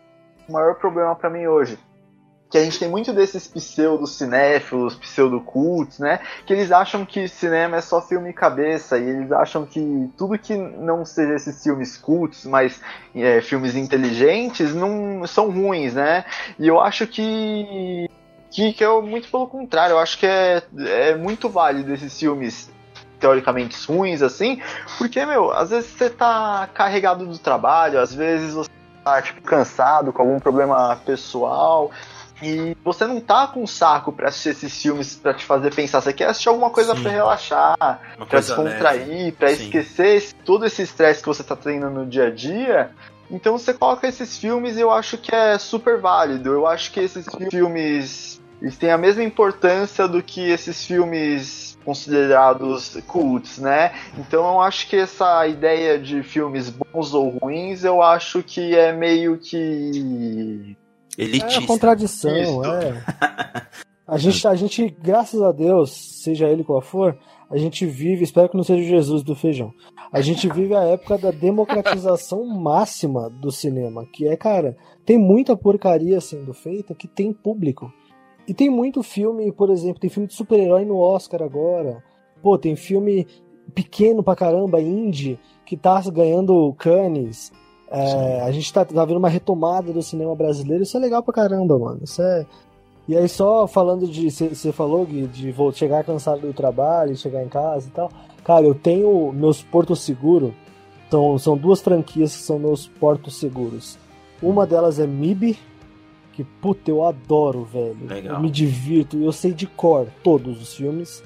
[0.50, 1.78] maior problema pra mim hoje.
[2.50, 6.20] Que a gente tem muito desses pseudo-cinéfilos, pseudo-cults, né?
[6.48, 10.58] Que eles acham que cinema é só filme cabeça, e eles acham que tudo que
[10.58, 12.82] não seja esses filmes cults, mas
[13.14, 16.26] é, filmes inteligentes, não são ruins, né?
[16.58, 18.10] E eu acho que,
[18.52, 22.70] que, que é muito pelo contrário, eu acho que é, é muito válido esses filmes
[23.20, 24.62] teoricamente ruins, assim,
[24.98, 28.70] porque, meu, às vezes você tá carregado do trabalho, às vezes você
[29.04, 31.92] tá, tipo, cansado, com algum problema pessoal,
[32.42, 36.14] e você não tá com saco pra assistir esses filmes pra te fazer pensar, você
[36.14, 37.76] quer assistir alguma coisa pra relaxar,
[38.30, 39.64] coisa descontrair, Sim.
[39.66, 42.92] esquecer esse- todo esse estresse que você tá tendo no dia a dia.
[43.30, 46.50] Então você coloca esses filmes e eu acho que é super válido.
[46.52, 52.98] Eu acho que esses filmes eles têm a mesma importância do que esses filmes considerados
[53.08, 53.94] cults, né?
[54.18, 58.92] Então eu acho que essa ideia de filmes bons ou ruins, eu acho que é
[58.92, 60.76] meio que
[61.18, 61.60] É Elitista.
[61.64, 62.66] a contradição, Isso.
[62.66, 63.02] é.
[64.08, 65.92] A gente, a gente, graças a Deus,
[66.24, 67.16] seja ele qual for,
[67.50, 69.74] a gente vive, espero que não seja o Jesus do feijão.
[70.12, 75.58] A gente vive a época da democratização máxima do cinema, que é, cara, tem muita
[75.58, 77.92] porcaria sendo feita que tem público.
[78.48, 82.04] E tem muito filme, por exemplo, tem filme de super-herói no Oscar agora.
[82.42, 83.28] Pô, tem filme
[83.74, 87.52] pequeno pra caramba, indie, que tá ganhando Cannes.
[87.92, 91.34] É, a gente tá, tá vendo uma retomada do cinema brasileiro, isso é legal pra
[91.34, 92.02] caramba, mano.
[92.04, 92.46] Isso é.
[93.10, 94.30] E aí, só falando de.
[94.30, 98.12] Você falou, Gui, de vou chegar cansado do trabalho, chegar em casa e tal.
[98.44, 100.54] Cara, eu tenho meus portos seguros.
[101.10, 103.98] São, são duas franquias que são meus portos seguros.
[104.44, 105.58] Uma delas é MIB,
[106.34, 107.98] que puta, eu adoro, velho.
[108.08, 108.36] Legal.
[108.36, 111.24] Eu me divirto, eu sei de cor todos os filmes.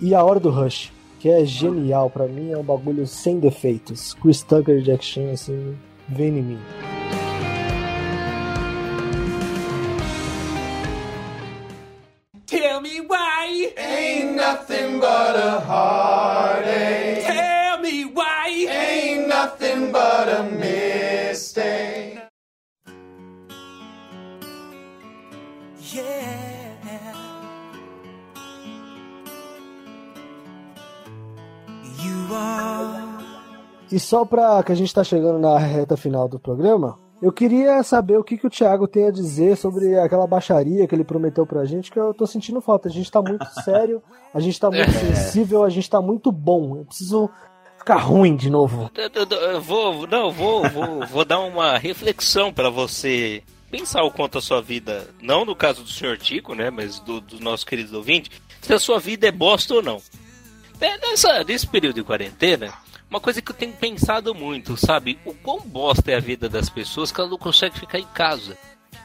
[0.00, 4.14] E A Hora do Rush, que é genial pra mim, é um bagulho sem defeitos.
[4.14, 5.76] Chris Tucker e Jack Chan, assim,
[6.08, 6.58] vem em mim.
[12.86, 17.24] Me why ain't nothing but a heartache.
[17.26, 22.18] Tell me why ain't nothing but a mistake.
[25.92, 27.14] Yeah.
[32.04, 33.06] You are.
[33.90, 37.82] E só pra que a gente tá chegando na reta final do programa, eu queria
[37.82, 41.46] saber o que, que o Thiago tem a dizer sobre aquela baixaria que ele prometeu
[41.46, 42.88] pra gente, que eu tô sentindo falta.
[42.88, 44.02] A gente tá muito sério,
[44.34, 46.76] a gente tá muito sensível, a gente tá muito bom.
[46.78, 47.30] Eu preciso
[47.78, 48.90] ficar ruim de novo.
[48.94, 54.10] Eu- eu- eu vou, não, vou, vou, vou dar uma reflexão pra você pensar o
[54.10, 57.66] quanto a sua vida, não no caso do senhor Tico, né, mas do, do nosso
[57.66, 58.30] querido ouvinte,
[58.62, 60.00] se a sua vida é bosta ou não.
[60.80, 62.72] É, Nessa, nesse período de quarentena,
[63.08, 65.18] uma coisa que eu tenho pensado muito, sabe?
[65.24, 68.56] O quão bosta é a vida das pessoas que ela não consegue ficar em casa.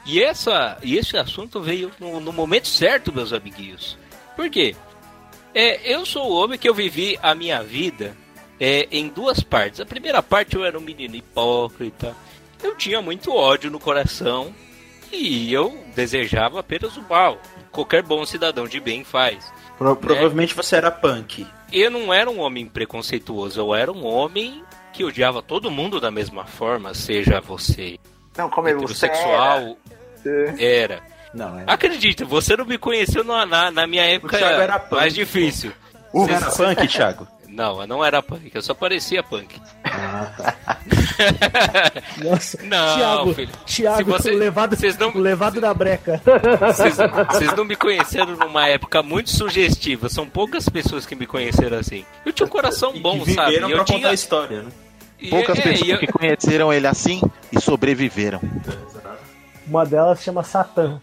[0.06, 3.98] E, essa, e esse assunto veio no, no momento certo, meus amiguinhos.
[4.36, 4.76] Por quê?
[5.54, 8.18] É, eu sou o homem que eu vivi a minha vida
[8.60, 9.80] é, em duas partes.
[9.80, 12.16] A primeira parte eu era um menino hipócrita.
[12.64, 14.54] Eu tinha muito ódio no coração
[15.12, 17.40] e eu desejava apenas o mal.
[17.72, 19.52] Qualquer bom cidadão de bem faz.
[19.82, 21.48] Pro- provavelmente você era punk.
[21.74, 24.64] Eu não era um homem preconceituoso, eu era um homem
[24.94, 27.98] que odiava todo mundo da mesma forma, seja você
[28.38, 29.78] Não, como é você heterossexual,
[30.24, 30.64] era.
[30.64, 31.00] era.
[31.34, 31.64] Não, é.
[31.66, 35.72] Acredita, você não me conheceu na, na, na minha época Thiago era punk, mais difícil.
[36.14, 37.28] Você era punk, Thiago?
[37.52, 39.60] Não, eu não era punk, eu só parecia punk.
[39.84, 40.78] Ah, tá.
[42.24, 43.52] Nossa, Não, Thiago, filho.
[43.66, 46.22] Thiago, você- o levado, vocês não- levado da breca.
[47.30, 50.08] Vocês não me conheceram numa época muito sugestiva.
[50.08, 52.06] São poucas pessoas que me conheceram assim.
[52.26, 53.52] Eu tinha um coração bom, e sabe?
[53.52, 53.98] E eu pra tinha.
[54.00, 54.72] contar a história, né?
[55.20, 57.22] e- Poucas é, pessoas e eu- que conheceram ele assim
[57.52, 58.40] e sobreviveram.
[59.68, 61.02] Uma delas se chama Satã.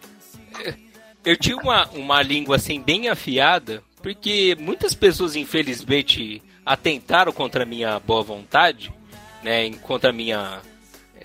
[1.24, 7.66] eu tinha uma, uma língua assim bem afiada, porque muitas pessoas, infelizmente, atentaram contra a
[7.66, 8.92] minha boa vontade,
[9.42, 9.70] né?
[9.82, 10.60] Contra a minha.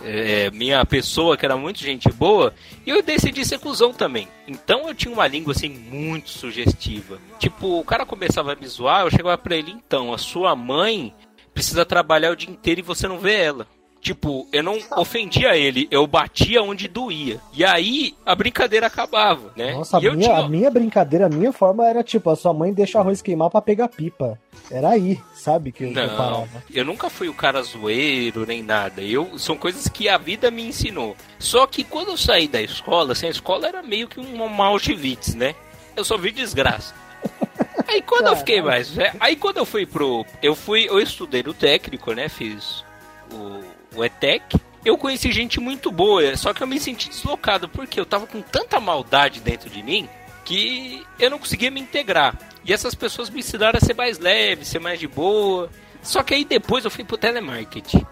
[0.02, 2.54] é, minha pessoa, que era muito gente boa,
[2.86, 4.28] e eu decidi ser cuzão também.
[4.48, 7.20] Então eu tinha uma língua assim muito sugestiva.
[7.40, 11.14] Tipo, o cara começava a me zoar, eu chegava pra ele, então, a sua mãe
[11.54, 13.68] precisa trabalhar o dia inteiro e você não vê ela.
[14.04, 17.40] Tipo, eu não ofendia ele, eu batia onde doía.
[17.54, 19.72] E aí a brincadeira acabava, né?
[19.74, 20.38] Nossa, a minha, tinha...
[20.40, 23.50] a minha brincadeira, a minha forma era tipo, a sua mãe deixa o arroz queimar
[23.50, 24.38] pra pegar pipa.
[24.70, 26.48] Era aí, sabe, que eu, Não, parava.
[26.74, 29.02] eu nunca fui o cara zoeiro nem nada.
[29.02, 31.16] Eu são coisas que a vida me ensinou.
[31.40, 34.66] Só que quando eu saí da escola, assim, a escola era meio que um uma
[34.66, 35.56] Auschwitz, né?
[35.96, 36.94] Eu só vi desgraça.
[37.88, 41.44] Aí quando eu fiquei mais, velho- aí quando eu fui pro, eu fui, eu estudei
[41.44, 42.28] no técnico, né?
[42.28, 42.84] Fiz
[43.32, 43.62] o,
[43.96, 44.60] o ETEC.
[44.86, 48.42] Eu conheci gente muito boa, só que eu me senti deslocado porque eu tava com
[48.42, 50.10] tanta maldade dentro de mim
[50.44, 52.38] que eu não conseguia me integrar.
[52.66, 55.70] E essas pessoas me ensinaram a ser mais leve, ser mais de boa.
[56.02, 58.06] Só que aí depois eu fui pro telemarketing.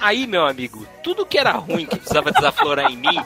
[0.00, 3.24] Aí, meu amigo, tudo que era ruim que precisava desaflorar em mim,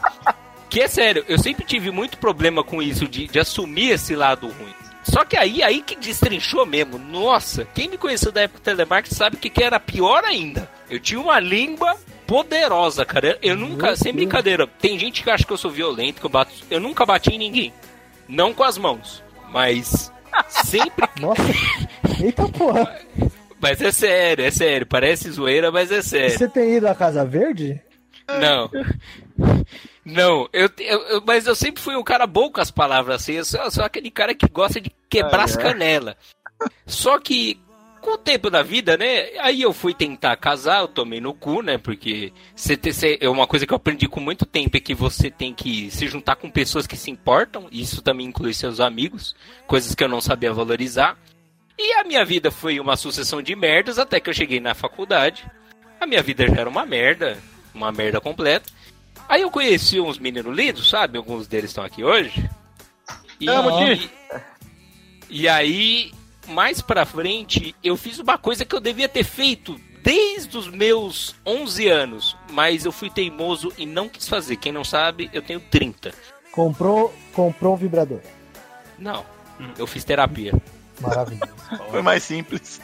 [0.68, 4.46] que é sério, eu sempre tive muito problema com isso de, de assumir esse lado
[4.46, 4.74] ruim.
[5.02, 6.98] Só que aí, aí que destrinchou mesmo.
[6.98, 10.68] Nossa, quem me conheceu da época do telemarketing sabe que, que era pior ainda.
[10.88, 11.96] Eu tinha uma língua
[12.26, 13.38] poderosa, cara.
[13.42, 14.16] Eu nunca, Meu sem Deus.
[14.16, 16.52] brincadeira, tem gente que acha que eu sou violento, que eu bato.
[16.70, 17.72] Eu nunca bati em ninguém.
[18.28, 20.12] Não com as mãos, mas
[20.64, 21.08] sempre.
[21.20, 21.42] Nossa,
[22.22, 23.00] eita porra.
[23.60, 24.86] Mas é sério, é sério.
[24.86, 26.38] Parece zoeira, mas é sério.
[26.38, 27.80] Você tem ido à Casa Verde?
[28.40, 28.70] Não.
[30.04, 33.34] Não, eu, eu- eu- mas eu sempre fui um cara bom com as palavras assim.
[33.34, 35.62] Eu sou, eu sou aquele cara que gosta de quebrar Ah, as é?
[35.62, 36.14] canelas.
[36.86, 37.60] Só que
[38.00, 39.28] com o tempo da vida, né?
[39.40, 41.76] Aí eu fui tentar casar, eu tomei no cu, né?
[41.76, 42.78] Porque você
[43.20, 46.08] é uma coisa que eu aprendi com muito tempo é que você tem que se
[46.08, 47.68] juntar com pessoas que se importam.
[47.70, 49.36] e Isso também inclui seus amigos,
[49.66, 51.18] coisas que eu não sabia valorizar.
[51.78, 55.44] E a minha vida foi uma sucessão de merdas até que eu cheguei na faculdade.
[56.00, 57.36] A minha vida já era uma merda,
[57.74, 58.70] uma merda completa.
[59.30, 61.16] Aí eu conheci uns meninos lindos, sabe?
[61.16, 62.50] Alguns deles estão aqui hoje.
[63.38, 64.10] E, Amo, e,
[65.30, 66.12] e aí,
[66.48, 71.36] mais pra frente, eu fiz uma coisa que eu devia ter feito desde os meus
[71.46, 74.56] 11 anos, mas eu fui teimoso e não quis fazer.
[74.56, 76.12] Quem não sabe, eu tenho 30.
[76.50, 78.18] Comprou, comprou um vibrador.
[78.98, 79.24] Não,
[79.78, 80.52] eu fiz terapia.
[81.00, 81.54] Maravilhoso.
[81.88, 82.80] Foi mais simples.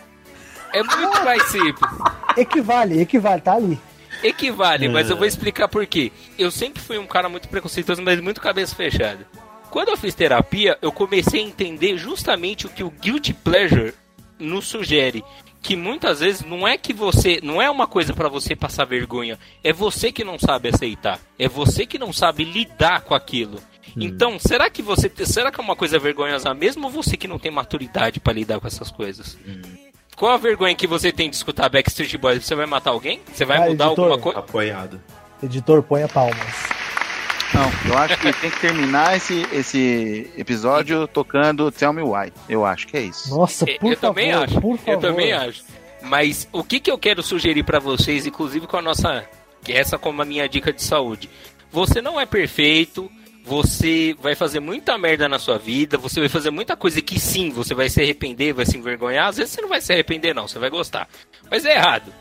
[0.72, 1.90] É muito mais simples.
[2.36, 3.80] equivale, equivale, tá ali.
[4.22, 6.12] Equivale, mas eu vou explicar por quê.
[6.38, 9.26] Eu sempre fui um cara muito preconceituoso, mas muito cabeça fechada.
[9.70, 13.92] Quando eu fiz terapia, eu comecei a entender justamente o que o guilty pleasure
[14.38, 15.24] nos sugere.
[15.62, 17.40] Que muitas vezes não é que você.
[17.42, 19.38] Não é uma coisa pra você passar vergonha.
[19.64, 21.18] É você que não sabe aceitar.
[21.38, 23.60] É você que não sabe lidar com aquilo.
[23.96, 25.10] Então, será que você.
[25.24, 28.60] Será que é uma coisa vergonhosa mesmo ou você que não tem maturidade pra lidar
[28.60, 29.36] com essas coisas?
[30.16, 32.44] Qual a vergonha que você tem de escutar Backstreet Boys?
[32.44, 33.20] Você vai matar alguém?
[33.32, 34.04] Você vai Vai, mudar editor.
[34.04, 34.38] alguma coisa?
[34.38, 35.00] Apoiado.
[35.42, 36.36] Editor, ponha palmas.
[37.54, 42.32] Não, eu acho que tem que terminar esse, esse episódio tocando Tell Me Why.
[42.48, 43.30] Eu acho que é isso.
[43.30, 44.60] Nossa, É, por eu favor, também acho.
[44.60, 44.92] por favor.
[44.92, 45.62] Eu também acho.
[46.02, 49.24] Mas o que, que eu quero sugerir pra vocês, inclusive com a nossa.
[49.62, 51.28] que Essa como a minha dica de saúde.
[51.70, 53.10] Você não é perfeito.
[53.46, 55.96] Você vai fazer muita merda na sua vida.
[55.96, 59.28] Você vai fazer muita coisa que sim, você vai se arrepender, vai se envergonhar.
[59.28, 60.48] Às vezes você não vai se arrepender, não.
[60.48, 61.08] Você vai gostar.
[61.48, 62.12] Mas é errado.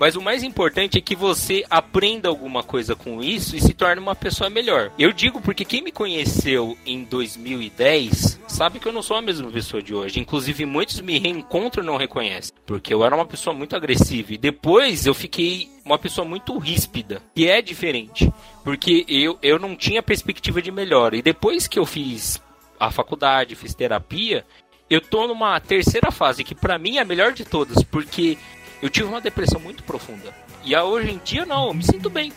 [0.00, 4.00] Mas o mais importante é que você aprenda alguma coisa com isso e se torne
[4.00, 4.90] uma pessoa melhor.
[4.98, 9.50] Eu digo porque quem me conheceu em 2010 sabe que eu não sou a mesma
[9.50, 10.18] pessoa de hoje.
[10.18, 12.50] Inclusive, muitos me reencontram e não reconhecem.
[12.64, 14.32] Porque eu era uma pessoa muito agressiva.
[14.32, 17.20] E depois eu fiquei uma pessoa muito ríspida.
[17.36, 18.32] E é diferente.
[18.64, 21.14] Porque eu, eu não tinha perspectiva de melhora.
[21.14, 22.42] E depois que eu fiz
[22.78, 24.46] a faculdade, fiz terapia,
[24.90, 28.36] eu tô numa terceira fase que para mim é a melhor de todas, porque
[28.82, 30.34] eu tive uma depressão muito profunda.
[30.64, 32.32] E hoje em dia não, eu me sinto bem.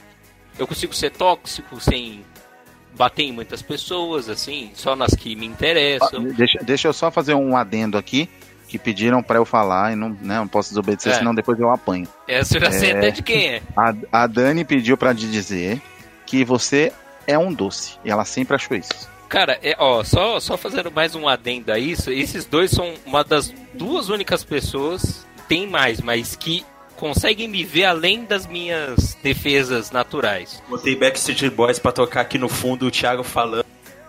[0.57, 2.23] Eu consigo ser tóxico sem
[2.95, 6.23] bater em muitas pessoas, assim, só nas que me interessam.
[6.23, 8.29] Deixa, deixa eu só fazer um adendo aqui,
[8.67, 11.15] que pediram pra eu falar e não, né, não posso desobedecer, É.
[11.17, 12.07] senão depois eu apanho.
[12.27, 12.97] Essa eu já sei É.
[12.97, 13.61] até de quem é.
[13.75, 13.93] A,
[14.23, 15.81] a Dani pediu pra te dizer
[16.25, 16.91] que você
[17.25, 19.09] é um doce, e ela sempre achou isso.
[19.27, 23.23] Cara, é, ó, só, só fazendo mais um adendo a isso, esses dois são uma
[23.23, 26.65] das duas únicas pessoas, tem mais, mas que
[26.95, 30.63] conseguem me ver além das minhas defesas naturais.
[30.67, 33.63] Botei Backstreet Boys pra tocar aqui no fundo, o Thiago falando.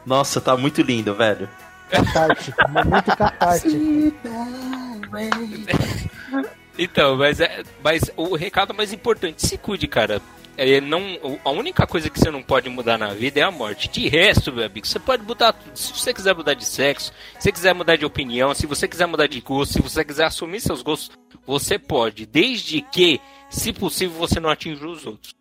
[0.07, 1.47] Nossa, tá muito lindo, velho.
[1.91, 3.77] Catártico, momento catártico.
[6.77, 10.21] Então, mas, é, mas o recado mais importante, se cuide, cara.
[10.57, 11.01] É, não,
[11.45, 13.89] a única coisa que você não pode mudar na vida é a morte.
[13.89, 15.77] De resto, meu amigo, você pode mudar tudo.
[15.77, 19.07] Se você quiser mudar de sexo, se você quiser mudar de opinião, se você quiser
[19.07, 22.25] mudar de gosto, se você quiser assumir seus gostos, você pode.
[22.25, 23.21] Desde que,
[23.51, 25.35] se possível, você não atinja os outros.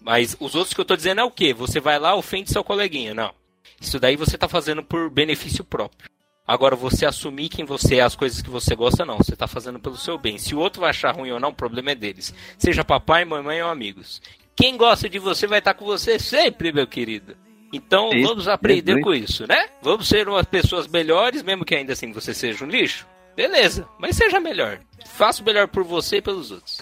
[0.00, 1.54] Mas os outros que eu tô dizendo é o quê?
[1.54, 3.14] Você vai lá, ofende seu coleguinha.
[3.14, 3.32] Não.
[3.80, 6.08] Isso daí você tá fazendo por benefício próprio.
[6.46, 9.18] Agora, você assumir quem você é, as coisas que você gosta, não.
[9.18, 10.38] Você tá fazendo pelo seu bem.
[10.38, 12.34] Se o outro vai achar ruim ou não, o problema é deles.
[12.56, 14.22] Seja papai, mamãe ou amigos.
[14.58, 17.36] Quem gosta de você vai estar com você sempre, meu querido.
[17.72, 19.02] Então, Isso, vamos aprender isso.
[19.02, 19.68] com isso, né?
[19.80, 23.06] Vamos ser umas pessoas melhores, mesmo que ainda assim você seja um lixo.
[23.36, 24.80] Beleza, mas seja melhor.
[25.06, 26.80] Faça o melhor por você e pelos outros.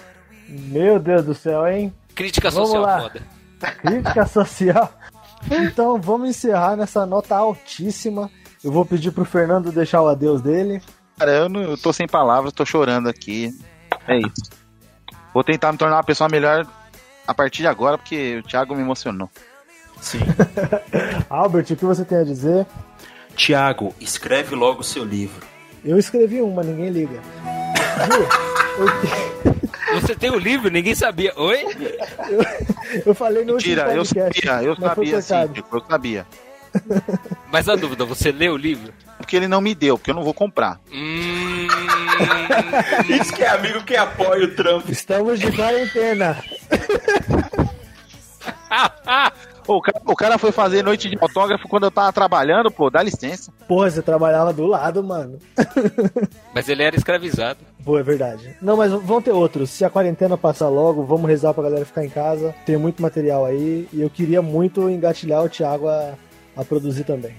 [0.48, 1.92] Meu Deus do céu, hein?
[2.14, 3.00] Crítica Vamos social lá.
[3.02, 3.22] foda.
[3.82, 4.94] Crítica social.
[5.50, 8.30] Então, vamos encerrar nessa nota altíssima.
[8.64, 10.80] Eu vou pedir pro Fernando deixar o adeus dele.
[11.18, 13.52] Cara, eu, não, eu tô sem palavras, tô chorando aqui.
[14.08, 14.50] É isso.
[15.34, 16.66] Vou tentar me tornar uma pessoa melhor
[17.26, 19.30] a partir de agora, porque o Thiago me emocionou.
[20.00, 20.20] Sim.
[21.28, 22.66] Albert, o que você tem a dizer?
[23.34, 25.44] Thiago, escreve logo o seu livro.
[25.84, 27.20] Eu escrevi uma, ninguém liga.
[29.94, 31.32] Você tem o livro, ninguém sabia.
[31.36, 31.64] Oi?
[33.04, 36.26] Eu falei no último Mentira, eu podcast, sabia, eu mas foi sabia sim, eu sabia.
[37.50, 38.92] Mas a dúvida, você leu o livro?
[39.16, 40.78] Porque ele não me deu, porque eu não vou comprar.
[40.92, 41.66] Hum,
[43.08, 44.90] Isso que é amigo que apoia o trampo.
[44.92, 46.36] Estamos de quarentena.
[49.66, 52.90] Ô, o, cara, o cara foi fazer noite de autógrafo quando eu tava trabalhando, pô,
[52.90, 53.50] dá licença.
[53.66, 55.38] Porra, você trabalhava do lado, mano.
[56.54, 57.58] mas ele era escravizado.
[57.84, 58.54] Pô, é verdade.
[58.60, 59.70] Não, mas vão ter outros.
[59.70, 62.54] Se a quarentena passar logo, vamos rezar pra galera ficar em casa.
[62.66, 63.88] Tem muito material aí.
[63.92, 66.14] E eu queria muito engatilhar o Thiago a,
[66.56, 67.34] a produzir também.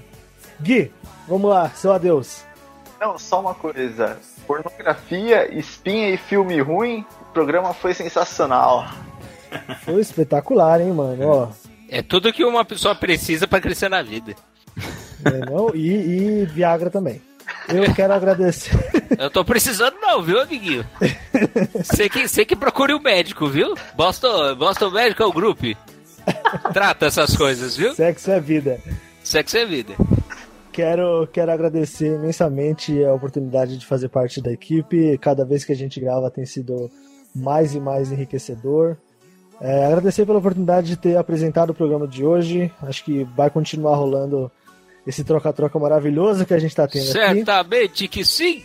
[0.62, 0.92] Gui,
[1.28, 2.44] vamos lá, seu adeus.
[3.00, 4.18] Não, só uma coisa.
[4.48, 8.88] Pornografia, espinha e filme ruim, o programa foi sensacional.
[9.84, 11.28] Foi espetacular, hein, mano?
[11.28, 11.48] Ó,
[11.90, 14.36] É tudo que uma pessoa precisa pra crescer na vida.
[15.20, 15.74] né, não?
[15.76, 17.22] E, e Viagra também.
[17.70, 18.72] Eu quero agradecer.
[19.18, 20.86] Eu tô precisando não, viu, amiguinho?
[21.76, 23.74] Você que, você que procure o médico, viu?
[23.96, 25.62] Boston, Boston Medical Group.
[26.74, 27.96] Trata essas coisas, viu?
[27.96, 28.80] Sexo é vida.
[29.28, 29.94] Sexo é vida.
[30.72, 35.18] Quero, quero agradecer imensamente a oportunidade de fazer parte da equipe.
[35.18, 36.90] Cada vez que a gente grava tem sido
[37.36, 38.96] mais e mais enriquecedor.
[39.60, 42.72] É, agradecer pela oportunidade de ter apresentado o programa de hoje.
[42.82, 44.50] Acho que vai continuar rolando
[45.06, 47.12] esse troca-troca maravilhoso que a gente está tendo aqui.
[47.12, 48.64] Certamente que sim.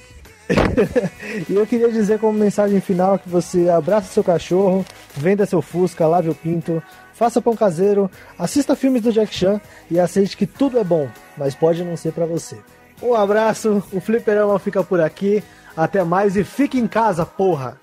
[1.48, 4.84] E eu queria dizer como mensagem final que você abraça seu cachorro,
[5.16, 6.80] venda seu Fusca, lave o pinto,
[7.22, 11.54] faça pão caseiro, assista filmes do Jack Chan e aceite que tudo é bom, mas
[11.54, 12.58] pode não ser pra você.
[13.00, 15.40] Um abraço, o Fliperama fica por aqui.
[15.76, 17.78] Até mais e fique em casa, porra!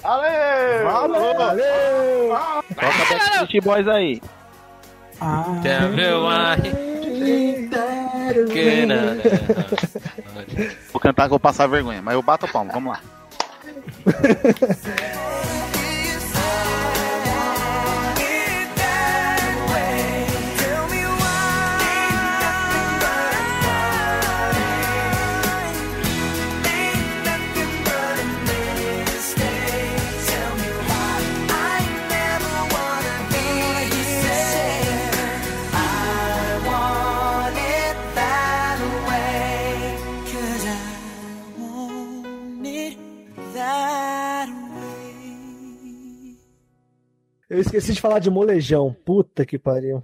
[0.00, 0.84] Valeu!
[0.84, 1.34] Valeu!
[1.34, 2.38] Valeu!
[2.68, 4.22] Toca Backstreet Boys aí.
[5.60, 6.62] Tell me why.
[8.52, 9.22] Que nada.
[10.92, 13.00] Vou cantar que eu vou passar vergonha, mas eu bato a palma, vamos lá.
[47.48, 48.94] Eu esqueci de falar de molejão.
[49.04, 50.02] Puta que pariu.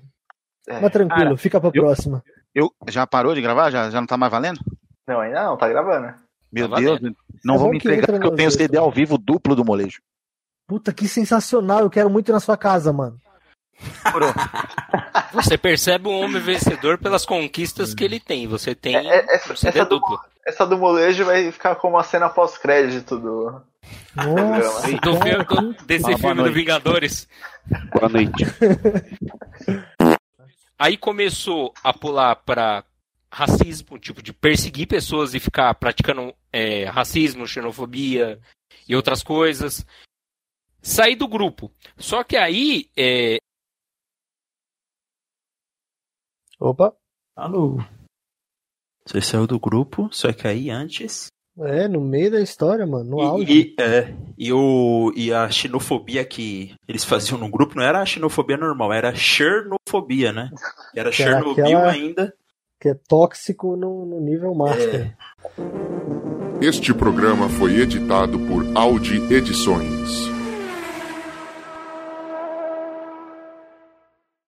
[0.69, 0.81] É.
[0.81, 2.23] Mas tranquilo, Cara, fica pra eu- próxima.
[2.55, 3.71] Eu, já parou de gravar?
[3.71, 4.61] Já, já não tá mais valendo?
[5.07, 6.15] Não, ainda não, tá gravando.
[6.53, 7.17] Meu Tá Deus, valendo.
[7.45, 9.65] não É vou me que entregar porque eu tenho dois, CD ao vivo duplo do
[9.65, 10.01] molejo.
[10.67, 13.21] Puta que sensacional, eu quero muito ir na sua casa, mano.
[15.33, 18.47] Você percebe um homem vencedor pelas conquistas que ele tem.
[18.47, 19.89] Você tem É, é, um CD essa.
[20.47, 23.63] Essa do molejo vai ficar como a cena pós-crédito do.
[24.15, 26.53] Nossa, Do cara, filme, do- desse boa filme do.
[26.53, 27.29] Vingadores.
[27.93, 28.45] Boa noite.
[30.79, 32.85] Aí começou a pular pra
[33.31, 38.41] racismo, tipo, de perseguir pessoas e ficar praticando é, racismo, xenofobia
[38.89, 39.85] e outras coisas.
[40.83, 41.73] Saí do grupo.
[41.97, 43.39] Só que aí, é,
[46.61, 46.95] Opa.
[47.37, 47.79] Alô.
[49.07, 51.27] Você saiu do grupo, só que aí antes.
[51.61, 53.53] É, no meio da história, mano, no auge.
[53.53, 58.01] E, e, é, e, o, e a xenofobia que eles faziam no grupo não era
[58.01, 60.51] a xenofobia normal, era a xernofobia, né?
[60.97, 62.35] Era Que era Chernobyl aquela- ainda.
[62.81, 65.17] Que é tóxico no, no nível master.
[66.61, 70.29] Este programa foi editado por Audi Edições.